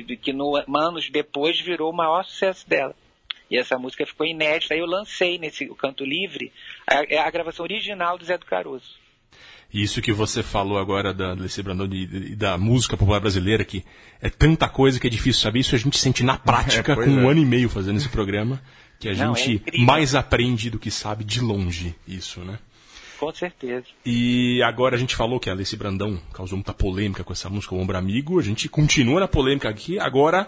Que, 0.04 0.18
que 0.18 0.34
no, 0.34 0.56
anos 0.78 1.10
depois 1.10 1.60
virou 1.60 1.92
o 1.92 1.96
maior 1.96 2.24
sucesso 2.24 2.68
dela. 2.68 2.96
E 3.50 3.58
essa 3.58 3.78
música 3.78 4.06
ficou 4.06 4.26
inédita. 4.26 4.74
Aí 4.74 4.80
eu 4.80 4.86
lancei 4.86 5.38
nesse 5.38 5.66
o 5.70 5.76
Canto 5.76 6.04
Livre 6.04 6.52
a, 6.88 7.04
é 7.04 7.18
a 7.18 7.30
gravação 7.30 7.64
original 7.64 8.18
do 8.18 8.26
Zé 8.26 8.38
do 8.38 8.46
Caroço. 8.46 8.98
Isso 9.74 10.02
que 10.02 10.14
você 10.14 10.42
falou 10.42 10.78
agora 10.78 11.14
da 11.14 11.32
Alessia 11.32 11.64
Brandão 11.64 11.88
e 11.92 12.36
da 12.36 12.58
música 12.58 12.96
popular 12.96 13.20
brasileira, 13.20 13.66
que 13.66 13.84
é 14.22 14.30
tanta 14.30 14.70
coisa 14.70 15.00
que 15.00 15.08
é 15.08 15.10
difícil 15.10 15.42
saber, 15.42 15.60
isso 15.60 15.76
a 15.76 15.78
gente 15.78 15.98
sente 15.98 16.24
na 16.24 16.38
prática 16.38 16.94
É, 16.94 16.96
com 16.96 17.02
pois 17.02 17.12
um 17.12 17.28
é. 17.28 17.32
ano 17.32 17.42
e 17.42 17.46
meio 17.46 17.68
fazendo 17.68 17.98
esse 17.98 18.08
programa, 18.08 18.62
que 19.00 19.10
a 19.10 19.14
Não, 19.14 19.34
é 19.34 19.38
gente 19.38 19.56
incrível. 19.56 19.86
mais 19.86 20.16
aprende 20.16 20.70
do 20.70 20.80
que 20.80 20.90
sabe 20.90 21.24
de 21.24 21.42
longe 21.42 21.94
isso, 22.08 22.40
né? 22.42 22.58
Com 23.26 23.34
certeza. 23.34 23.88
E 24.06 24.62
agora 24.62 24.96
a 24.96 25.00
gente 25.00 25.16
falou 25.16 25.40
que 25.40 25.50
a 25.50 25.54
Alessia 25.54 25.76
Brandão 25.76 26.22
causou 26.32 26.58
muita 26.58 26.76
polêmica 26.76 27.24
com 27.24 27.34
essa 27.34 27.50
música, 27.50 27.74
o 27.74 27.80
Ombro 27.80 27.98
Amigo, 27.98 28.40
a 28.40 28.44
gente 28.44 28.70
continua 28.70 29.20
na 29.20 29.28
polêmica 29.28 29.68
aqui, 29.68 29.98
agora 29.98 30.48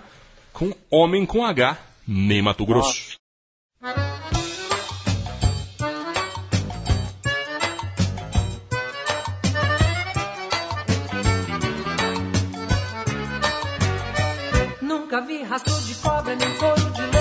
com 0.53 0.71
Homem 0.87 1.25
com 1.25 1.43
H, 1.43 1.75
Ney 2.07 2.39
Mato 2.39 2.67
Grosso. 2.67 3.17
Nunca 14.83 15.21
vi 15.21 15.41
rastro 15.41 15.81
de 15.81 15.95
cobra 15.95 16.35
nem 16.35 16.53
couro 16.57 16.91
de 16.91 17.01
lobisomem. 17.01 17.16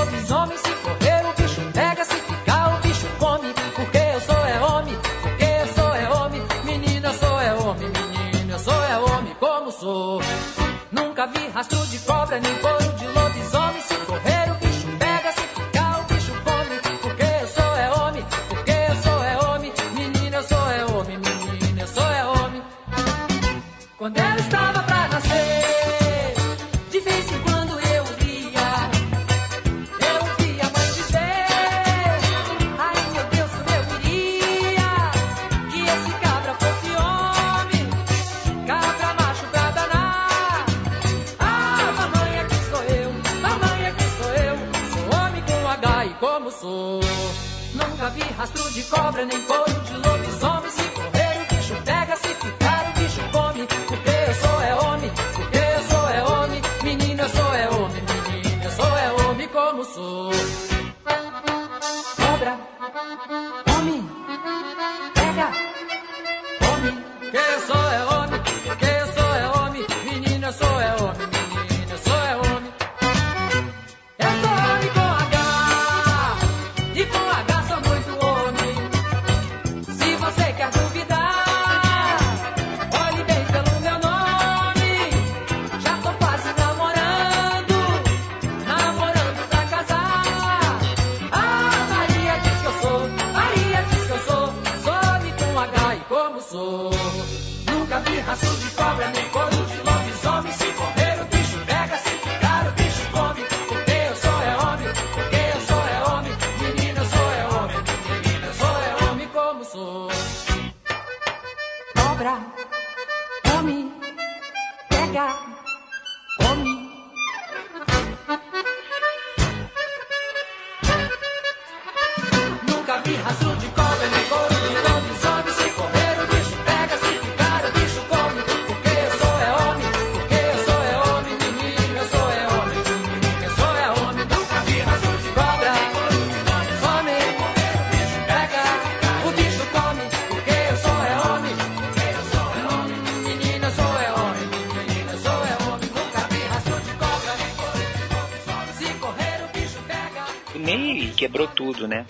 Tudo, 151.76 151.88
né? 151.88 152.06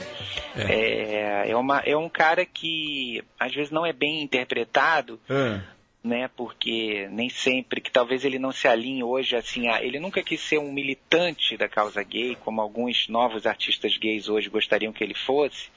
É, 0.57 1.51
é, 1.51 1.57
uma, 1.57 1.81
é 1.81 1.97
um 1.97 2.09
cara 2.09 2.47
que 2.47 3.23
às 3.39 3.55
vezes 3.55 3.71
não 3.71 3.85
é 3.85 3.93
bem 3.93 4.23
interpretado, 4.23 5.21
É. 5.29 5.61
né? 6.03 6.31
Porque 6.37 7.09
nem 7.11 7.29
sempre, 7.29 7.81
que 7.81 7.91
talvez 7.91 8.25
ele 8.25 8.39
não 8.39 8.53
se 8.53 8.69
alinhe 8.69 9.03
hoje 9.03 9.37
assim, 9.37 9.69
a, 9.69 9.83
ele 9.83 9.99
nunca 9.99 10.23
quis 10.23 10.41
ser 10.41 10.59
um 10.59 10.73
militante 10.73 11.57
da 11.57 11.69
causa 11.69 12.03
gay, 12.03 12.37
como 12.37 12.61
alguns 12.61 13.09
novos 13.09 13.47
artistas 13.47 13.97
gays 13.97 14.29
hoje 14.29 14.49
gostariam 14.49 14.93
que 14.93 15.03
ele 15.03 15.15
fosse. 15.15 15.69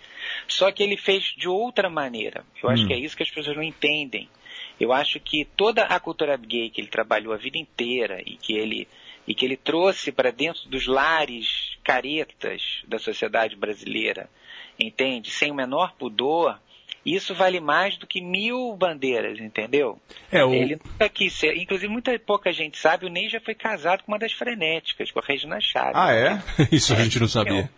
Só 0.47 0.71
que 0.71 0.83
ele 0.83 0.97
fez 0.97 1.23
de 1.37 1.47
outra 1.47 1.89
maneira. 1.89 2.43
Eu 2.61 2.69
acho 2.69 2.85
que 2.85 2.93
é 2.93 2.97
isso 2.97 3.17
que 3.17 3.23
as 3.23 3.31
pessoas 3.31 3.55
não 3.55 3.63
entendem. 3.63 4.29
Eu 4.79 4.93
acho 4.93 5.19
que 5.19 5.45
toda 5.57 5.83
a 5.83 5.99
cultura 5.99 6.37
gay 6.37 6.69
que 6.69 6.79
ele 6.79 6.87
trabalhou 6.87 7.33
a 7.33 7.37
vida 7.37 7.57
inteira 7.57 8.21
e 8.25 8.35
que 8.37 8.53
ele 8.53 8.87
e 9.27 9.35
que 9.35 9.45
ele 9.45 9.57
trouxe 9.57 10.11
para 10.11 10.31
dentro 10.31 10.67
dos 10.69 10.87
lares 10.87 11.68
caretas 11.83 12.83
da 12.87 12.99
sociedade 12.99 13.55
brasileira, 13.55 14.29
entende? 14.79 15.31
Sem 15.31 15.51
o 15.51 15.55
menor 15.55 15.93
pudor, 15.97 16.59
isso 17.05 17.33
vale 17.33 17.59
mais 17.59 17.97
do 17.97 18.05
que 18.05 18.21
mil 18.21 18.75
bandeiras, 18.75 19.39
entendeu? 19.39 19.99
É, 20.31 20.43
o, 20.43 20.53
Ele 20.53 20.79
nunca 20.83 21.09
quis 21.09 21.33
ser. 21.33 21.55
Inclusive, 21.57 21.91
muita 21.91 22.17
pouca 22.19 22.51
gente 22.51 22.77
sabe, 22.77 23.05
o 23.05 23.09
Ney 23.09 23.29
já 23.29 23.39
foi 23.39 23.55
casado 23.55 24.03
com 24.03 24.11
uma 24.11 24.19
das 24.19 24.33
frenéticas, 24.33 25.11
com 25.11 25.19
a 25.19 25.23
Regina 25.25 25.59
Chaves. 25.59 25.95
Ah, 25.95 26.13
é? 26.13 26.41
isso 26.71 26.93
a 26.93 26.97
gente 26.97 27.19
não 27.19 27.27
sabia. 27.27 27.69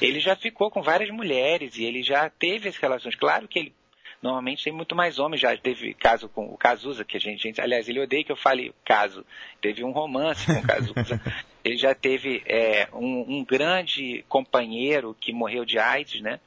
Ele 0.00 0.20
já 0.20 0.36
ficou 0.36 0.70
com 0.70 0.82
várias 0.82 1.10
mulheres 1.10 1.76
e 1.76 1.84
ele 1.84 2.02
já 2.02 2.28
teve 2.28 2.68
as 2.68 2.76
relações. 2.76 3.14
Claro 3.14 3.48
que 3.48 3.58
ele 3.58 3.74
normalmente 4.22 4.64
tem 4.64 4.72
muito 4.72 4.94
mais 4.94 5.18
homens, 5.18 5.40
já 5.40 5.56
teve 5.56 5.94
caso 5.94 6.28
com 6.28 6.46
o 6.46 6.56
Cazuza, 6.56 7.04
que 7.04 7.16
a 7.16 7.20
gente, 7.20 7.42
gente- 7.42 7.60
aliás, 7.60 7.88
ele 7.88 8.00
odeia 8.00 8.24
que 8.24 8.32
eu 8.32 8.36
fale 8.36 8.74
caso. 8.84 9.24
Teve 9.60 9.82
um 9.82 9.90
romance 9.90 10.46
com 10.46 10.60
o 10.60 10.66
Cazuza. 10.66 11.20
ele 11.64 11.76
já 11.76 11.94
teve 11.94 12.42
é, 12.46 12.88
um, 12.92 13.38
um 13.38 13.44
grande 13.44 14.24
companheiro 14.28 15.16
que 15.18 15.32
morreu 15.32 15.64
de 15.64 15.78
AIDS, 15.78 16.20
né? 16.20 16.40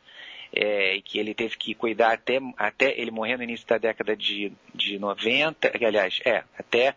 É, 0.56 0.96
e 0.98 1.02
que 1.02 1.18
ele 1.18 1.34
teve 1.34 1.58
que 1.58 1.74
cuidar 1.74 2.14
até, 2.14 2.40
até 2.58 3.00
ele 3.00 3.10
morrer 3.10 3.38
no 3.38 3.44
início 3.44 3.68
da 3.68 3.80
década 3.80 4.16
de, 4.16 4.52
de 4.74 5.00
90, 5.00 5.72
que, 5.72 5.84
aliás, 5.84 6.20
é, 6.24 6.44
até 6.56 6.94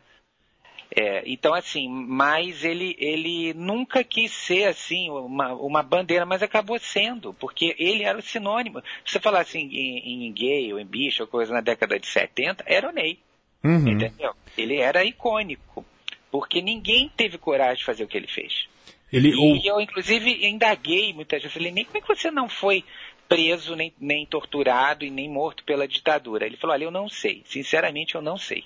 é, 0.94 1.22
então, 1.26 1.52
assim, 1.52 1.88
mas 1.88 2.64
ele, 2.64 2.96
ele 2.98 3.52
nunca 3.54 4.04
quis 4.04 4.30
ser, 4.32 4.64
assim, 4.64 5.10
uma, 5.10 5.52
uma 5.54 5.82
bandeira, 5.82 6.24
mas 6.24 6.42
acabou 6.42 6.78
sendo, 6.78 7.34
porque 7.34 7.74
ele 7.78 8.02
era 8.02 8.18
o 8.18 8.22
sinônimo. 8.22 8.80
Se 9.04 9.12
você 9.12 9.20
falar 9.20 9.40
assim 9.40 9.68
em, 9.72 10.26
em 10.26 10.32
gay 10.32 10.72
ou 10.72 10.78
em 10.78 10.86
bicho 10.86 11.22
ou 11.22 11.28
coisa 11.28 11.52
na 11.52 11.60
década 11.60 11.98
de 11.98 12.06
70, 12.06 12.64
era 12.66 12.88
o 12.88 12.92
Ney, 12.92 13.18
Uhum. 13.64 13.88
entendeu? 13.88 14.32
Ele 14.56 14.76
era 14.76 15.04
icônico, 15.04 15.84
porque 16.30 16.62
ninguém 16.62 17.10
teve 17.16 17.36
coragem 17.36 17.78
de 17.78 17.84
fazer 17.84 18.04
o 18.04 18.08
que 18.08 18.16
ele 18.16 18.28
fez. 18.28 18.68
Ele, 19.12 19.34
ou, 19.34 19.56
E 19.56 19.66
eu, 19.66 19.80
inclusive, 19.80 20.46
indaguei 20.46 21.12
muitas 21.12 21.42
vezes. 21.42 21.52
Falei, 21.54 21.72
nem 21.72 21.84
como 21.84 21.98
é 21.98 22.00
que 22.00 22.06
você 22.06 22.30
não 22.30 22.48
foi 22.48 22.84
preso, 23.28 23.74
nem, 23.74 23.92
nem 23.98 24.24
torturado 24.24 25.04
e 25.04 25.10
nem 25.10 25.28
morto 25.28 25.64
pela 25.64 25.88
ditadura? 25.88 26.46
Ele 26.46 26.56
falou, 26.56 26.74
olha, 26.74 26.84
eu 26.84 26.90
não 26.90 27.08
sei. 27.08 27.42
Sinceramente, 27.44 28.14
eu 28.14 28.22
não 28.22 28.36
sei. 28.36 28.64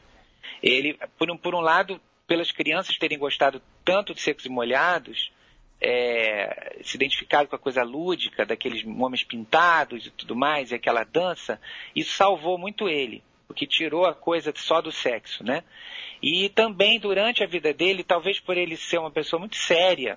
Ele, 0.62 0.98
por 1.18 1.30
um, 1.30 1.36
por 1.36 1.54
um 1.54 1.60
lado, 1.60 2.00
pelas 2.30 2.52
crianças 2.52 2.96
terem 2.96 3.18
gostado 3.18 3.60
tanto 3.84 4.14
de 4.14 4.20
Secos 4.20 4.46
e 4.46 4.48
Molhados, 4.48 5.32
é, 5.80 6.78
se 6.80 6.96
identificado 6.96 7.48
com 7.48 7.56
a 7.56 7.58
coisa 7.58 7.82
lúdica, 7.82 8.46
daqueles 8.46 8.84
homens 8.86 9.24
pintados 9.24 10.06
e 10.06 10.10
tudo 10.12 10.36
mais, 10.36 10.70
e 10.70 10.76
aquela 10.76 11.02
dança, 11.02 11.60
isso 11.92 12.12
salvou 12.12 12.56
muito 12.56 12.88
ele, 12.88 13.20
porque 13.48 13.66
tirou 13.66 14.06
a 14.06 14.14
coisa 14.14 14.52
só 14.54 14.80
do 14.80 14.92
sexo, 14.92 15.42
né? 15.42 15.64
E 16.22 16.48
também 16.50 17.00
durante 17.00 17.42
a 17.42 17.48
vida 17.48 17.74
dele, 17.74 18.04
talvez 18.04 18.38
por 18.38 18.56
ele 18.56 18.76
ser 18.76 18.98
uma 18.98 19.10
pessoa 19.10 19.40
muito 19.40 19.56
séria, 19.56 20.16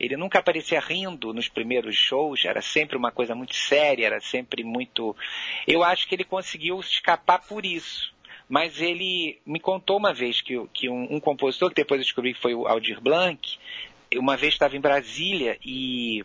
ele 0.00 0.16
nunca 0.16 0.38
aparecia 0.38 0.80
rindo 0.80 1.34
nos 1.34 1.46
primeiros 1.46 1.94
shows, 1.94 2.42
era 2.46 2.62
sempre 2.62 2.96
uma 2.96 3.12
coisa 3.12 3.34
muito 3.34 3.54
séria, 3.54 4.06
era 4.06 4.20
sempre 4.20 4.64
muito. 4.64 5.14
Eu 5.66 5.84
acho 5.84 6.08
que 6.08 6.14
ele 6.14 6.24
conseguiu 6.24 6.80
escapar 6.80 7.40
por 7.46 7.66
isso. 7.66 8.13
Mas 8.48 8.80
ele 8.80 9.40
me 9.46 9.58
contou 9.58 9.96
uma 9.96 10.12
vez 10.12 10.40
que, 10.40 10.54
que 10.72 10.88
um, 10.88 11.14
um 11.14 11.20
compositor, 11.20 11.70
que 11.70 11.76
depois 11.76 12.00
eu 12.00 12.04
descobri 12.04 12.34
que 12.34 12.40
foi 12.40 12.54
o 12.54 12.66
Aldir 12.66 13.00
Blanc, 13.00 13.58
uma 14.16 14.36
vez 14.36 14.52
estava 14.52 14.76
em 14.76 14.80
Brasília 14.80 15.58
e, 15.64 16.24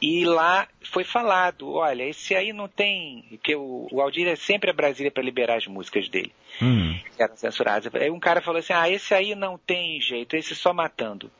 e 0.00 0.24
lá 0.24 0.68
foi 0.82 1.04
falado: 1.04 1.72
olha, 1.72 2.04
esse 2.04 2.34
aí 2.34 2.52
não 2.52 2.68
tem. 2.68 3.38
que 3.42 3.54
o, 3.56 3.88
o 3.90 4.00
Aldir 4.00 4.28
é 4.28 4.36
sempre 4.36 4.70
a 4.70 4.74
Brasília 4.74 5.10
para 5.10 5.22
liberar 5.22 5.56
as 5.56 5.66
músicas 5.66 6.08
dele 6.08 6.32
Hum. 6.60 6.98
que 7.16 7.22
eram 7.22 7.36
censuradas. 7.36 7.92
Aí 7.94 8.10
um 8.10 8.20
cara 8.20 8.40
falou 8.40 8.58
assim: 8.60 8.72
ah, 8.72 8.88
esse 8.88 9.14
aí 9.14 9.34
não 9.34 9.58
tem 9.58 10.00
jeito, 10.00 10.36
esse 10.36 10.54
só 10.54 10.72
matando. 10.72 11.30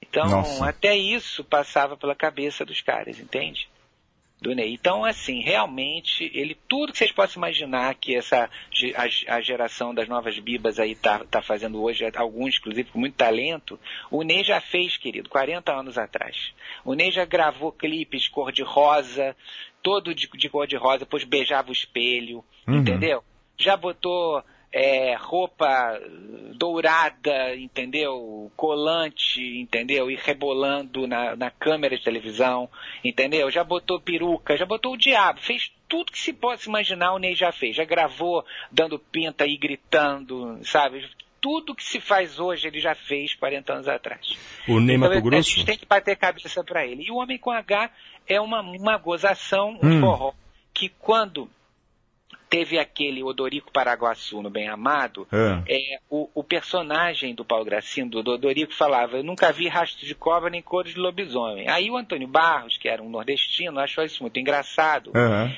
Então, 0.00 0.28
Nossa. 0.28 0.68
até 0.68 0.96
isso 0.96 1.42
passava 1.42 1.96
pela 1.96 2.14
cabeça 2.14 2.64
dos 2.64 2.80
caras, 2.80 3.18
entende? 3.18 3.68
Do 4.40 4.54
Ney. 4.54 4.74
Então, 4.74 5.04
assim, 5.04 5.40
realmente, 5.40 6.30
ele, 6.34 6.56
tudo 6.68 6.92
que 6.92 6.98
vocês 6.98 7.12
possam 7.12 7.40
imaginar 7.40 7.94
que 7.94 8.14
essa, 8.14 8.50
a, 8.96 9.34
a 9.36 9.40
geração 9.40 9.94
das 9.94 10.06
novas 10.06 10.38
bibas 10.38 10.78
aí 10.78 10.94
tá, 10.94 11.24
tá 11.24 11.40
fazendo 11.40 11.82
hoje, 11.82 12.04
alguns, 12.14 12.58
inclusive, 12.58 12.90
com 12.90 12.98
muito 12.98 13.14
talento, 13.14 13.78
o 14.10 14.22
Ney 14.22 14.44
já 14.44 14.60
fez, 14.60 14.96
querido, 14.98 15.30
40 15.30 15.72
anos 15.72 15.96
atrás. 15.96 16.52
O 16.84 16.94
Ney 16.94 17.10
já 17.10 17.24
gravou 17.24 17.72
clipes 17.72 18.28
cor-de-rosa, 18.28 19.34
todo 19.82 20.14
de, 20.14 20.28
de 20.28 20.48
cor-de-rosa, 20.48 21.00
depois 21.00 21.24
beijava 21.24 21.70
o 21.70 21.72
espelho, 21.72 22.44
entendeu? 22.66 23.22
Já 23.56 23.76
botou 23.76 24.42
é, 24.76 25.14
roupa 25.14 26.00
dourada, 26.56 27.54
entendeu? 27.54 28.50
Colante, 28.56 29.40
entendeu? 29.60 30.10
E 30.10 30.16
rebolando 30.16 31.06
na, 31.06 31.36
na 31.36 31.48
câmera 31.48 31.96
de 31.96 32.02
televisão, 32.02 32.68
entendeu? 33.04 33.48
Já 33.52 33.62
botou 33.62 34.00
peruca, 34.00 34.56
já 34.56 34.66
botou 34.66 34.94
o 34.94 34.98
diabo, 34.98 35.38
fez 35.40 35.70
tudo 35.88 36.10
que 36.10 36.18
se 36.18 36.32
possa 36.32 36.68
imaginar 36.68 37.12
o 37.14 37.18
Ney 37.18 37.36
já 37.36 37.52
fez. 37.52 37.76
Já 37.76 37.84
gravou 37.84 38.44
dando 38.72 38.98
pinta 38.98 39.46
e 39.46 39.56
gritando, 39.56 40.58
sabe? 40.64 41.08
Tudo 41.40 41.74
que 41.74 41.84
se 41.84 42.00
faz 42.00 42.40
hoje 42.40 42.66
ele 42.66 42.80
já 42.80 42.96
fez 42.96 43.32
40 43.34 43.72
anos 43.74 43.86
atrás. 43.88 44.36
o 44.66 44.80
Ney 44.80 44.96
Então, 44.96 45.08
Mato 45.08 45.18
A 45.18 45.20
Grosso. 45.20 45.50
gente 45.50 45.66
tem 45.66 45.78
que 45.78 45.86
bater 45.86 46.16
cabeça 46.16 46.64
para 46.64 46.84
ele. 46.84 47.04
E 47.04 47.12
o 47.12 47.16
Homem 47.16 47.38
com 47.38 47.52
H 47.52 47.90
é 48.26 48.40
uma, 48.40 48.60
uma 48.60 48.96
gozação, 48.98 49.78
um 49.80 50.00
forró, 50.00 50.32
que 50.72 50.88
quando 50.88 51.48
teve 52.48 52.78
aquele 52.78 53.22
Odorico 53.22 53.72
Paraguaçu 53.72 54.40
no 54.42 54.50
Bem 54.50 54.68
Amado, 54.68 55.26
É. 55.32 55.62
é, 55.74 55.98
o, 56.08 56.28
o 56.34 56.44
personagem 56.44 57.34
do 57.34 57.44
Paulo 57.44 57.64
Gracindo, 57.64 58.22
do 58.22 58.32
Odorico, 58.32 58.72
falava, 58.72 59.16
eu 59.16 59.24
nunca 59.24 59.50
vi 59.52 59.68
rastro 59.68 60.06
de 60.06 60.14
cobra 60.14 60.50
nem 60.50 60.62
cores 60.62 60.94
de 60.94 61.00
lobisomem. 61.00 61.68
Aí 61.68 61.90
o 61.90 61.96
Antônio 61.96 62.28
Barros, 62.28 62.76
que 62.76 62.88
era 62.88 63.02
um 63.02 63.08
nordestino, 63.08 63.80
achou 63.80 64.04
isso 64.04 64.22
muito 64.22 64.38
engraçado, 64.38 65.10
Aham. 65.14 65.52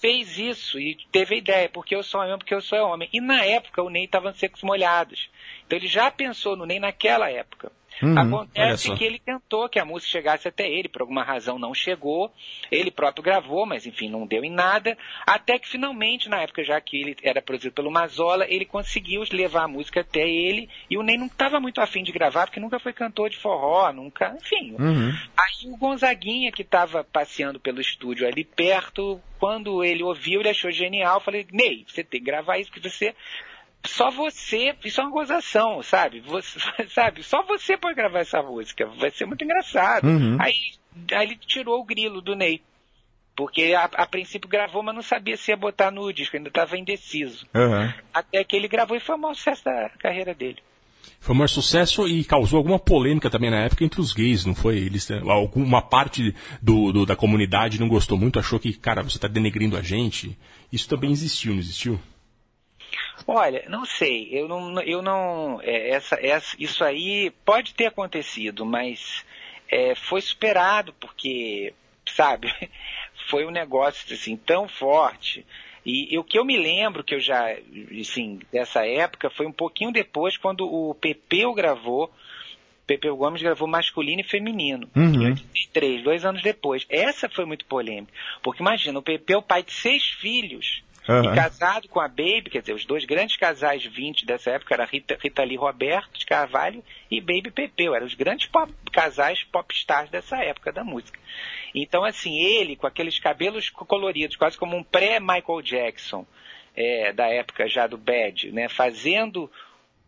fez 0.00 0.36
isso 0.38 0.78
e 0.78 0.96
teve 1.10 1.36
a 1.36 1.38
ideia, 1.38 1.68
porque 1.68 1.94
eu 1.94 2.02
sou 2.02 2.20
homem, 2.20 2.36
porque 2.36 2.54
eu 2.54 2.60
sou 2.60 2.78
homem. 2.78 3.08
E 3.12 3.20
na 3.20 3.44
época 3.44 3.82
o 3.82 3.88
Ney 3.88 4.04
estava 4.04 4.30
em 4.30 4.34
secos 4.34 4.62
molhados. 4.62 5.30
Então 5.66 5.78
ele 5.78 5.86
já 5.86 6.10
pensou 6.10 6.56
no 6.56 6.66
Ney 6.66 6.80
naquela 6.80 7.30
época. 7.30 7.70
Uhum. 8.02 8.18
Acontece 8.18 8.94
que 8.94 9.04
ele 9.04 9.18
tentou 9.18 9.68
que 9.68 9.78
a 9.78 9.84
música 9.84 10.12
chegasse 10.12 10.48
até 10.48 10.68
ele, 10.68 10.88
por 10.88 11.02
alguma 11.02 11.24
razão 11.24 11.58
não 11.58 11.74
chegou. 11.74 12.32
Ele 12.70 12.90
próprio 12.90 13.22
gravou, 13.22 13.66
mas 13.66 13.86
enfim, 13.86 14.08
não 14.08 14.26
deu 14.26 14.44
em 14.44 14.50
nada. 14.50 14.96
Até 15.26 15.58
que 15.58 15.68
finalmente, 15.68 16.28
na 16.28 16.42
época 16.42 16.64
já 16.64 16.80
que 16.80 16.96
ele 16.96 17.16
era 17.22 17.42
produzido 17.42 17.74
pelo 17.74 17.90
Mazola, 17.90 18.46
ele 18.48 18.64
conseguiu 18.64 19.22
levar 19.32 19.64
a 19.64 19.68
música 19.68 20.00
até 20.00 20.28
ele. 20.28 20.68
E 20.88 20.96
o 20.96 21.02
Ney 21.02 21.16
não 21.16 21.26
estava 21.26 21.60
muito 21.60 21.80
afim 21.80 22.02
de 22.02 22.12
gravar, 22.12 22.46
porque 22.46 22.60
nunca 22.60 22.78
foi 22.78 22.92
cantor 22.92 23.30
de 23.30 23.38
forró, 23.38 23.92
nunca. 23.92 24.36
Enfim. 24.40 24.74
Uhum. 24.78 25.10
Aí 25.36 25.70
o 25.70 25.76
Gonzaguinha, 25.76 26.52
que 26.52 26.62
estava 26.62 27.04
passeando 27.04 27.60
pelo 27.60 27.80
estúdio 27.80 28.26
ali 28.26 28.44
perto, 28.44 29.20
quando 29.38 29.82
ele 29.82 30.02
ouviu, 30.02 30.40
ele 30.40 30.50
achou 30.50 30.70
genial. 30.70 31.20
Falei, 31.20 31.46
Ney, 31.52 31.84
você 31.86 32.04
tem 32.04 32.20
que 32.20 32.26
gravar 32.26 32.58
isso, 32.58 32.70
porque 32.70 32.88
você. 32.88 33.14
Só 33.86 34.10
você, 34.10 34.74
isso 34.84 35.00
é 35.00 35.04
uma 35.04 35.10
gozação, 35.12 35.82
sabe? 35.82 36.20
Você, 36.20 36.58
sabe? 36.94 37.22
Só 37.22 37.42
você 37.42 37.76
pode 37.76 37.94
gravar 37.96 38.20
essa 38.20 38.42
música. 38.42 38.86
Vai 38.98 39.10
ser 39.10 39.26
muito 39.26 39.42
engraçado. 39.44 40.06
Uhum. 40.06 40.36
Aí, 40.40 40.54
aí 41.12 41.26
ele 41.26 41.36
tirou 41.36 41.80
o 41.80 41.84
grilo 41.84 42.20
do 42.20 42.34
Ney. 42.36 42.60
Porque 43.34 43.72
a, 43.74 43.84
a 43.84 44.06
princípio 44.06 44.48
gravou, 44.48 44.82
mas 44.82 44.94
não 44.94 45.02
sabia 45.02 45.36
se 45.36 45.50
ia 45.50 45.56
botar 45.56 45.90
no 45.90 46.12
disco, 46.12 46.36
ainda 46.36 46.48
estava 46.48 46.76
indeciso. 46.76 47.46
Aham. 47.54 47.92
Até 48.12 48.44
que 48.44 48.54
ele 48.54 48.68
gravou 48.68 48.96
e 48.96 49.00
foi 49.00 49.14
o 49.14 49.18
maior 49.18 49.34
sucesso 49.34 49.64
da 49.64 49.88
carreira 49.98 50.34
dele. 50.34 50.58
Foi 51.18 51.34
um 51.34 51.38
maior 51.38 51.48
sucesso 51.48 52.06
e 52.06 52.22
causou 52.24 52.58
alguma 52.58 52.78
polêmica 52.78 53.30
também 53.30 53.50
na 53.50 53.60
época 53.64 53.84
entre 53.84 54.00
os 54.00 54.12
gays, 54.12 54.44
não 54.44 54.54
foi? 54.54 54.76
Eles, 54.76 55.10
eh, 55.10 55.20
alguma 55.26 55.80
parte 55.80 56.34
do, 56.60 56.92
do- 56.92 57.06
da 57.06 57.16
comunidade 57.16 57.80
não 57.80 57.88
gostou 57.88 58.18
muito, 58.18 58.38
achou 58.38 58.60
que, 58.60 58.72
cara, 58.74 59.02
você 59.02 59.16
está 59.16 59.26
denegrindo 59.28 59.76
a 59.76 59.82
gente. 59.82 60.36
Isso 60.70 60.88
também 60.88 61.10
existiu, 61.10 61.52
não 61.52 61.58
existiu? 61.60 61.98
Olha, 63.26 63.64
não 63.68 63.84
sei, 63.84 64.28
eu 64.32 64.48
não, 64.48 64.80
eu 64.82 65.02
não, 65.02 65.60
é, 65.62 65.90
essa, 65.90 66.16
essa, 66.20 66.56
isso 66.58 66.82
aí 66.84 67.30
pode 67.44 67.74
ter 67.74 67.86
acontecido, 67.86 68.64
mas 68.64 69.24
é, 69.68 69.94
foi 69.94 70.20
superado 70.20 70.92
porque, 70.94 71.72
sabe, 72.06 72.52
foi 73.30 73.46
um 73.46 73.50
negócio 73.50 74.12
assim 74.12 74.36
tão 74.36 74.68
forte. 74.68 75.46
E, 75.84 76.14
e 76.14 76.18
o 76.18 76.24
que 76.24 76.38
eu 76.38 76.44
me 76.44 76.56
lembro 76.56 77.02
que 77.02 77.14
eu 77.14 77.20
já, 77.20 77.44
assim, 78.00 78.40
dessa 78.52 78.86
época 78.86 79.30
foi 79.30 79.46
um 79.46 79.52
pouquinho 79.52 79.92
depois 79.92 80.36
quando 80.36 80.64
o 80.64 80.94
Pepeu 80.94 81.52
gravou, 81.54 82.12
Pepeu 82.86 83.16
Gomes 83.16 83.42
gravou 83.42 83.66
masculino 83.66 84.20
e 84.20 84.28
feminino, 84.28 84.88
em 85.16 85.26
83, 85.30 86.02
dois 86.02 86.24
anos 86.24 86.42
depois. 86.42 86.84
Essa 86.88 87.28
foi 87.28 87.44
muito 87.44 87.64
polêmica, 87.66 88.12
porque 88.42 88.62
imagina, 88.62 88.98
o 88.98 89.02
Pepeu, 89.02 89.40
pai 89.40 89.62
de 89.62 89.72
seis 89.72 90.04
filhos, 90.04 90.82
Aham. 91.08 91.32
e 91.32 91.34
casado 91.34 91.88
com 91.88 91.98
a 92.00 92.06
Baby, 92.08 92.50
quer 92.50 92.60
dizer, 92.60 92.74
os 92.74 92.84
dois 92.84 93.04
grandes 93.04 93.36
casais 93.36 93.84
20 93.84 94.24
dessa 94.24 94.50
época 94.52 94.74
era 94.74 94.84
Rita, 94.84 95.18
Rita 95.20 95.42
Lee 95.42 95.56
Roberto 95.56 96.18
de 96.18 96.24
Carvalho 96.24 96.82
e 97.10 97.20
Baby 97.20 97.50
Pepeu, 97.50 97.94
eram 97.94 98.06
os 98.06 98.14
grandes 98.14 98.46
pop- 98.46 98.72
casais 98.92 99.42
pop 99.44 99.74
stars 99.74 100.10
dessa 100.10 100.36
época 100.38 100.72
da 100.72 100.84
música. 100.84 101.18
Então, 101.74 102.04
assim, 102.04 102.38
ele 102.38 102.76
com 102.76 102.86
aqueles 102.86 103.18
cabelos 103.18 103.68
co- 103.70 103.84
coloridos, 103.84 104.36
quase 104.36 104.56
como 104.56 104.76
um 104.76 104.82
pré-Michael 104.84 105.62
Jackson, 105.62 106.26
é, 106.76 107.12
da 107.12 107.26
época 107.26 107.68
já 107.68 107.86
do 107.86 107.98
Bad, 107.98 108.50
né, 108.52 108.68
fazendo 108.68 109.50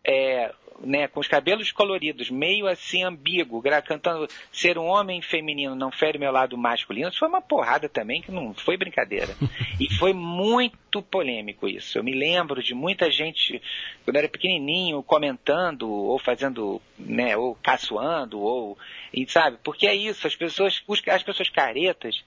é, 0.05 0.53
né, 0.79 1.07
com 1.07 1.19
os 1.19 1.27
cabelos 1.27 1.71
coloridos, 1.71 2.29
meio 2.29 2.67
assim 2.67 3.03
ambíguo, 3.03 3.61
cantando 3.83 4.27
ser 4.51 4.77
um 4.77 4.85
homem 4.85 5.21
feminino 5.21 5.75
não 5.75 5.91
fere 5.91 6.17
meu 6.17 6.31
lado 6.31 6.57
masculino, 6.57 7.09
isso 7.09 7.19
foi 7.19 7.27
uma 7.27 7.41
porrada 7.41 7.87
também 7.87 8.21
que 8.21 8.31
não 8.31 8.53
foi 8.53 8.77
brincadeira. 8.77 9.35
E 9.77 9.93
foi 9.95 10.13
muito 10.13 11.01
polêmico 11.01 11.67
isso. 11.67 11.97
Eu 11.97 12.03
me 12.03 12.13
lembro 12.13 12.63
de 12.63 12.73
muita 12.73 13.11
gente, 13.11 13.61
quando 14.05 14.15
era 14.15 14.29
pequenininho, 14.29 15.03
comentando 15.03 15.89
ou 15.89 16.17
fazendo, 16.17 16.81
né, 16.97 17.35
ou 17.35 17.55
caçoando, 17.55 18.39
ou, 18.39 18.77
e 19.13 19.29
sabe, 19.29 19.57
porque 19.61 19.85
é 19.85 19.93
isso, 19.93 20.25
as 20.25 20.33
pessoas, 20.33 20.81
as 21.09 21.23
pessoas 21.23 21.49
caretas, 21.49 22.23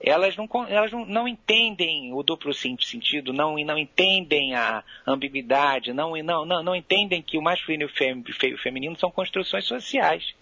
elas 0.00 0.36
não, 0.36 0.48
elas 0.68 0.92
não, 0.92 1.04
não 1.04 1.28
entendem 1.28 2.12
o 2.12 2.22
duplo 2.22 2.54
sen- 2.54 2.76
sentido, 2.80 3.32
não, 3.32 3.56
não 3.58 3.76
entendem 3.76 4.54
a 4.54 4.84
ambiguidade, 5.06 5.92
não, 5.92 6.16
não, 6.22 6.46
não, 6.46 6.62
não 6.62 6.76
entendem 6.76 7.20
que 7.20 7.36
o 7.36 7.42
masculino 7.42 7.82
e 7.82 7.86
o 7.86 7.88
fem- 7.88 8.22
fe- 8.24 8.54
o 8.54 8.58
feminino 8.58 8.96
são 8.96 9.10
construções 9.10 9.64
sociais. 9.64 10.34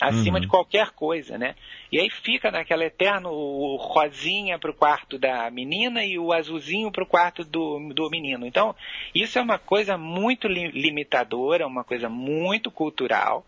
Acima 0.00 0.40
de 0.40 0.46
qualquer 0.48 0.92
coisa, 0.92 1.36
né? 1.36 1.54
E 1.92 2.00
aí 2.00 2.08
fica 2.08 2.50
naquela 2.50 2.82
eterno 2.86 3.28
o 3.30 3.76
rosinha 3.76 4.58
pro 4.58 4.72
quarto 4.72 5.18
da 5.18 5.50
menina 5.50 6.02
e 6.02 6.18
o 6.18 6.32
azulzinho 6.32 6.90
pro 6.90 7.04
quarto 7.04 7.44
do, 7.44 7.92
do 7.92 8.08
menino. 8.08 8.46
Então, 8.46 8.74
isso 9.14 9.38
é 9.38 9.42
uma 9.42 9.58
coisa 9.58 9.98
muito 9.98 10.48
li- 10.48 10.70
limitadora, 10.70 11.66
uma 11.66 11.84
coisa 11.84 12.08
muito 12.08 12.70
cultural 12.70 13.44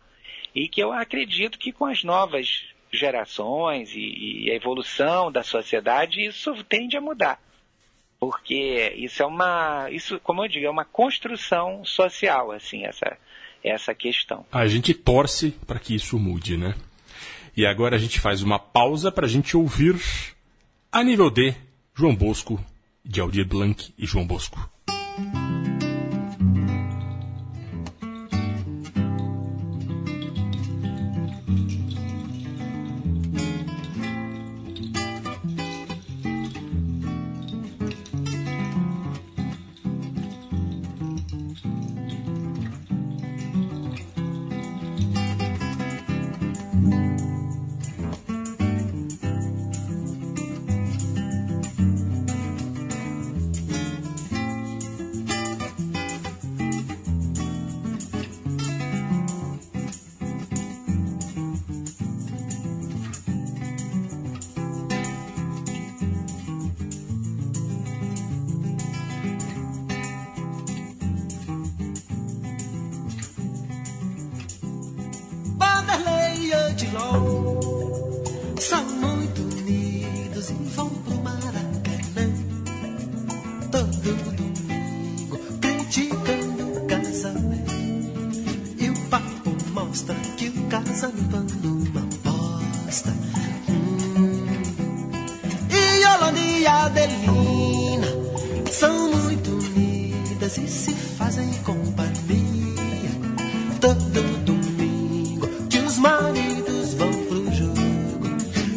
e 0.55 0.69
que 0.69 0.83
eu 0.83 0.93
acredito 0.93 1.59
que 1.59 1.73
com 1.73 1.87
as 1.87 2.05
novas 2.05 2.67
gerações 2.93 3.91
e, 3.95 4.45
e 4.45 4.51
a 4.51 4.55
evolução 4.55 5.33
da 5.33 5.43
sociedade 5.43 6.25
isso 6.25 6.53
tende 6.65 6.97
a 6.97 7.01
mudar 7.01 7.41
porque 8.21 8.95
isso 8.97 9.23
é 9.23 9.27
uma 9.27 9.91
isso 9.91 10.21
como 10.21 10.45
eu 10.45 10.49
digo 10.49 10.67
é 10.67 10.71
uma 10.71 10.85
construção 10.85 11.85
social 11.85 12.53
assim 12.53 12.85
essa 12.85 13.17
essa 13.65 13.95
questão 13.95 14.45
A 14.53 14.67
gente 14.67 14.93
torce 14.93 15.53
para 15.67 15.79
que 15.79 15.95
isso 15.95 16.19
mude, 16.19 16.57
né? 16.57 16.75
E 17.57 17.67
agora 17.67 17.97
a 17.97 17.99
gente 17.99 18.19
faz 18.19 18.43
uma 18.43 18.59
pausa 18.59 19.13
para 19.13 19.27
a 19.27 19.29
gente 19.29 19.57
ouvir 19.57 19.95
a 20.91 21.03
nível 21.05 21.31
D, 21.31 21.55
João 21.95 22.15
Bosco, 22.15 22.59
de 23.05 23.21
Aldir 23.21 23.47
Blanc 23.47 23.93
e 23.99 24.07
João 24.07 24.27
Bosco. 24.27 24.59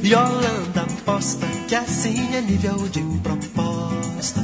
Yolanda 0.06 0.84
aposta 0.84 1.48
que 1.68 1.74
assim 1.74 2.36
é 2.36 2.42
nível 2.42 2.78
de 2.90 3.02
proposta. 3.24 4.40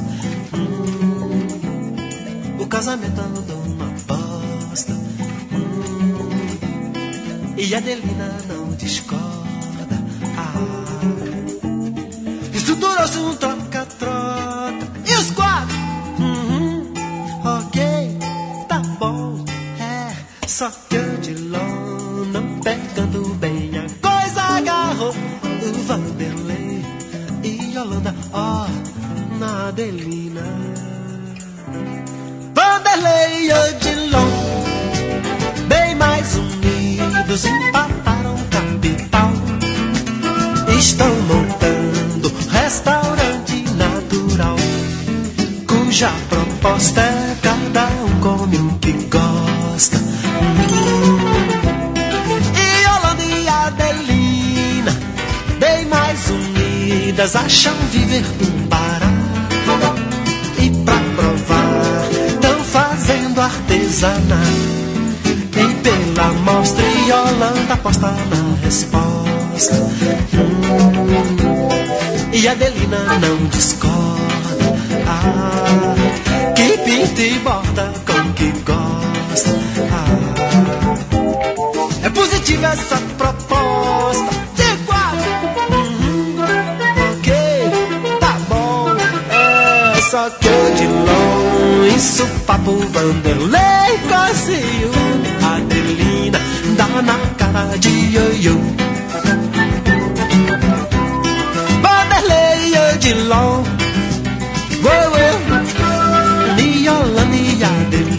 Hum, 0.54 1.96
o 2.58 2.66
casamento 2.66 3.20
andou 3.20 3.58
uma 3.58 3.86
bosta. 4.08 4.92
Hum, 5.52 6.28
e 7.56 7.74
Adelina 7.76 8.36
não 8.48 8.74
discorda. 8.74 10.02
Ah, 10.36 10.52
estruturou-se 12.52 13.18
um. 13.18 13.61
Adelina. 29.72 30.42
Vanderlei 32.54 33.48
e 33.48 33.52
Odilon, 33.54 34.28
bem 35.66 35.94
mais 35.94 36.36
unidos, 36.36 37.46
empataram 37.46 38.36
capital. 38.50 39.32
Estão 40.78 41.08
montando 41.22 42.30
restaurante 42.50 43.64
natural, 43.76 44.56
cuja 45.66 46.12
proposta 46.28 47.00
é 47.00 47.36
cada 47.40 47.86
um 47.86 48.20
come 48.20 48.56
o 48.58 48.78
que 48.78 48.92
gosta. 49.08 49.96
E 52.58 53.42
e 53.42 53.48
Adelina, 53.48 54.92
bem 55.58 55.86
mais 55.86 56.28
unidas, 56.28 57.34
acham 57.36 57.74
viver 57.90 58.22
E 63.94 65.74
pela 65.82 66.32
mostra, 66.44 66.82
Yolanda 67.06 67.74
aposta 67.74 68.06
na 68.06 68.56
resposta. 68.64 69.74
Hum. 70.32 71.68
e 72.32 72.48
Adelina 72.48 73.04
não 73.20 73.36
discorda. 73.48 74.78
Ah, 75.06 75.94
que 76.56 76.78
pinta 76.78 77.20
e 77.20 77.38
borda 77.40 77.92
com 78.06 78.32
que 78.32 78.50
gosta. 78.64 79.50
Ah, 79.92 80.06
é 82.02 82.08
positiva 82.08 82.68
essa 82.68 82.96
proposta. 83.18 84.32
Uhum, 85.70 86.36
tá. 88.20 88.38
É 89.94 90.00
só 90.00 90.30
que 90.30 90.48
de 90.76 90.86
longe 90.86 91.42
isso 91.96 92.26
papo 92.46 92.72
Vanderlei 92.92 93.81
ciúme. 94.34 95.30
Adelina 95.52 96.40
dá 96.76 97.02
na 97.02 97.18
cara 97.36 97.76
de 97.78 97.88
ioiô. 97.88 98.56
Vanderlei 101.82 102.58
e 102.68 102.78
Odilon. 102.94 103.64
Uou, 104.84 105.06
uou. 105.16 105.36
Niolane 106.56 107.58
e 107.58 107.64
Adelina. 107.64 108.11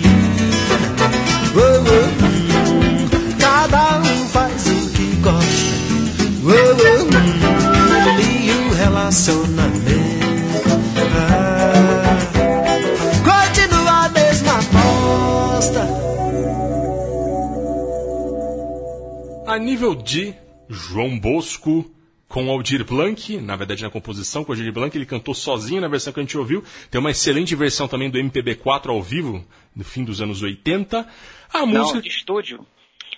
A 19.54 19.60
nível 19.60 19.94
de 19.94 20.34
João 20.68 21.20
Bosco 21.20 21.86
com 22.28 22.50
Aldir 22.50 22.84
Blanc, 22.84 23.38
na 23.38 23.56
verdade 23.56 23.84
na 23.84 23.90
composição 23.92 24.44
com 24.44 24.52
Aldir 24.52 24.74
Blanc, 24.74 24.98
ele 24.98 25.06
cantou 25.06 25.36
sozinho 25.36 25.80
na 25.80 25.88
versão 25.88 26.12
que 26.12 26.20
a 26.20 26.24
gente 26.24 26.36
ouviu. 26.36 26.64
Tem 26.90 27.00
uma 27.00 27.12
excelente 27.12 27.56
versão 27.56 27.88
também 27.88 28.10
do 28.10 28.18
MPB4 28.18 28.90
ao 28.90 29.00
vivo, 29.04 29.46
no 29.76 29.84
fim 29.84 30.04
dos 30.04 30.22
anos 30.24 30.42
80. 30.42 31.08
A 31.54 31.60
Não, 31.60 31.68
música. 31.68 32.02
de 32.02 32.08
estúdio. 32.10 32.66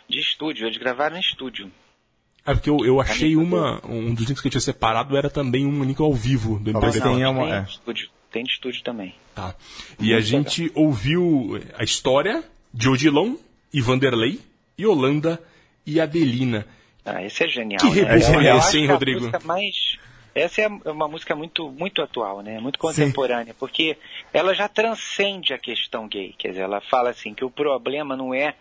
De 0.10 0.20
estúdio, 0.20 0.68
eles 0.68 0.76
gravaram 0.78 1.16
em 1.16 1.22
estúdio. 1.22 1.72
É 2.46 2.54
porque 2.54 2.70
eu, 2.70 2.80
eu 2.86 3.00
achei 3.00 3.38
uma. 3.38 3.80
Um 3.88 4.14
dos 4.14 4.26
links 4.26 4.42
que 4.42 4.48
eu 4.48 4.52
tinha 4.52 4.60
separado 4.60 5.16
era 5.16 5.30
também 5.30 5.66
um 5.66 5.86
link 5.86 6.02
ao 6.02 6.14
vivo 6.14 6.60
do 6.60 6.74
Talvez 6.74 6.96
MPB4. 6.98 7.14
tenha 7.16 7.30
uma- 7.30 7.44
tem, 7.46 7.54
é. 7.54 7.62
de 7.62 7.70
estúdio, 7.72 8.10
tem 8.30 8.44
de 8.44 8.52
estúdio 8.52 8.84
também. 8.84 9.16
Tá. 9.34 9.56
E 10.02 10.14
a 10.14 10.20
gente 10.20 10.70
ouviu 10.76 11.62
a 11.78 11.84
história 11.86 12.44
de 12.74 12.90
Odilon 12.90 13.36
e 13.74 13.80
Vanderlei, 13.80 14.42
e 14.78 14.86
Holanda 14.86 15.42
e 15.86 16.00
Adelina. 16.00 16.66
Ah, 17.06 17.24
esse 17.24 17.44
é 17.44 17.48
genial. 17.48 17.80
Que 17.80 18.02
né? 18.02 18.14
reboot 18.16 18.34
Eu- 18.34 18.40
é 18.42 18.58
esse, 18.58 18.78
hein, 18.80 18.88
Rodrigo? 18.88 19.30
mais 19.44 19.98
essa 20.34 20.62
é 20.62 20.68
uma 20.92 21.08
música 21.08 21.36
muito 21.36 21.72
muito 21.72 22.02
atual, 22.02 22.42
né? 22.42 22.60
Muito 22.60 22.78
contemporânea, 22.80 23.54
porque 23.58 23.96
ela 24.34 24.54
já 24.54 24.68
transcende 24.68 25.54
a 25.54 25.58
questão 25.58 26.08
gay. 26.08 26.34
Quer 26.38 26.50
dizer, 26.50 26.62
ela 26.64 26.82
fala 26.82 27.10
assim 27.12 27.34
que 27.34 27.46
o 27.46 27.50
problema 27.50 28.16
não 28.18 28.34
é 28.34 28.54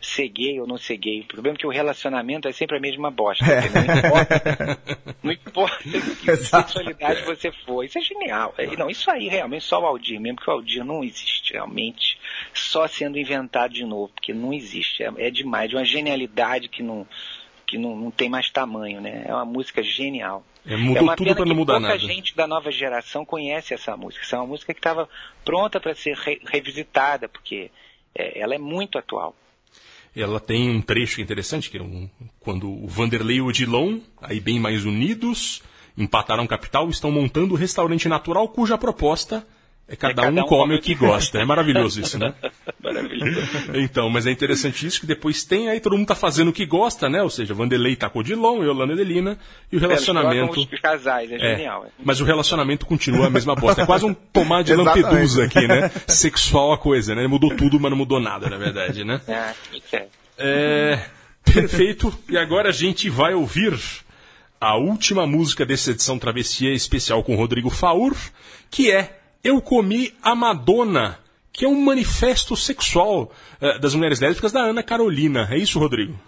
ser 0.00 0.28
gay 0.28 0.60
ou 0.60 0.66
não 0.68 0.76
ser 0.76 0.98
gay. 0.98 1.22
O 1.22 1.24
problema 1.24 1.56
é 1.56 1.58
que 1.58 1.66
o 1.66 1.70
relacionamento 1.70 2.46
é 2.46 2.52
sempre 2.52 2.76
a 2.76 2.80
mesma 2.80 3.10
bosta. 3.10 3.42
entendeu? 3.44 3.82
Não 3.86 3.96
importa, 3.98 4.78
não 5.22 5.32
importa 5.32 5.78
que 6.20 6.30
Exato. 6.30 6.70
sexualidade 6.72 7.22
você 7.24 7.50
for. 7.64 7.82
Isso 7.82 7.98
é 7.98 8.02
genial. 8.02 8.54
É, 8.58 8.66
Não, 8.76 8.90
isso 8.90 9.10
aí 9.10 9.26
realmente 9.26 9.64
só 9.64 9.80
o 9.80 9.86
Aldir, 9.86 10.20
mesmo 10.20 10.38
que 10.38 10.48
o 10.48 10.52
Aldir 10.52 10.84
não 10.84 11.02
existe 11.02 11.54
realmente, 11.54 12.18
só 12.58 12.86
sendo 12.88 13.18
inventado 13.18 13.72
de 13.72 13.84
novo, 13.84 14.12
porque 14.14 14.32
não 14.32 14.52
existe. 14.52 15.02
É, 15.02 15.12
é 15.18 15.30
demais, 15.30 15.70
de 15.70 15.76
uma 15.76 15.84
genialidade 15.84 16.68
que 16.68 16.82
não 16.82 17.06
que 17.66 17.76
não, 17.76 17.96
não 17.96 18.10
tem 18.12 18.28
mais 18.28 18.48
tamanho, 18.48 19.00
né? 19.00 19.24
É 19.26 19.34
uma 19.34 19.44
música 19.44 19.82
genial. 19.82 20.44
É, 20.64 20.76
mudou 20.76 20.96
é 20.98 21.00
uma 21.02 21.16
tudo 21.16 21.26
pena 21.26 21.40
não 21.40 21.46
que 21.46 21.54
mudar 21.54 21.72
pouca 21.74 21.88
nada. 21.88 21.98
gente 21.98 22.36
da 22.36 22.46
nova 22.46 22.70
geração 22.70 23.24
conhece 23.24 23.74
essa 23.74 23.96
música. 23.96 24.24
Essa 24.24 24.36
é 24.36 24.38
uma 24.38 24.46
música 24.46 24.72
que 24.72 24.78
estava 24.78 25.08
pronta 25.44 25.80
para 25.80 25.92
ser 25.94 26.16
re- 26.16 26.40
revisitada, 26.46 27.28
porque 27.28 27.70
é, 28.14 28.38
ela 28.40 28.54
é 28.54 28.58
muito 28.58 28.98
atual. 28.98 29.34
Ela 30.14 30.38
tem 30.38 30.70
um 30.70 30.80
trecho 30.80 31.20
interessante, 31.20 31.68
que 31.68 31.76
é 31.76 31.82
um, 31.82 32.08
quando 32.38 32.70
o 32.70 32.86
Vanderlei 32.86 33.38
e 33.38 33.40
o 33.40 33.46
Odilon, 33.46 33.98
aí 34.22 34.38
bem 34.38 34.60
mais 34.60 34.84
unidos, 34.84 35.62
empataram 35.98 36.46
capital, 36.46 36.88
estão 36.88 37.10
montando 37.10 37.54
o 37.54 37.56
restaurante 37.56 38.08
natural 38.08 38.48
cuja 38.48 38.78
proposta 38.78 39.46
é 39.88 39.94
cada, 39.94 40.22
cada 40.22 40.28
um, 40.28 40.44
um 40.44 40.46
come 40.46 40.74
o 40.74 40.80
que 40.80 40.94
gosta. 40.94 41.38
É 41.38 41.44
maravilhoso 41.44 42.00
isso, 42.00 42.18
né? 42.18 42.34
Maravilhoso. 42.82 43.40
Então, 43.74 44.10
mas 44.10 44.26
é 44.26 44.30
interessante 44.30 44.86
isso 44.86 45.00
que 45.00 45.06
depois 45.06 45.44
tem, 45.44 45.68
aí 45.68 45.80
todo 45.80 45.96
mundo 45.96 46.06
tá 46.06 46.14
fazendo 46.14 46.48
o 46.48 46.52
que 46.52 46.66
gosta, 46.66 47.08
né? 47.08 47.22
Ou 47.22 47.30
seja, 47.30 47.54
Vanderlei 47.54 47.94
tá 47.94 48.08
com 48.08 48.18
o 48.18 48.20
Odilon, 48.20 48.64
Yolanda 48.64 48.92
Adelina, 48.94 49.38
e 49.70 49.76
o 49.76 49.80
relacionamento... 49.80 50.60
Os 50.60 50.80
casais, 50.80 51.30
é, 51.30 51.34
É, 51.36 51.56
genial. 51.56 51.86
é. 51.86 51.88
mas 52.04 52.20
o 52.20 52.24
relacionamento 52.24 52.84
continua 52.84 53.26
a 53.28 53.30
mesma 53.30 53.54
bosta. 53.54 53.82
É 53.82 53.86
quase 53.86 54.04
um 54.04 54.14
tomar 54.14 54.62
de. 54.62 54.74
Lampedusa 54.76 55.44
aqui, 55.44 55.66
né? 55.66 55.90
Sexual 56.06 56.72
a 56.72 56.78
coisa, 56.78 57.14
né? 57.14 57.26
Mudou 57.26 57.54
tudo, 57.56 57.78
mas 57.78 57.90
não 57.90 57.98
mudou 57.98 58.20
nada, 58.20 58.50
na 58.50 58.56
verdade, 58.56 59.04
né? 59.04 59.20
É, 59.28 59.96
é. 59.96 60.08
É, 60.38 61.06
perfeito. 61.44 62.12
E 62.28 62.36
agora 62.36 62.68
a 62.68 62.72
gente 62.72 63.08
vai 63.08 63.34
ouvir 63.34 63.78
a 64.60 64.76
última 64.76 65.26
música 65.26 65.64
dessa 65.64 65.90
edição 65.90 66.18
Travessia 66.18 66.72
especial 66.72 67.22
com 67.22 67.36
Rodrigo 67.36 67.70
Faur, 67.70 68.14
que 68.70 68.90
é 68.90 69.15
Eu 69.46 69.62
Comi 69.62 70.12
a 70.20 70.34
Madonna, 70.34 71.20
que 71.52 71.64
é 71.64 71.68
um 71.68 71.80
manifesto 71.80 72.56
sexual 72.56 73.30
eh, 73.60 73.78
das 73.78 73.94
mulheres 73.94 74.18
lésbicas 74.18 74.50
da 74.50 74.58
Ana 74.58 74.82
Carolina. 74.82 75.46
É 75.48 75.56
isso, 75.56 75.78
Rodrigo? 75.78 76.18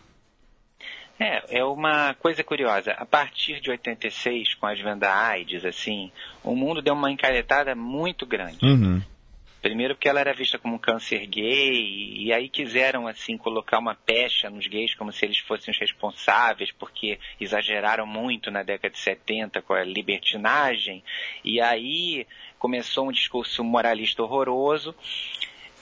É, 1.18 1.58
é 1.58 1.64
uma 1.64 2.14
coisa 2.14 2.44
curiosa. 2.44 2.92
A 2.92 3.04
partir 3.04 3.60
de 3.60 3.72
86, 3.72 4.54
com 4.54 4.66
a 4.66 4.70
advento 4.70 5.00
da 5.00 5.12
AIDS, 5.12 5.64
assim, 5.64 6.12
o 6.44 6.54
mundo 6.54 6.80
deu 6.80 6.94
uma 6.94 7.10
encaretada 7.10 7.74
muito 7.74 8.24
grande. 8.24 8.64
Uhum. 8.64 9.02
Primeiro 9.60 9.94
porque 9.94 10.08
ela 10.08 10.20
era 10.20 10.32
vista 10.32 10.58
como 10.58 10.76
um 10.76 10.78
câncer 10.78 11.26
gay, 11.26 12.14
e 12.16 12.32
aí 12.32 12.48
quiseram, 12.48 13.08
assim, 13.08 13.36
colocar 13.36 13.78
uma 13.78 13.94
pecha 13.94 14.48
nos 14.48 14.66
gays 14.66 14.94
como 14.94 15.12
se 15.12 15.24
eles 15.24 15.38
fossem 15.38 15.72
os 15.72 15.78
responsáveis, 15.78 16.70
porque 16.70 17.18
exageraram 17.40 18.06
muito 18.06 18.50
na 18.50 18.62
década 18.62 18.92
de 18.92 18.98
70 19.00 19.60
com 19.62 19.74
a 19.74 19.82
libertinagem, 19.82 21.02
e 21.44 21.60
aí 21.60 22.24
começou 22.58 23.08
um 23.08 23.12
discurso 23.12 23.64
moralista 23.64 24.22
horroroso, 24.22 24.94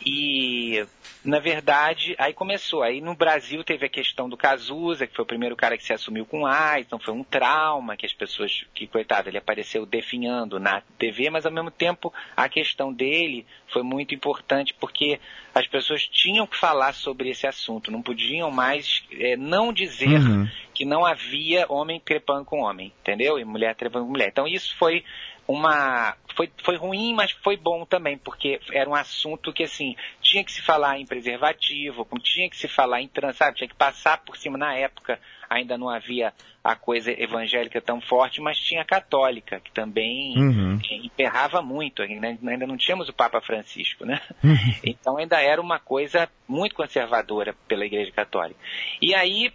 e, 0.05 0.85
na 1.25 1.39
verdade, 1.39 2.15
aí 2.19 2.33
começou. 2.33 2.83
Aí 2.83 3.01
no 3.01 3.15
Brasil 3.15 3.65
teve 3.65 3.87
a 3.87 3.89
questão 3.89 4.29
do 4.29 4.37
Cazuza, 4.37 5.07
que 5.07 5.15
foi 5.15 5.25
o 5.25 5.29
primeiro 5.29 5.57
cara 5.57 5.77
que 5.77 5.85
se 5.85 5.93
assumiu 5.93 6.25
com 6.27 6.47
AIDS, 6.47 6.87
então 6.87 6.99
foi 6.99 7.15
um 7.15 7.25
trauma 7.25 7.97
que 7.97 8.07
as 8.07 8.13
pessoas, 8.13 8.65
que 8.75 8.87
coitado, 8.87 9.29
ele 9.29 9.39
apareceu 9.39 9.87
definhando 9.87 10.61
na 10.61 10.83
TV, 10.99 11.31
mas 11.31 11.47
ao 11.47 11.53
mesmo 11.53 11.71
tempo 11.71 12.13
a 12.37 12.49
questão 12.49 12.93
dele 12.93 13.47
foi 13.69 13.83
muito 13.83 14.15
importante 14.15 14.75
porque 14.75 15.19
as 15.55 15.67
pessoas 15.67 16.07
tinham 16.07 16.47
que 16.47 16.57
falar 16.57 16.93
sobre 16.93 17.31
esse 17.31 17.47
assunto, 17.47 17.91
não 17.91 18.03
podiam 18.03 18.51
mais 18.51 19.03
eh, 19.13 19.37
não 19.37 19.73
dizer 19.73 20.07
Uhum. 20.07 20.49
Que 20.77 20.85
não 20.85 21.07
havia 21.07 21.65
homem 21.71 21.99
trepando 21.99 22.45
com 22.45 22.61
homem, 22.61 22.93
entendeu? 23.01 23.39
E 23.39 23.45
mulher 23.47 23.75
trepando 23.75 24.05
com 24.05 24.11
mulher. 24.13 24.29
Então 24.29 24.47
isso 24.47 24.77
foi 24.77 25.03
uma 25.49 26.15
foi, 26.35 26.51
foi 26.63 26.77
ruim, 26.77 27.15
mas 27.15 27.31
foi 27.31 27.57
bom 27.57 27.87
também, 27.87 28.19
porque 28.19 28.61
era 28.71 28.91
um 28.91 28.95
assunto 28.95 29.55
que 29.55 29.63
assim 29.63 29.97
tinha 30.21 30.45
que 30.45 30.53
se 30.53 30.61
falar 30.61 30.99
em 30.99 31.07
preservativo, 31.07 32.07
tinha 32.23 32.51
que 32.51 32.57
se 32.59 32.69
falar 32.69 33.01
em 33.01 33.09
trans, 33.09 33.37
sabe? 33.37 33.57
Tinha 33.57 33.69
que 33.69 33.75
passar 33.75 34.19
por 34.19 34.37
cima 34.37 34.59
na 34.59 34.75
época. 34.75 35.19
Ainda 35.49 35.79
não 35.79 35.89
havia 35.89 36.35
a 36.63 36.75
coisa 36.77 37.11
evangélica 37.11 37.81
tão 37.81 38.01
forte, 38.01 38.41
mas 38.43 38.59
tinha 38.59 38.83
a 38.83 38.85
católica, 38.85 39.61
que 39.61 39.71
também 39.73 40.37
Uhum. 40.37 40.79
emperrava 40.91 41.63
muito. 41.63 42.03
Ainda, 42.03 42.27
ainda 42.27 42.67
não 42.67 42.77
tínhamos 42.77 43.09
o 43.09 43.15
Papa 43.15 43.41
Francisco, 43.41 44.05
né? 44.05 44.21
Então 44.85 45.17
ainda 45.17 45.41
era 45.41 45.61
uma 45.63 45.79
coisa 45.79 46.29
muito 46.47 46.75
conservadora 46.75 47.55
pela 47.67 47.87
Igreja 47.87 48.11
Católica. 48.13 48.61
E 49.01 49.15
aí 49.15 49.53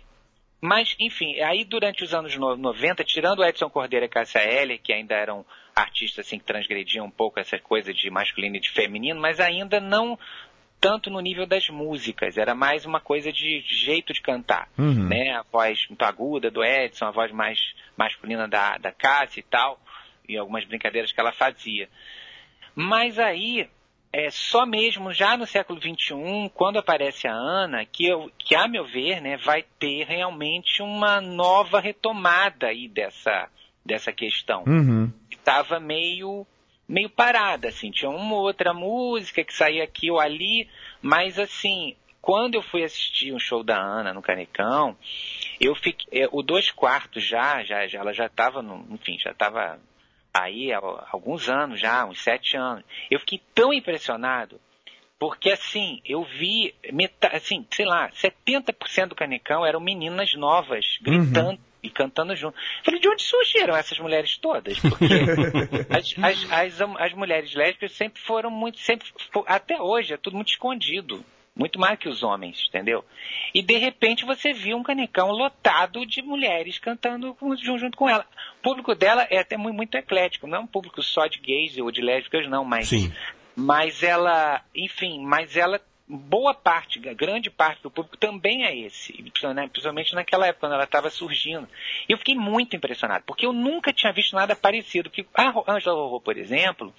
mas, 0.61 0.95
enfim, 0.99 1.39
aí 1.41 1.63
durante 1.65 2.03
os 2.03 2.13
anos 2.13 2.35
no- 2.37 2.55
90, 2.55 3.03
tirando 3.03 3.39
o 3.39 3.43
Edson 3.43 3.69
Cordeiro 3.69 4.05
e 4.05 4.09
Cássia 4.09 4.39
Eller, 4.39 4.79
que 4.79 4.93
ainda 4.93 5.15
eram 5.15 5.43
artistas 5.75 6.25
assim, 6.25 6.37
que 6.37 6.45
transgrediam 6.45 7.05
um 7.05 7.11
pouco 7.11 7.39
essa 7.39 7.57
coisa 7.57 7.91
de 7.93 8.09
masculino 8.11 8.55
e 8.57 8.59
de 8.59 8.69
feminino, 8.69 9.19
mas 9.19 9.39
ainda 9.39 9.79
não 9.79 10.17
tanto 10.79 11.09
no 11.11 11.19
nível 11.19 11.45
das 11.45 11.69
músicas, 11.69 12.37
era 12.37 12.55
mais 12.55 12.85
uma 12.85 12.99
coisa 12.99 13.31
de 13.31 13.61
jeito 13.61 14.13
de 14.13 14.21
cantar, 14.21 14.67
Uhum. 14.77 15.07
né? 15.09 15.31
A 15.31 15.43
voz 15.43 15.85
muito 15.87 16.03
aguda 16.03 16.49
do 16.49 16.63
Edson, 16.63 17.05
a 17.05 17.11
voz 17.11 17.31
mais 17.31 17.59
masculina 17.97 18.47
da, 18.47 18.77
da 18.77 18.91
Cássia 18.91 19.39
e 19.41 19.43
tal, 19.43 19.79
e 20.27 20.35
algumas 20.37 20.63
brincadeiras 20.65 21.11
que 21.11 21.19
ela 21.19 21.31
fazia. 21.31 21.87
Mas 22.75 23.19
aí, 23.19 23.69
é 24.13 24.29
só 24.29 24.65
mesmo 24.65 25.13
já 25.13 25.37
no 25.37 25.47
século 25.47 25.79
XXI, 25.79 26.51
quando 26.53 26.77
aparece 26.77 27.27
a 27.27 27.33
Ana, 27.33 27.85
que, 27.85 28.05
eu, 28.05 28.29
que 28.37 28.55
a 28.55 28.67
meu 28.67 28.85
ver, 28.85 29.21
né, 29.21 29.37
vai 29.37 29.63
ter 29.79 30.05
realmente 30.05 30.81
uma 30.81 31.21
nova 31.21 31.79
retomada 31.79 32.67
aí 32.67 32.89
dessa, 32.89 33.47
dessa 33.85 34.11
questão. 34.11 34.63
Uhum. 34.67 35.11
Estava 35.29 35.79
meio, 35.79 36.45
meio 36.87 37.09
parada, 37.09 37.69
assim, 37.69 37.89
tinha 37.89 38.11
uma 38.11 38.35
ou 38.35 38.41
outra 38.41 38.73
música 38.73 39.43
que 39.43 39.53
saía 39.53 39.83
aqui 39.83 40.11
ou 40.11 40.19
ali, 40.19 40.67
mas 41.01 41.39
assim, 41.39 41.95
quando 42.21 42.55
eu 42.55 42.61
fui 42.61 42.83
assistir 42.83 43.33
um 43.33 43.39
show 43.39 43.63
da 43.63 43.77
Ana 43.77 44.13
no 44.13 44.21
Canecão, 44.21 44.97
eu 45.59 45.73
fiquei, 45.73 46.21
é, 46.21 46.27
o 46.31 46.43
dois 46.43 46.69
quartos 46.69 47.23
já, 47.23 47.63
já, 47.63 47.87
já 47.87 47.99
ela 47.99 48.13
já 48.13 48.25
estava, 48.25 48.61
enfim, 48.89 49.17
já 49.17 49.31
estava 49.31 49.79
aí 50.33 50.71
há 50.71 50.79
alguns 51.11 51.49
anos 51.49 51.79
já, 51.79 52.05
uns 52.05 52.21
sete 52.21 52.57
anos. 52.57 52.83
Eu 53.09 53.19
fiquei 53.19 53.41
tão 53.53 53.73
impressionado, 53.73 54.59
porque 55.19 55.51
assim, 55.51 56.01
eu 56.05 56.23
vi, 56.23 56.73
metade, 56.91 57.35
assim, 57.35 57.65
sei 57.71 57.85
lá, 57.85 58.09
70% 58.09 59.07
do 59.07 59.15
canecão 59.15 59.65
eram 59.65 59.79
meninas 59.79 60.33
novas, 60.33 60.97
gritando. 61.01 61.59
E 61.83 61.89
cantando 61.89 62.35
junto. 62.35 62.55
Falei, 62.83 62.99
de 62.99 63.09
onde 63.09 63.23
surgiram 63.23 63.75
essas 63.75 63.97
mulheres 63.97 64.37
todas? 64.37 64.77
Porque 64.79 65.15
as, 65.89 66.13
as, 66.21 66.51
as, 66.51 66.81
as 66.99 67.13
mulheres 67.13 67.55
lésbicas 67.55 67.93
sempre 67.93 68.21
foram 68.21 68.51
muito, 68.51 68.77
sempre, 68.77 69.07
até 69.47 69.81
hoje, 69.81 70.13
é 70.13 70.17
tudo 70.17 70.35
muito 70.35 70.49
escondido. 70.49 71.25
Muito 71.55 71.79
mais 71.79 71.99
que 71.99 72.07
os 72.07 72.23
homens, 72.23 72.65
entendeu? 72.69 73.03
E 73.53 73.61
de 73.61 73.77
repente 73.77 74.25
você 74.25 74.53
viu 74.53 74.77
um 74.77 74.83
canecão 74.83 75.31
lotado 75.31 76.05
de 76.05 76.21
mulheres 76.21 76.79
cantando 76.79 77.35
junto 77.61 77.97
com 77.97 78.09
ela. 78.09 78.25
O 78.59 78.61
público 78.61 78.95
dela 78.95 79.27
é 79.29 79.39
até 79.39 79.57
muito, 79.57 79.75
muito 79.75 79.95
eclético, 79.95 80.47
não 80.47 80.57
é 80.59 80.61
um 80.61 80.67
público 80.67 81.03
só 81.03 81.27
de 81.27 81.39
gays 81.39 81.77
ou 81.77 81.91
de 81.91 82.01
lésbicas, 82.01 82.47
não, 82.47 82.63
mas. 82.63 82.87
Sim. 82.87 83.11
Mas 83.53 84.01
ela, 84.01 84.63
enfim, 84.73 85.21
mas 85.25 85.57
ela 85.57 85.81
boa 86.11 86.53
parte, 86.53 86.99
grande 86.99 87.49
parte 87.49 87.81
do 87.81 87.89
público 87.89 88.17
também 88.17 88.65
é 88.65 88.77
esse, 88.77 89.13
né, 89.53 89.69
principalmente 89.69 90.13
naquela 90.13 90.45
época, 90.45 90.67
quando 90.67 90.73
ela 90.73 90.83
estava 90.83 91.09
surgindo. 91.09 91.67
E 92.07 92.11
eu 92.11 92.17
fiquei 92.17 92.35
muito 92.35 92.75
impressionado, 92.75 93.23
porque 93.25 93.45
eu 93.45 93.53
nunca 93.53 93.93
tinha 93.93 94.11
visto 94.11 94.35
nada 94.35 94.55
parecido. 94.55 95.09
Que 95.09 95.25
a 95.33 95.53
Angela 95.71 95.95
Rorô, 95.95 96.19
por 96.19 96.37
exemplo, 96.37 96.93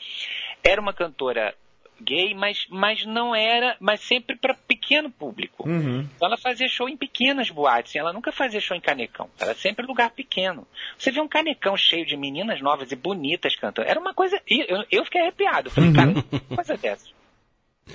era 0.64 0.80
uma 0.80 0.94
cantora 0.94 1.55
gay, 2.03 2.34
mas, 2.34 2.66
mas 2.68 3.05
não 3.05 3.34
era, 3.34 3.76
mas 3.80 4.00
sempre 4.00 4.36
para 4.36 4.55
pequeno 4.55 5.11
público. 5.11 5.68
Uhum. 5.68 6.00
Então 6.00 6.28
ela 6.28 6.36
fazia 6.36 6.68
show 6.68 6.88
em 6.88 6.96
pequenas 6.96 7.50
boates, 7.50 7.96
ela 7.96 8.12
nunca 8.12 8.32
fazia 8.32 8.61
show 8.61 8.76
em 8.76 8.80
canecão, 8.80 9.28
era 9.38 9.55
sempre 9.55 9.86
lugar 9.86 10.11
pequeno. 10.11 10.66
Você 10.98 11.11
vê 11.11 11.20
um 11.20 11.28
canecão 11.28 11.76
cheio 11.76 12.05
de 12.07 12.16
meninas 12.16 12.61
novas 12.61 12.92
e 12.92 12.96
bonitas 12.96 13.57
cantando, 13.57 13.88
era 13.88 13.98
uma 14.00 14.14
coisa, 14.14 14.40
eu, 14.46 14.84
eu 14.90 15.05
fiquei 15.05 15.20
arrepiado, 15.22 15.70
falei, 15.70 15.90
Uhum. 15.90 15.94
cara, 15.94 16.12
coisa 16.55 16.76
dessa. 16.76 17.09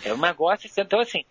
É 0.03 0.13
um 0.13 0.17
negócio, 0.17 0.69
então 0.77 0.99
assim, 0.99 1.23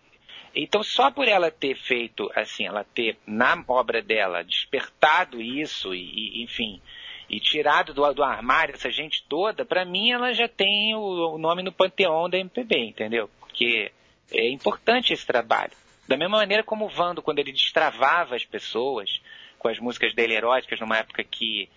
então 0.55 0.81
só 0.83 1.11
por 1.11 1.27
ela 1.27 1.51
ter 1.51 1.75
feito, 1.75 2.29
assim, 2.35 2.65
ela 2.65 2.83
ter 2.83 3.17
na 3.25 3.63
obra 3.67 4.01
dela 4.01 4.43
despertado 4.43 5.41
isso 5.41 5.93
e, 5.93 6.39
e, 6.39 6.43
enfim, 6.43 6.81
e 7.29 7.39
tirado 7.39 7.93
do, 7.93 8.13
do 8.13 8.23
armário 8.23 8.73
essa 8.75 8.89
gente 8.89 9.23
toda, 9.27 9.65
pra 9.65 9.83
mim 9.85 10.11
ela 10.11 10.33
já 10.33 10.47
tem 10.47 10.95
o, 10.95 11.35
o 11.35 11.37
nome 11.37 11.61
no 11.63 11.71
panteão 11.71 12.29
da 12.29 12.37
MPB, 12.37 12.77
entendeu? 12.89 13.29
Porque 13.39 13.91
é 14.31 14.49
importante 14.49 15.13
esse 15.13 15.25
trabalho. 15.25 15.71
Da 16.07 16.15
mesma 16.15 16.37
maneira 16.37 16.63
como 16.63 16.85
o 16.85 16.89
Vando, 16.89 17.21
quando 17.21 17.39
ele 17.39 17.51
destravava 17.51 18.35
as 18.35 18.45
pessoas 18.45 19.21
com 19.59 19.67
as 19.67 19.77
músicas 19.79 20.13
dele 20.13 20.35
eróticas, 20.35 20.79
numa 20.79 20.97
época 20.97 21.23
que 21.23 21.69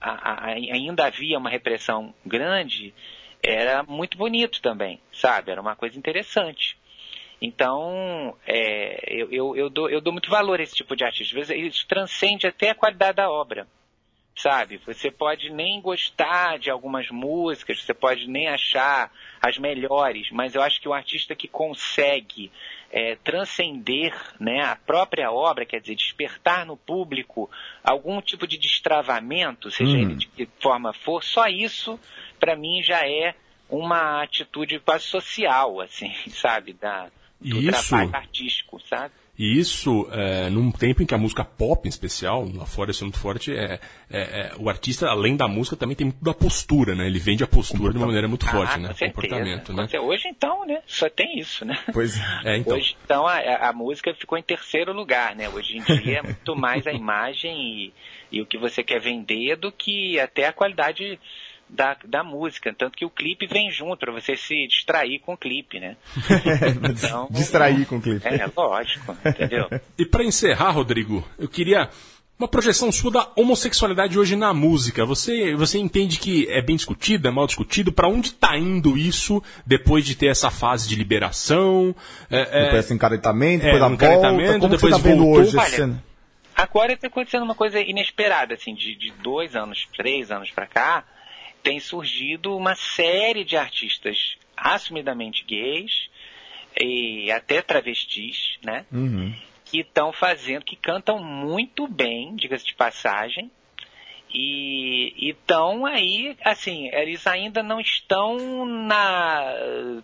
a- 0.00 0.32
a- 0.32 0.46
ainda 0.52 1.06
havia 1.06 1.38
uma 1.38 1.50
repressão 1.50 2.14
grande, 2.24 2.94
era 3.42 3.82
muito 3.82 4.16
bonito 4.16 4.62
também, 4.62 4.98
sabe? 5.12 5.50
Era 5.50 5.60
uma 5.60 5.76
coisa 5.76 5.98
interessante. 5.98 6.78
Então, 7.42 8.34
é, 8.46 9.04
eu, 9.06 9.30
eu, 9.30 9.56
eu, 9.56 9.68
dou, 9.70 9.90
eu 9.90 10.00
dou 10.00 10.12
muito 10.12 10.30
valor 10.30 10.60
a 10.60 10.62
esse 10.62 10.74
tipo 10.74 10.96
de 10.96 11.04
artista. 11.04 11.38
Às 11.38 11.48
vezes 11.48 11.74
isso 11.74 11.86
transcende 11.86 12.46
até 12.46 12.70
a 12.70 12.74
qualidade 12.74 13.16
da 13.16 13.30
obra, 13.30 13.66
sabe? 14.36 14.80
Você 14.86 15.10
pode 15.10 15.50
nem 15.50 15.80
gostar 15.80 16.58
de 16.58 16.70
algumas 16.70 17.08
músicas, 17.10 17.82
você 17.82 17.94
pode 17.94 18.28
nem 18.28 18.48
achar 18.48 19.10
as 19.40 19.58
melhores, 19.58 20.28
mas 20.30 20.54
eu 20.54 20.62
acho 20.62 20.80
que 20.80 20.88
o 20.88 20.92
artista 20.92 21.34
que 21.34 21.46
consegue 21.46 22.50
é, 22.90 23.16
transcender 23.16 24.14
né, 24.40 24.62
a 24.62 24.76
própria 24.76 25.30
obra, 25.30 25.64
quer 25.64 25.80
dizer, 25.80 25.94
despertar 25.94 26.66
no 26.66 26.76
público 26.76 27.50
algum 27.82 28.20
tipo 28.20 28.46
de 28.46 28.58
destravamento, 28.58 29.70
seja 29.70 29.92
Uhum. 29.92 30.02
ele 30.02 30.14
de 30.14 30.26
que 30.28 30.48
forma 30.60 30.92
for, 30.92 31.22
só 31.22 31.46
isso, 31.46 31.98
para 32.40 32.56
mim, 32.56 32.82
já 32.82 33.06
é 33.06 33.34
uma 33.68 34.22
atitude 34.22 34.78
quase 34.80 35.04
social, 35.04 35.80
assim, 35.80 36.12
sabe, 36.30 36.72
da, 36.72 37.10
do 37.40 37.58
Isso. 37.60 37.88
trabalho 37.88 38.14
artístico, 38.14 38.80
sabe? 38.80 39.12
E 39.36 39.58
isso, 39.58 40.08
é, 40.12 40.48
num 40.48 40.70
tempo 40.70 41.02
em 41.02 41.06
que 41.06 41.14
a 41.14 41.18
música 41.18 41.44
pop, 41.44 41.86
em 41.86 41.88
especial, 41.88 42.48
lá 42.54 42.64
fora 42.64 42.92
isso 42.92 43.02
é 43.02 43.06
muito 43.06 43.18
forte, 43.18 43.52
é, 43.52 43.80
é- 44.08 44.20
é- 44.20 44.52
o 44.58 44.68
artista, 44.68 45.08
além 45.08 45.36
da 45.36 45.48
música, 45.48 45.74
também 45.76 45.96
tem 45.96 46.06
muito 46.06 46.24
da 46.24 46.32
postura, 46.32 46.94
né? 46.94 47.06
Ele 47.06 47.18
vende 47.18 47.42
a 47.42 47.46
postura 47.46 47.92
de 47.92 47.98
uma 47.98 48.06
maneira 48.06 48.28
muito 48.28 48.46
forte, 48.48 48.74
Ah, 48.74 48.78
né? 48.78 48.88
com 48.88 48.94
certeza. 48.94 49.12
Comportamento, 49.12 49.72
né? 49.72 49.82
Certeza. 49.88 50.02
Hoje, 50.04 50.28
então, 50.28 50.64
né? 50.64 50.80
Só 50.86 51.08
tem 51.08 51.38
isso, 51.38 51.64
né? 51.64 51.76
Pois 51.92 52.16
É, 52.44 52.56
então. 52.56 52.76
Hoje, 52.76 52.96
então, 53.04 53.26
a, 53.26 53.38
a 53.68 53.72
música 53.72 54.14
ficou 54.14 54.38
em 54.38 54.42
terceiro 54.42 54.92
lugar, 54.92 55.34
né? 55.34 55.48
Hoje 55.48 55.78
em 55.78 55.82
dia 55.82 56.18
é 56.18 56.22
muito 56.22 56.54
mais 56.54 56.86
a 56.86 56.92
imagem 56.94 57.92
e, 58.30 58.38
e 58.38 58.40
o 58.40 58.46
que 58.46 58.56
você 58.56 58.84
quer 58.84 59.00
vender 59.00 59.56
do 59.56 59.72
que 59.72 60.18
até 60.20 60.46
a 60.46 60.52
qualidade 60.52 61.18
da, 61.68 61.96
da 62.04 62.22
música. 62.22 62.74
Tanto 62.76 62.96
que 62.96 63.04
o 63.04 63.10
clipe 63.10 63.46
vem 63.46 63.70
junto, 63.70 63.98
para 63.98 64.12
você 64.12 64.36
se 64.36 64.66
distrair 64.66 65.20
com 65.20 65.34
o 65.34 65.36
clipe, 65.36 65.80
né? 65.80 65.96
Então, 66.90 67.28
Distrair 67.30 67.86
com 67.86 67.96
o 67.96 68.00
clipe. 68.00 68.26
É, 68.26 68.48
lógico, 68.56 69.16
entendeu? 69.24 69.68
E 69.98 70.04
pra 70.04 70.24
encerrar, 70.24 70.70
Rodrigo, 70.70 71.26
eu 71.38 71.48
queria 71.48 71.88
uma 72.38 72.48
projeção 72.48 72.90
sua 72.90 73.10
da 73.10 73.28
homossexualidade 73.36 74.18
hoje 74.18 74.34
na 74.34 74.52
música. 74.52 75.04
Você, 75.04 75.54
você 75.54 75.78
entende 75.78 76.18
que 76.18 76.50
é 76.50 76.60
bem 76.60 76.76
discutido, 76.76 77.28
é 77.28 77.30
mal 77.30 77.46
discutido? 77.46 77.92
Pra 77.92 78.08
onde 78.08 78.34
tá 78.34 78.56
indo 78.58 78.98
isso 78.98 79.42
depois 79.64 80.04
de 80.04 80.14
ter 80.16 80.26
essa 80.26 80.50
fase 80.50 80.88
de 80.88 80.96
liberação? 80.96 81.94
É, 82.28 82.40
é, 82.40 82.64
Depois 82.64 82.82
desse 82.82 82.94
encaretamento, 82.94 83.64
é, 83.64 83.66
depois 83.66 83.80
da 83.80 83.88
um 83.88 83.94
encaretamento, 83.94 84.36
volta. 84.36 84.58
Como 84.58 84.70
você 84.72 84.76
depois 84.76 85.02
tá 85.02 85.08
vendo 85.08 85.24
voltou. 85.24 85.40
hoje 85.40 85.48
essa 85.50 85.60
Olha, 85.60 85.76
cena? 85.76 86.04
Agora 86.56 86.92
está 86.92 87.08
acontecendo 87.08 87.42
uma 87.42 87.54
coisa 87.54 87.80
inesperada, 87.80 88.54
assim, 88.54 88.74
de, 88.74 88.94
de 88.94 89.12
dois 89.22 89.56
anos, 89.56 89.88
três 89.96 90.30
anos 90.30 90.50
para 90.50 90.66
cá, 90.66 91.04
tem 91.64 91.80
surgido 91.80 92.54
uma 92.56 92.76
série 92.76 93.42
de 93.42 93.56
artistas 93.56 94.36
assumidamente 94.56 95.42
gays 95.44 96.08
e 96.78 97.30
até 97.32 97.62
travestis, 97.62 98.58
né? 98.62 98.84
Uhum. 98.92 99.34
Que 99.64 99.80
estão 99.80 100.12
fazendo, 100.12 100.64
que 100.64 100.76
cantam 100.76 101.18
muito 101.18 101.88
bem, 101.88 102.36
diga-se 102.36 102.66
de 102.66 102.74
passagem, 102.74 103.50
e 104.36 105.30
estão 105.30 105.86
aí, 105.86 106.36
assim, 106.44 106.88
eles 106.92 107.24
ainda 107.26 107.62
não 107.62 107.80
estão 107.80 108.66
na 108.66 109.54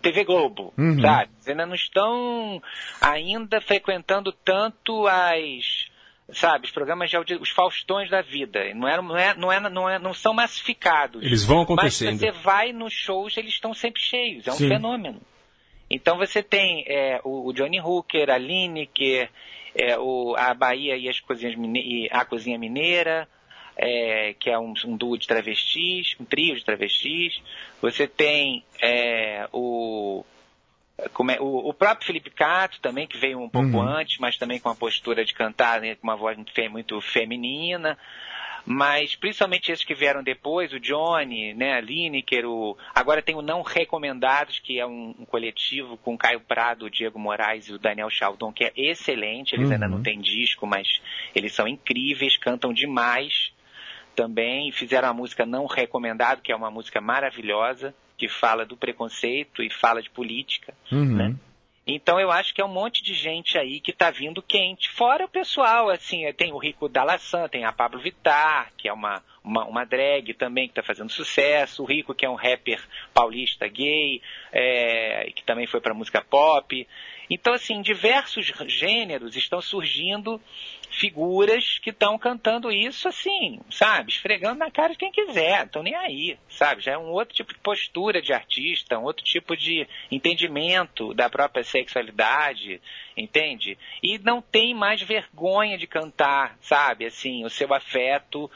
TV 0.01 0.23
Globo, 0.23 0.73
Uhum. 0.77 0.99
sabe? 1.01 1.29
Eles 1.35 1.47
ainda 1.49 1.65
não 1.65 1.75
estão 1.75 2.61
ainda 3.01 3.61
frequentando 3.61 4.31
tanto 4.31 5.05
as, 5.05 5.90
sabe, 6.33 6.65
os 6.65 6.71
programas 6.71 7.09
de 7.09 7.15
audi- 7.17 7.35
os 7.35 7.49
Faustões 7.49 8.09
da 8.09 8.21
vida. 8.21 8.73
Não, 8.73 8.87
é, 8.87 9.01
não, 9.01 9.17
é, 9.17 9.33
não, 9.35 9.51
é, 9.51 9.59
não, 9.69 9.89
é, 9.89 9.99
não 9.99 10.13
são 10.13 10.33
massificados. 10.33 11.23
Eles 11.23 11.43
vão 11.43 11.57
Mas 11.59 11.63
acontecendo. 11.65 12.19
você 12.19 12.31
vai 12.31 12.71
nos 12.73 12.93
shows, 12.93 13.35
eles 13.37 13.53
estão 13.53 13.73
sempre 13.73 14.01
cheios. 14.01 14.47
É 14.47 14.51
um 14.51 14.55
Sim. 14.55 14.67
fenômeno. 14.67 15.21
Então 15.89 16.17
você 16.17 16.41
tem 16.41 16.85
é, 16.87 17.19
o, 17.23 17.49
o 17.49 17.53
Johnny 17.53 17.79
Hooker, 17.81 18.29
a 18.29 18.37
Lineker, 18.37 19.29
é, 19.75 19.97
o, 19.97 20.35
a 20.37 20.53
Bahia 20.53 20.95
e 20.95 21.09
as 21.09 21.19
cozinhas 21.19 21.55
mine- 21.55 22.07
a 22.11 22.23
cozinha 22.23 22.57
mineira, 22.57 23.27
é, 23.75 24.33
que 24.39 24.49
é 24.49 24.57
um, 24.57 24.73
um 24.85 24.95
duo 24.95 25.17
de 25.17 25.27
travestis, 25.27 26.15
um 26.19 26.25
trio 26.25 26.55
de 26.55 26.63
travestis. 26.63 27.41
Você 27.81 28.07
tem 28.07 28.63
é, 28.81 29.47
o, 29.51 30.23
o, 31.39 31.69
o 31.69 31.73
próprio 31.73 32.05
Felipe 32.07 32.29
Cato 32.29 32.79
também, 32.79 33.07
que 33.07 33.17
veio 33.17 33.39
um 33.39 33.49
pouco 33.49 33.77
Uhum. 33.77 33.81
antes, 33.81 34.17
mas 34.19 34.37
também 34.37 34.59
com 34.59 34.69
a 34.69 34.75
postura 34.75 35.23
de 35.25 35.33
cantar 35.33 35.81
né, 35.81 35.95
com 35.95 36.03
uma 36.07 36.15
voz 36.15 36.35
muito, 36.37 36.51
muito 36.69 37.01
feminina. 37.01 37.97
Mas 38.63 39.15
principalmente 39.15 39.71
esses 39.71 39.83
que 39.83 39.95
vieram 39.95 40.21
depois, 40.21 40.71
o 40.71 40.79
Johnny, 40.79 41.51
né, 41.55 41.73
a 41.77 41.81
Lineker, 41.81 42.45
o... 42.47 42.77
agora 42.93 43.19
tem 43.21 43.35
o 43.35 43.41
Não 43.41 43.63
Recomendados, 43.63 44.59
que 44.59 44.79
é 44.79 44.85
um, 44.85 45.15
um 45.19 45.25
coletivo 45.25 45.97
com 45.97 46.13
o 46.13 46.17
Caio 46.17 46.39
Prado, 46.41 46.85
o 46.85 46.89
Diego 46.89 47.17
Moraes 47.17 47.67
e 47.69 47.73
o 47.73 47.79
Daniel 47.79 48.09
Chaldon, 48.11 48.53
que 48.53 48.63
é 48.65 48.71
excelente. 48.75 49.55
Eles 49.55 49.71
ainda 49.71 49.87
Uhum. 49.87 49.93
não 49.93 50.03
têm 50.03 50.21
disco, 50.21 50.67
mas 50.67 51.01
eles 51.33 51.53
são 51.53 51.67
incríveis, 51.67 52.37
cantam 52.37 52.71
demais 52.71 53.51
também. 54.15 54.71
Fizeram 54.71 55.09
a 55.09 55.13
música 55.13 55.43
Não 55.43 55.65
Recomendado, 55.65 56.41
que 56.43 56.51
é 56.51 56.55
uma 56.55 56.69
música 56.69 57.01
maravilhosa, 57.01 57.95
que 58.21 58.27
fala 58.27 58.63
do 58.63 58.77
preconceito 58.77 59.63
e 59.63 59.69
fala 59.71 59.99
de 59.99 60.11
política. 60.11 60.75
Uhum. 60.91 61.15
né? 61.15 61.35
Então 61.87 62.19
eu 62.19 62.29
acho 62.29 62.53
que 62.53 62.61
é 62.61 62.63
um 62.65 62.71
monte 62.71 63.01
de 63.01 63.15
gente 63.15 63.57
aí 63.57 63.79
que 63.79 63.91
tá 63.91 64.11
vindo 64.11 64.43
quente. 64.43 64.91
Fora 64.91 65.25
o 65.25 65.27
pessoal, 65.27 65.89
assim, 65.89 66.31
tem 66.33 66.53
o 66.53 66.59
Rico 66.59 66.87
Dalassan, 66.87 67.47
tem 67.47 67.65
a 67.65 67.71
Pablo 67.71 67.99
Vittar, 67.99 68.71
que 68.77 68.87
é 68.87 68.93
uma, 68.93 69.23
uma, 69.43 69.65
uma 69.65 69.83
drag 69.83 70.35
também 70.35 70.67
que 70.67 70.75
tá 70.75 70.83
fazendo 70.83 71.11
sucesso, 71.11 71.81
o 71.81 71.85
Rico, 71.87 72.13
que 72.13 72.23
é 72.23 72.29
um 72.29 72.35
rapper 72.35 72.79
paulista 73.11 73.67
gay, 73.67 74.21
é, 74.51 75.31
que 75.35 75.43
também 75.43 75.65
foi 75.65 75.81
pra 75.81 75.95
música 75.95 76.21
pop. 76.21 76.87
Então, 77.27 77.53
assim, 77.53 77.81
diversos 77.81 78.53
gêneros 78.67 79.35
estão 79.35 79.59
surgindo 79.59 80.39
figuras 81.01 81.79
que 81.79 81.89
estão 81.89 82.15
cantando 82.15 82.71
isso 82.71 83.07
assim, 83.07 83.59
sabe? 83.71 84.11
Esfregando 84.11 84.59
na 84.59 84.69
cara 84.69 84.93
de 84.93 84.99
quem 84.99 85.11
quiser, 85.11 85.65
estão 85.65 85.81
nem 85.81 85.95
aí, 85.95 86.37
sabe? 86.47 86.83
Já 86.83 86.91
é 86.91 86.97
um 86.97 87.09
outro 87.09 87.33
tipo 87.33 87.51
de 87.51 87.59
postura 87.59 88.21
de 88.21 88.31
artista, 88.31 88.99
um 88.99 89.03
outro 89.03 89.25
tipo 89.25 89.57
de 89.57 89.87
entendimento 90.11 91.11
da 91.15 91.27
própria 91.27 91.63
sexualidade, 91.63 92.79
entende? 93.17 93.79
E 94.03 94.19
não 94.19 94.43
tem 94.43 94.75
mais 94.75 95.01
vergonha 95.01 95.75
de 95.75 95.87
cantar, 95.87 96.55
sabe? 96.61 97.07
Assim, 97.07 97.43
o 97.43 97.49
seu 97.49 97.73
afeto 97.73 98.49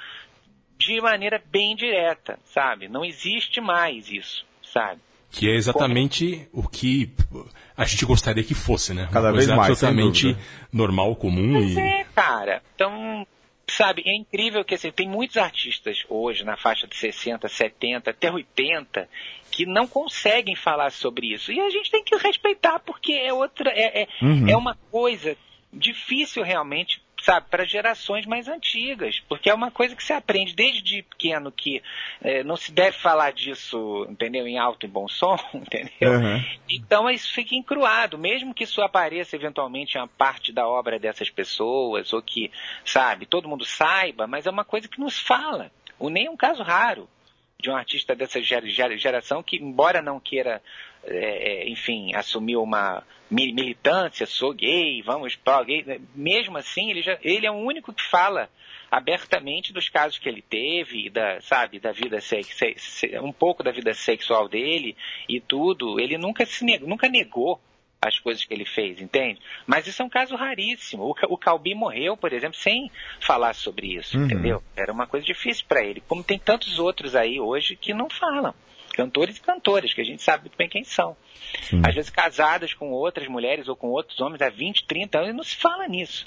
de 0.78 1.02
maneira 1.02 1.42
bem 1.48 1.76
direta, 1.76 2.38
sabe? 2.44 2.88
Não 2.88 3.04
existe 3.04 3.60
mais 3.60 4.12
isso, 4.12 4.46
sabe? 4.62 5.02
Que 5.38 5.50
é 5.50 5.56
exatamente 5.56 6.48
o 6.54 6.68
que 6.68 7.12
a 7.76 7.84
gente 7.86 8.06
gostaria 8.06 8.44
que 8.44 8.54
fosse, 8.54 8.94
né? 8.94 9.04
Uma 9.04 9.12
Cada 9.12 9.32
vez 9.32 9.46
coisa 9.46 9.56
mais, 9.56 9.72
absolutamente 9.72 10.38
normal, 10.72 11.16
comum 11.16 11.54
Pois 11.54 11.76
e. 11.76 11.80
é, 11.80 12.06
cara. 12.16 12.62
Então, 12.74 13.28
sabe, 13.70 14.02
é 14.06 14.16
incrível 14.16 14.64
que 14.64 14.76
assim, 14.76 14.92
tem 14.92 15.10
muitos 15.10 15.36
artistas 15.38 16.04
hoje 16.10 16.44
na 16.46 16.56
faixa 16.56 16.88
de 16.88 16.96
60, 16.96 17.48
70, 17.50 18.12
até 18.12 18.32
80 18.32 19.10
que 19.52 19.66
não 19.66 19.88
conseguem 19.88 20.56
falar 20.56 20.92
sobre 20.92 21.34
isso. 21.34 21.52
E 21.52 21.60
a 21.60 21.70
gente 21.70 21.92
tem 21.92 22.04
que 22.04 22.16
respeitar 22.18 22.80
porque 22.80 23.12
é 23.14 23.34
outra 23.34 23.70
é, 23.72 24.04
é, 24.04 24.08
Uhum. 24.22 24.50
é 24.50 24.56
uma 24.56 24.78
coisa 24.92 25.36
difícil 25.72 26.44
realmente 26.44 27.02
sabe, 27.26 27.48
para 27.50 27.66
gerações 27.66 28.28
mais 28.28 28.48
antigas, 28.48 29.20
porque 29.28 29.50
é 29.50 29.54
uma 29.54 29.72
coisa 29.72 29.96
que 29.96 30.04
se 30.04 30.14
aprende 30.14 30.54
desde 30.54 31.02
pequeno 31.02 31.52
que 31.52 31.82
eh, 32.22 32.44
não 32.44 32.56
se 32.56 32.72
deve 32.72 32.98
falar 33.00 33.34
disso, 33.34 34.06
entendeu, 34.08 34.48
em 34.48 34.60
alto 34.60 34.86
e 34.86 34.90
bom 34.90 35.08
som, 35.08 35.36
entendeu? 35.52 36.20
Uhum. 36.20 36.44
Então 36.70 37.10
isso 37.10 37.34
fica 37.34 37.56
encruado, 37.56 38.16
mesmo 38.16 38.54
que 38.54 38.64
isso 38.64 38.80
apareça 38.80 39.36
eventualmente 39.36 39.98
em 39.98 40.02
uma 40.02 40.08
parte 40.08 40.54
da 40.54 40.68
obra 40.68 41.00
dessas 41.00 41.32
pessoas, 41.32 42.14
ou 42.14 42.22
que, 42.22 42.52
sabe, 42.86 43.26
todo 43.26 43.50
mundo 43.50 43.66
saiba, 43.66 44.28
mas 44.28 44.46
é 44.46 44.52
uma 44.52 44.64
coisa 44.64 44.88
que 44.88 45.00
nos 45.00 45.18
fala. 45.18 45.72
O 45.98 46.10
Ney 46.10 46.28
é 46.28 46.30
um 46.30 46.38
caso 46.38 46.62
raro 46.62 47.10
de 47.60 47.70
um 47.70 47.76
artista 47.76 48.16
dessa 48.16 48.42
gera- 48.42 48.68
gera- 48.68 48.98
geração 48.98 49.42
que, 49.42 49.58
embora 49.58 50.02
não 50.02 50.20
queira, 50.20 50.62
é, 51.04 51.64
é, 51.64 51.70
enfim, 51.70 52.14
assumir 52.14 52.58
uma 52.58 53.04
mi- 53.30 53.54
militância, 53.54 54.26
sou 54.26 54.54
gay, 54.54 55.02
vamos 55.02 55.36
para 55.36 55.64
gay, 55.64 55.84
né, 55.84 56.00
mesmo 56.14 56.58
assim, 56.58 56.90
ele, 56.90 57.02
já, 57.02 57.18
ele 57.24 57.46
é 57.46 57.52
o 57.52 57.56
único 57.56 57.94
que 57.94 58.04
fala 58.04 58.50
abertamente 58.92 59.74
dos 59.74 59.90
casos 59.90 60.20
que 60.20 60.30
ele 60.30 60.42
teve, 60.42 61.10
da, 61.10 61.42
sabe, 61.42 61.80
da 61.80 61.92
vida 61.92 62.20
um 63.22 63.32
pouco 63.32 63.64
da 63.64 63.72
vida 63.72 63.94
sexual 63.94 64.48
dele 64.48 64.96
e 65.28 65.40
tudo. 65.42 66.00
Ele 66.00 66.18
nunca 66.18 66.46
se 66.46 66.64
nunca 66.80 67.10
negou 67.10 67.60
as 68.08 68.20
coisas 68.20 68.44
que 68.46 68.54
ele 68.54 68.66
fez, 68.66 69.02
entende? 69.02 69.40
Mas 69.66 69.88
isso 69.88 70.02
é 70.02 70.06
um 70.06 70.10
caso 70.10 70.36
raríssimo. 70.36 71.04
O, 71.04 71.16
o 71.34 71.38
Calbi 71.38 71.74
morreu, 71.76 72.16
por 72.16 72.32
exemplo, 72.34 72.58
sem 72.58 72.92
falar 73.20 73.54
sobre 73.54 73.88
isso, 73.96 74.18
Uhum. 74.18 74.26
entendeu? 74.26 74.64
Era 74.76 74.92
uma 74.92 75.08
coisa 75.08 75.26
difícil 75.26 75.66
para 75.68 75.84
ele, 75.84 76.02
como 76.08 76.24
tem 76.24 76.38
tantos 76.40 76.80
outros 76.80 77.16
aí 77.16 77.40
hoje 77.40 77.76
que 77.76 77.94
não 77.94 78.10
falam. 78.10 78.54
Cantores 78.94 79.36
e 79.36 79.42
cantoras, 79.42 79.94
que 79.94 80.00
a 80.00 80.06
gente 80.06 80.22
sabe 80.24 80.44
muito 80.44 80.58
bem 80.58 80.70
quem 80.70 80.86
são. 80.86 81.18
Às 81.86 81.94
vezes 81.96 82.10
casadas 82.10 82.74
com 82.74 82.92
outras 82.92 83.28
mulheres 83.28 83.68
ou 83.68 83.76
com 83.76 83.88
outros 83.90 84.22
homens 84.22 84.42
há 84.42 84.50
20, 84.50 84.86
30 84.86 85.18
anos 85.18 85.30
e 85.32 85.34
não 85.34 85.44
se 85.44 85.56
fala 85.58 85.86
nisso. 85.86 86.26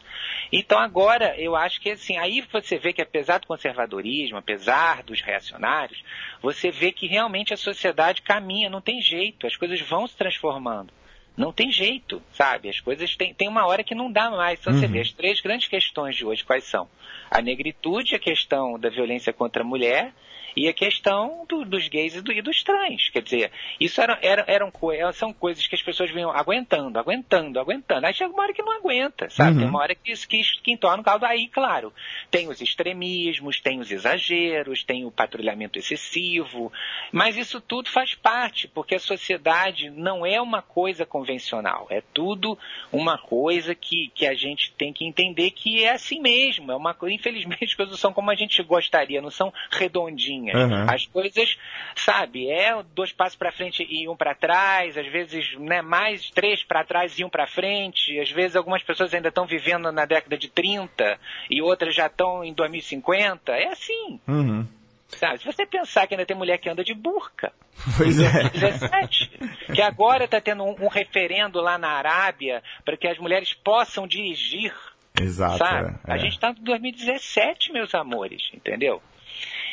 Então 0.53 0.79
agora 0.79 1.35
eu 1.41 1.57
acho 1.57 1.81
que 1.81 1.91
assim, 1.91 2.19
aí 2.19 2.43
você 2.53 2.77
vê 2.77 2.93
que 2.93 3.01
apesar 3.01 3.39
do 3.39 3.47
conservadorismo, 3.47 4.37
apesar 4.37 5.03
dos 5.03 5.23
reacionários, 5.23 6.03
você 6.43 6.71
vê 6.71 6.93
que 6.93 7.07
realmente 7.07 7.55
a 7.55 7.57
sociedade 7.57 8.21
caminha, 8.21 8.69
não 8.69 8.83
tem 8.83 9.01
jeito, 9.01 9.47
as 9.47 9.57
coisas 9.57 9.81
vão 9.81 10.07
se 10.07 10.17
transformando. 10.17 10.93
Não 11.39 11.53
tem 11.53 11.71
jeito, 11.71 12.21
sabe? 12.33 12.69
As 12.69 12.81
coisas 12.81 13.15
têm, 13.15 13.33
tem 13.33 13.49
uma 13.49 13.65
hora 13.65 13.85
que 13.85 13.95
não 13.95 14.11
dá 14.11 14.29
mais. 14.29 14.59
Então 14.59 14.73
você 14.73 14.89
vê 14.89 15.01
as 15.01 15.13
três 15.13 15.41
grandes 15.41 15.69
questões 15.69 16.17
de 16.17 16.25
hoje 16.25 16.45
quais 16.45 16.65
são? 16.65 16.89
A 17.31 17.41
negritude, 17.41 18.17
a 18.17 18.19
questão 18.19 18.77
da 18.77 18.91
violência 18.91 19.33
contra 19.33 19.63
a 19.63 19.67
mulher 19.67 20.13
e 20.57 20.69
a 20.69 20.73
questão 20.73 21.45
do- 21.49 21.65
dos 21.65 21.89
gays 21.89 22.15
e, 22.15 22.21
do- 22.21 22.33
e 22.33 22.43
dos 22.43 22.63
trans. 22.63 23.09
Quer 23.11 23.23
dizer, 23.23 23.53
isso 23.81 24.01
era, 24.01 24.19
era- 24.23 24.45
eram, 24.47 24.73
são 25.13 25.33
coisas 25.33 25.67
que 25.67 25.75
as 25.75 25.83
pessoas 25.83 26.11
vinham 26.11 26.31
aguentando, 26.31 26.99
aguentando, 26.99 27.59
aguentando. 27.61 28.07
Aí 28.07 28.15
chega 28.15 28.33
uma 28.33 28.43
hora 28.43 28.53
que 28.55 28.63
não 28.63 28.73
aguenta, 28.73 29.29
sabe? 29.31 29.59
Tem 29.59 29.69
uma 29.69 29.81
hora 29.81 29.95
que, 29.95 30.13
que, 30.27 30.43
que 30.63 30.73
entorna 30.73 31.01
o 31.01 31.05
caldo. 31.05 31.25
Aí, 31.27 31.49
claro, 31.49 31.93
tem 32.31 32.49
os 32.49 32.61
extremismos, 32.61 33.61
tem 33.61 33.81
os 33.81 33.91
exageros, 33.91 34.83
tem 34.85 35.05
o 35.05 35.11
patrulhamento 35.11 35.79
excessivo, 35.79 36.73
mas 37.13 37.37
isso 37.37 37.61
tudo 37.61 37.89
faz 37.91 38.15
parte, 38.15 38.69
porque 38.69 38.95
a 38.95 39.01
sociedade 39.01 39.91
não 39.91 40.25
é 40.25 40.41
uma 40.41 40.63
coisa 40.63 41.05
convencional, 41.07 41.87
é 41.91 42.03
tudo 42.13 42.59
uma 42.93 43.19
coisa 43.19 43.75
que, 43.75 44.11
que 44.15 44.27
a 44.27 44.35
gente 44.35 44.73
tem 44.73 44.93
que 44.93 45.05
entender 45.07 45.51
que 45.51 45.83
é 45.85 45.91
assim 45.93 46.21
mesmo, 46.21 46.71
é 46.73 46.77
uma 46.77 46.97
infelizmente 47.09 47.65
as 47.65 47.75
coisas 47.75 47.93
não 47.93 47.99
são 47.99 48.13
como 48.13 48.31
a 48.31 48.35
gente 48.35 48.63
gostaria, 48.63 49.21
não 49.21 49.31
são 49.31 49.53
redondinhas. 49.71 50.38
Uhum. 50.41 50.87
As 50.89 51.07
coisas, 51.07 51.59
sabe, 51.97 52.51
é 52.51 52.83
dois 52.95 53.13
passos 53.13 53.37
para 53.37 53.53
frente 53.53 53.87
e 53.89 54.09
um 54.09 54.17
para 54.17 54.35
trás, 54.35 54.97
às 54.97 55.07
vezes, 55.07 55.57
né, 55.59 55.83
mais 55.83 56.31
três 56.31 56.63
para 56.63 56.85
trás 56.85 57.19
e 57.19 57.25
um 57.25 57.29
para 57.29 57.47
frente, 57.47 58.19
às 58.21 58.31
vezes 58.31 58.57
algumas 58.57 58.83
pessoas 58.83 59.13
ainda 59.13 59.29
estão 59.29 59.47
vivendo 59.47 59.91
na 59.93 60.05
década 60.05 60.37
de 60.37 60.49
30 60.49 61.19
e 61.51 61.61
outras 61.63 61.95
já 61.95 62.07
estão 62.07 62.45
em 62.45 62.53
2050, 62.53 63.53
é 63.53 63.69
assim. 63.69 64.21
Uhum. 64.27 64.67
Sabe? 65.09 65.39
Se 65.39 65.47
você 65.47 65.65
pensar 65.65 66.07
que 66.07 66.15
ainda 66.15 66.27
tem 66.27 66.37
mulher 66.37 66.59
que 66.59 66.69
anda 66.69 66.85
de 66.85 66.93
burca, 66.93 67.53
Pois 67.97 68.19
é. 68.19 68.49
17, 68.51 69.31
que 69.75 69.81
agora 69.81 70.25
está 70.25 70.41
tendo 70.41 70.65
um, 70.65 70.85
um 70.85 70.89
referendo 70.89 71.61
lá 71.61 71.79
na 71.79 71.89
Arábia 71.89 72.63
para 72.85 72.97
que 72.97 73.07
as 73.07 73.19
mulheres 73.19 73.55
possam 73.55 74.07
dirigir, 74.07 74.75
Exato. 75.21 75.59
sabe? 75.59 75.95
é, 76.07 76.13
A 76.13 76.19
gente 76.19 76.33
está 76.33 76.51
em 76.51 76.63
2017, 76.63 77.73
meus 77.73 77.95
amores, 77.95 78.51
entendeu? 78.53 79.03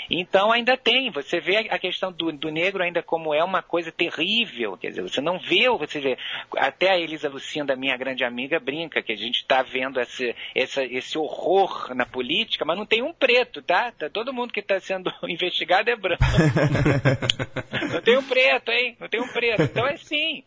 Então 0.10 0.52
ainda 0.52 0.78
tem, 0.78 1.10
você 1.10 1.40
vê 1.40 1.58
a 1.70 1.80
questão 1.80 2.12
do, 2.12 2.32
do 2.32 2.50
negro 2.50 2.84
ainda 2.84 3.02
como 3.02 3.34
é 3.34 3.44
uma 3.44 3.62
coisa 3.62 3.92
terrível, 3.92 4.78
quer 4.78 4.90
dizer, 4.90 5.02
você 5.02 5.22
não 5.22 5.40
vê, 5.40 5.70
você 5.70 6.00
vê, 6.00 6.18
até 6.58 6.92
a 6.92 6.98
Elisa 6.98 7.30
Lucinda, 7.30 7.76
minha 7.76 7.98
grande 7.98 8.24
amiga, 8.24 8.60
brinca 8.60 9.02
que 9.02 9.12
a 9.12 9.18
gente 9.18 9.42
está 9.42 9.62
vendo 9.62 10.00
esse, 10.00 10.36
essa, 10.54 10.84
esse 10.84 11.18
horror 11.18 11.94
na 11.96 12.06
política, 12.06 12.66
mas 12.66 12.78
não 12.78 12.86
tem 12.86 13.02
um 13.02 13.14
preto, 13.14 13.62
tá? 13.62 13.92
tá 13.92 14.10
todo 14.10 14.34
mundo 14.34 14.54
que 14.54 14.60
está 14.60 14.80
sendo 14.80 15.12
investigado 15.28 15.90
é 15.90 15.96
branco. 15.96 16.24
Não 17.92 18.02
tem 18.02 18.18
um 18.18 18.24
preto, 18.24 18.72
hein? 18.72 18.98
Não 19.00 19.08
tem 19.08 19.22
um 19.22 19.28
preto. 19.28 19.62
Então 19.64 19.86
é 19.88 19.96
sim. 19.98 20.44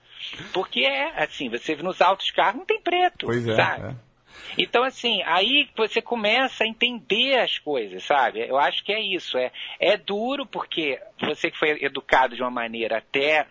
Porque 0.52 0.80
é 0.80 1.22
assim, 1.22 1.48
você 1.48 1.76
nos 1.76 2.00
altos 2.00 2.30
carros 2.30 2.58
não 2.58 2.66
tem 2.66 2.80
preto, 2.80 3.26
Pois 3.26 3.46
é. 3.46 3.54
sabe? 3.54 3.86
é. 3.86 4.07
Então, 4.56 4.82
assim, 4.82 5.22
aí 5.24 5.68
você 5.76 6.02
começa 6.02 6.64
a 6.64 6.66
entender 6.66 7.38
as 7.38 7.58
coisas, 7.58 8.02
sabe? 8.04 8.46
Eu 8.46 8.58
acho 8.58 8.84
que 8.84 8.92
é 8.92 9.00
isso. 9.00 9.36
É, 9.38 9.52
é 9.78 9.96
duro 9.96 10.46
porque 10.46 11.00
você 11.20 11.50
que 11.50 11.58
foi 11.58 11.82
educado 11.84 12.34
de 12.34 12.42
uma 12.42 12.50
maneira 12.50 12.98
até, 12.98 13.46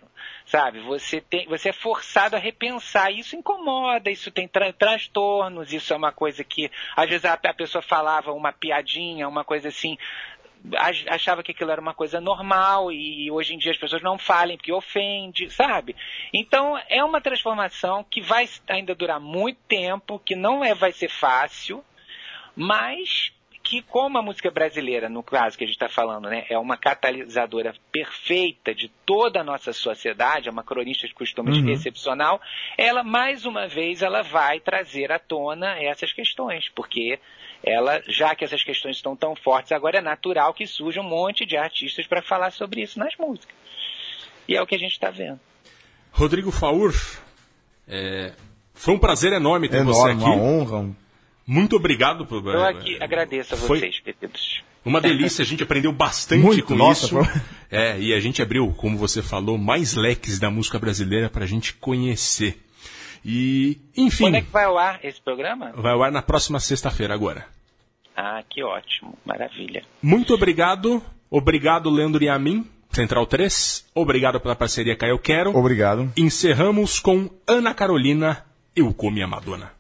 sabe? 0.46 0.80
Você, 0.82 1.22
tem, 1.22 1.46
você 1.48 1.70
é 1.70 1.74
forçado 1.74 2.36
a 2.36 2.40
repensar. 2.40 3.12
Isso 3.12 3.36
incomoda, 3.36 4.10
isso 4.10 4.32
tem 4.32 4.48
tra- 4.48 4.74
transtornos, 4.74 5.72
isso 5.74 5.94
é 5.94 5.98
uma 5.98 6.12
coisa 6.12 6.44
que, 6.44 6.72
às 6.96 7.10
vezes, 7.10 7.26
a, 7.26 7.34
a 7.34 7.54
pessoa 7.54 7.82
falava 7.82 8.32
uma 8.32 8.52
piadinha, 8.52 9.28
uma 9.28 9.44
coisa 9.44 9.70
assim 9.70 9.98
achava 11.08 11.44
que 11.44 11.52
aquilo 11.52 11.72
era 11.72 11.82
uma 11.82 11.94
coisa 11.94 12.20
normal 12.20 12.92
e 12.92 13.30
hoje 13.32 13.54
em 13.54 13.58
dia 13.58 13.72
as 13.72 13.78
pessoas 13.78 14.02
não 14.02 14.18
falem 14.18 14.58
porque 14.58 14.72
ofende, 14.72 15.50
sabe? 15.50 15.96
Então 16.34 16.78
é 16.90 17.04
uma 17.04 17.22
transformação 17.22 18.04
que 18.04 18.22
vai 18.22 18.50
ainda 18.68 18.94
durar 18.96 19.20
muito 19.20 19.60
tempo, 19.68 20.20
que 20.20 20.36
não 20.36 20.64
é, 20.64 20.74
vai 20.74 20.92
ser 20.92 21.10
fácil, 21.10 21.84
mas 22.56 23.32
que 23.70 23.82
como 23.82 24.18
a 24.18 24.22
música 24.22 24.50
brasileira, 24.50 25.10
no 25.10 25.22
caso 25.22 25.58
que 25.58 25.66
a 25.66 25.68
gente 25.68 25.76
está 25.76 25.90
falando, 25.90 26.30
né, 26.30 26.46
é 26.50 26.58
uma 26.58 26.78
catalisadora 26.78 27.74
perfeita 27.92 28.74
de 28.74 28.88
toda 29.06 29.42
a 29.42 29.44
nossa 29.44 29.74
sociedade, 29.74 30.48
é 30.48 30.52
uma 30.52 30.64
cronista 30.64 31.06
de 31.06 31.14
costumes 31.14 31.58
excepcional, 31.68 32.40
ela 32.78 33.04
mais 33.04 33.46
uma 33.46 33.68
vez 33.68 34.02
ela 34.02 34.22
vai 34.22 34.62
trazer 34.62 35.12
à 35.12 35.20
tona 35.20 35.78
essas 35.84 36.14
questões, 36.14 36.70
porque 36.74 37.20
ela, 37.62 38.02
já 38.08 38.34
que 38.36 38.46
essas 38.46 38.64
questões 38.64 38.96
estão 38.96 39.18
tão 39.18 39.36
fortes, 39.36 39.74
agora 39.74 39.98
é 39.98 40.02
natural 40.02 40.54
que 40.54 40.66
surja 40.66 41.02
um 41.02 41.10
monte 41.10 41.46
de 41.46 41.58
artistas 41.58 42.08
para 42.08 42.22
falar 42.22 42.52
sobre 42.52 42.82
isso 42.82 42.98
nas 42.98 43.18
músicas. 43.18 43.54
E 44.48 44.56
é 44.56 44.62
o 44.62 44.66
que 44.66 44.76
a 44.76 44.80
gente 44.80 44.94
está 44.94 45.10
vendo. 45.10 45.42
Rodrigo 46.14 46.52
Faur, 46.52 46.94
é, 47.86 48.32
foi 48.74 48.94
um 48.94 49.00
prazer 49.00 49.34
enorme 49.34 49.68
ter 49.68 49.84
você 49.84 50.12
Enorme, 50.12 50.24
aqui. 50.24 50.34
uma 50.36 50.42
honra. 50.42 50.78
um- 50.78 50.96
Muito 51.48 51.76
obrigado 51.78 52.26
por. 52.26 52.46
Eu 52.46 52.64
aqui 52.66 53.02
agradeço 53.02 53.54
a 53.54 53.58
Foi- 53.58 53.80
vocês, 53.80 54.00
queridos. 54.00 54.62
Uma 54.84 55.02
delícia, 55.02 55.42
a 55.44 55.46
gente 55.46 55.64
aprendeu 55.64 55.92
bastante 55.92 56.42
Muito, 56.44 56.64
com 56.66 56.76
nossa, 56.76 57.06
isso. 57.06 57.16
foi- 57.24 57.42
É, 57.72 58.00
e 58.00 58.14
a 58.14 58.20
gente 58.20 58.42
abriu, 58.42 58.72
como 58.78 58.98
você 58.98 59.22
falou, 59.22 59.58
mais 59.58 59.96
leques 59.96 60.40
da 60.40 60.50
música 60.50 60.78
brasileira 60.80 61.30
pra 61.30 61.46
gente 61.46 61.74
conhecer. 61.74 62.58
E, 63.26 63.78
enfim, 63.98 64.26
Quando 64.26 64.36
é 64.36 64.42
que 64.42 64.52
vai 64.52 64.64
ao 64.66 64.78
ar 64.78 65.00
esse 65.04 65.20
programa? 65.22 65.72
vai 65.76 65.92
ao 65.92 66.04
ar 66.04 66.12
na 66.12 66.22
próxima 66.22 66.60
sexta-feira 66.60 67.14
agora. 67.14 67.46
Ah, 68.16 68.42
que 68.50 68.64
ótimo, 68.64 69.18
maravilha. 69.26 69.84
Muito 70.02 70.34
obrigado. 70.34 71.04
Obrigado, 71.30 71.90
Leandro 71.90 72.24
e 72.24 72.30
a 72.30 72.40
mim, 72.40 72.66
Central 72.92 73.26
3. 73.26 73.86
Obrigado 73.94 74.40
pela 74.40 74.56
parceria 74.56 74.96
Caio 74.96 75.20
Quero. 75.20 75.56
Obrigado. 75.56 76.12
Encerramos 76.16 77.00
com 77.00 77.30
Ana 77.46 77.74
Carolina, 77.74 78.46
Eu 78.76 78.94
Come 78.94 79.22
a 79.22 79.28
Madonna. 79.28 79.72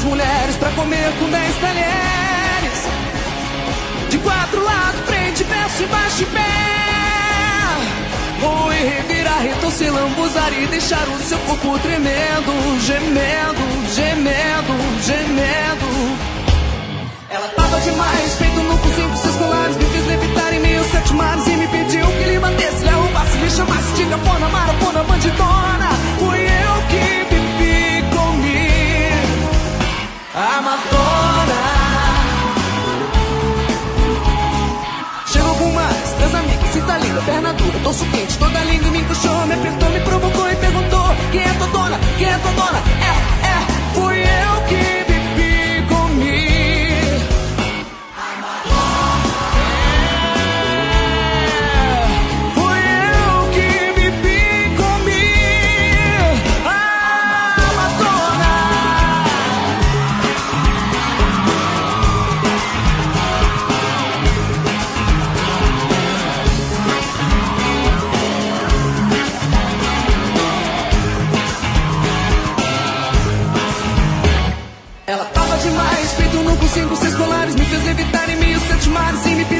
Duas 0.00 0.04
mulheres 0.04 0.56
pra 0.56 0.70
comer 0.70 1.12
com 1.18 1.30
dez 1.30 1.56
talheres. 1.56 2.80
De 4.08 4.18
quatro 4.18 4.62
lados, 4.62 5.00
frente, 5.06 5.44
verso, 5.44 5.82
embaixo 5.82 6.22
e 6.22 6.26
pé. 6.26 6.40
Vou 8.40 8.68
revirar, 8.68 9.42
retorcer, 9.42 9.92
lambuzar 9.92 10.52
e 10.52 10.66
deixar 10.66 11.06
o 11.08 11.18
seu 11.18 11.38
corpo 11.40 11.78
tremendo, 11.80 12.80
gemendo, 12.80 13.94
gemendo, 13.94 14.74
gemendo. 15.04 16.30
Ela 17.28 17.48
tava 17.48 17.80
demais, 17.80 18.34
feito 18.36 18.60
no 18.60 18.78
com 18.78 18.88
cinco, 18.94 19.16
seis 19.16 19.36
colares, 19.36 19.76
me 19.76 19.84
fez 19.84 20.06
levitar 20.06 20.52
em 20.52 20.60
meio 20.60 20.84
sete 20.90 21.12
mares 21.12 21.46
e 21.46 21.56
me 21.56 21.68
pediu 21.68 22.06
que 22.06 22.24
lhe 22.24 22.38
batesse, 22.38 22.82
lhe 22.82 22.88
arrombasse, 22.88 23.38
lhe 23.38 23.50
chamasse 23.50 23.92
de 23.94 24.04
gafona, 24.04 24.48
marafona, 24.48 25.02
bandidona. 25.04 25.90
Fui 26.18 26.40
eu 26.40 26.82
que 26.88 27.30
comigo, 27.30 27.39
a 30.34 30.60
Madonna. 30.62 31.60
Chegou 35.26 35.54
com 35.56 35.72
mais, 35.72 36.12
três 36.14 36.34
amigos, 36.34 36.70
cinta 36.70 36.98
linda, 36.98 37.20
perna 37.22 37.52
dura, 37.54 37.78
torso 37.80 38.04
quente, 38.06 38.38
toda 38.38 38.64
linda 38.64 38.90
me 38.90 39.02
puxou, 39.04 39.46
me 39.46 39.54
apertou, 39.54 39.90
me 39.90 40.00
provocou 40.00 40.50
e 40.50 40.56
perguntou: 40.56 41.04
Quem 41.32 41.42
é 41.42 41.52
tua 41.54 41.66
dona? 41.68 41.98
Quem 42.18 42.28
é 42.28 42.38
tua 42.38 42.52
dona? 42.52 43.39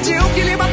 pediu 0.00 0.22
que 0.34 0.42
lhe. 0.44 0.69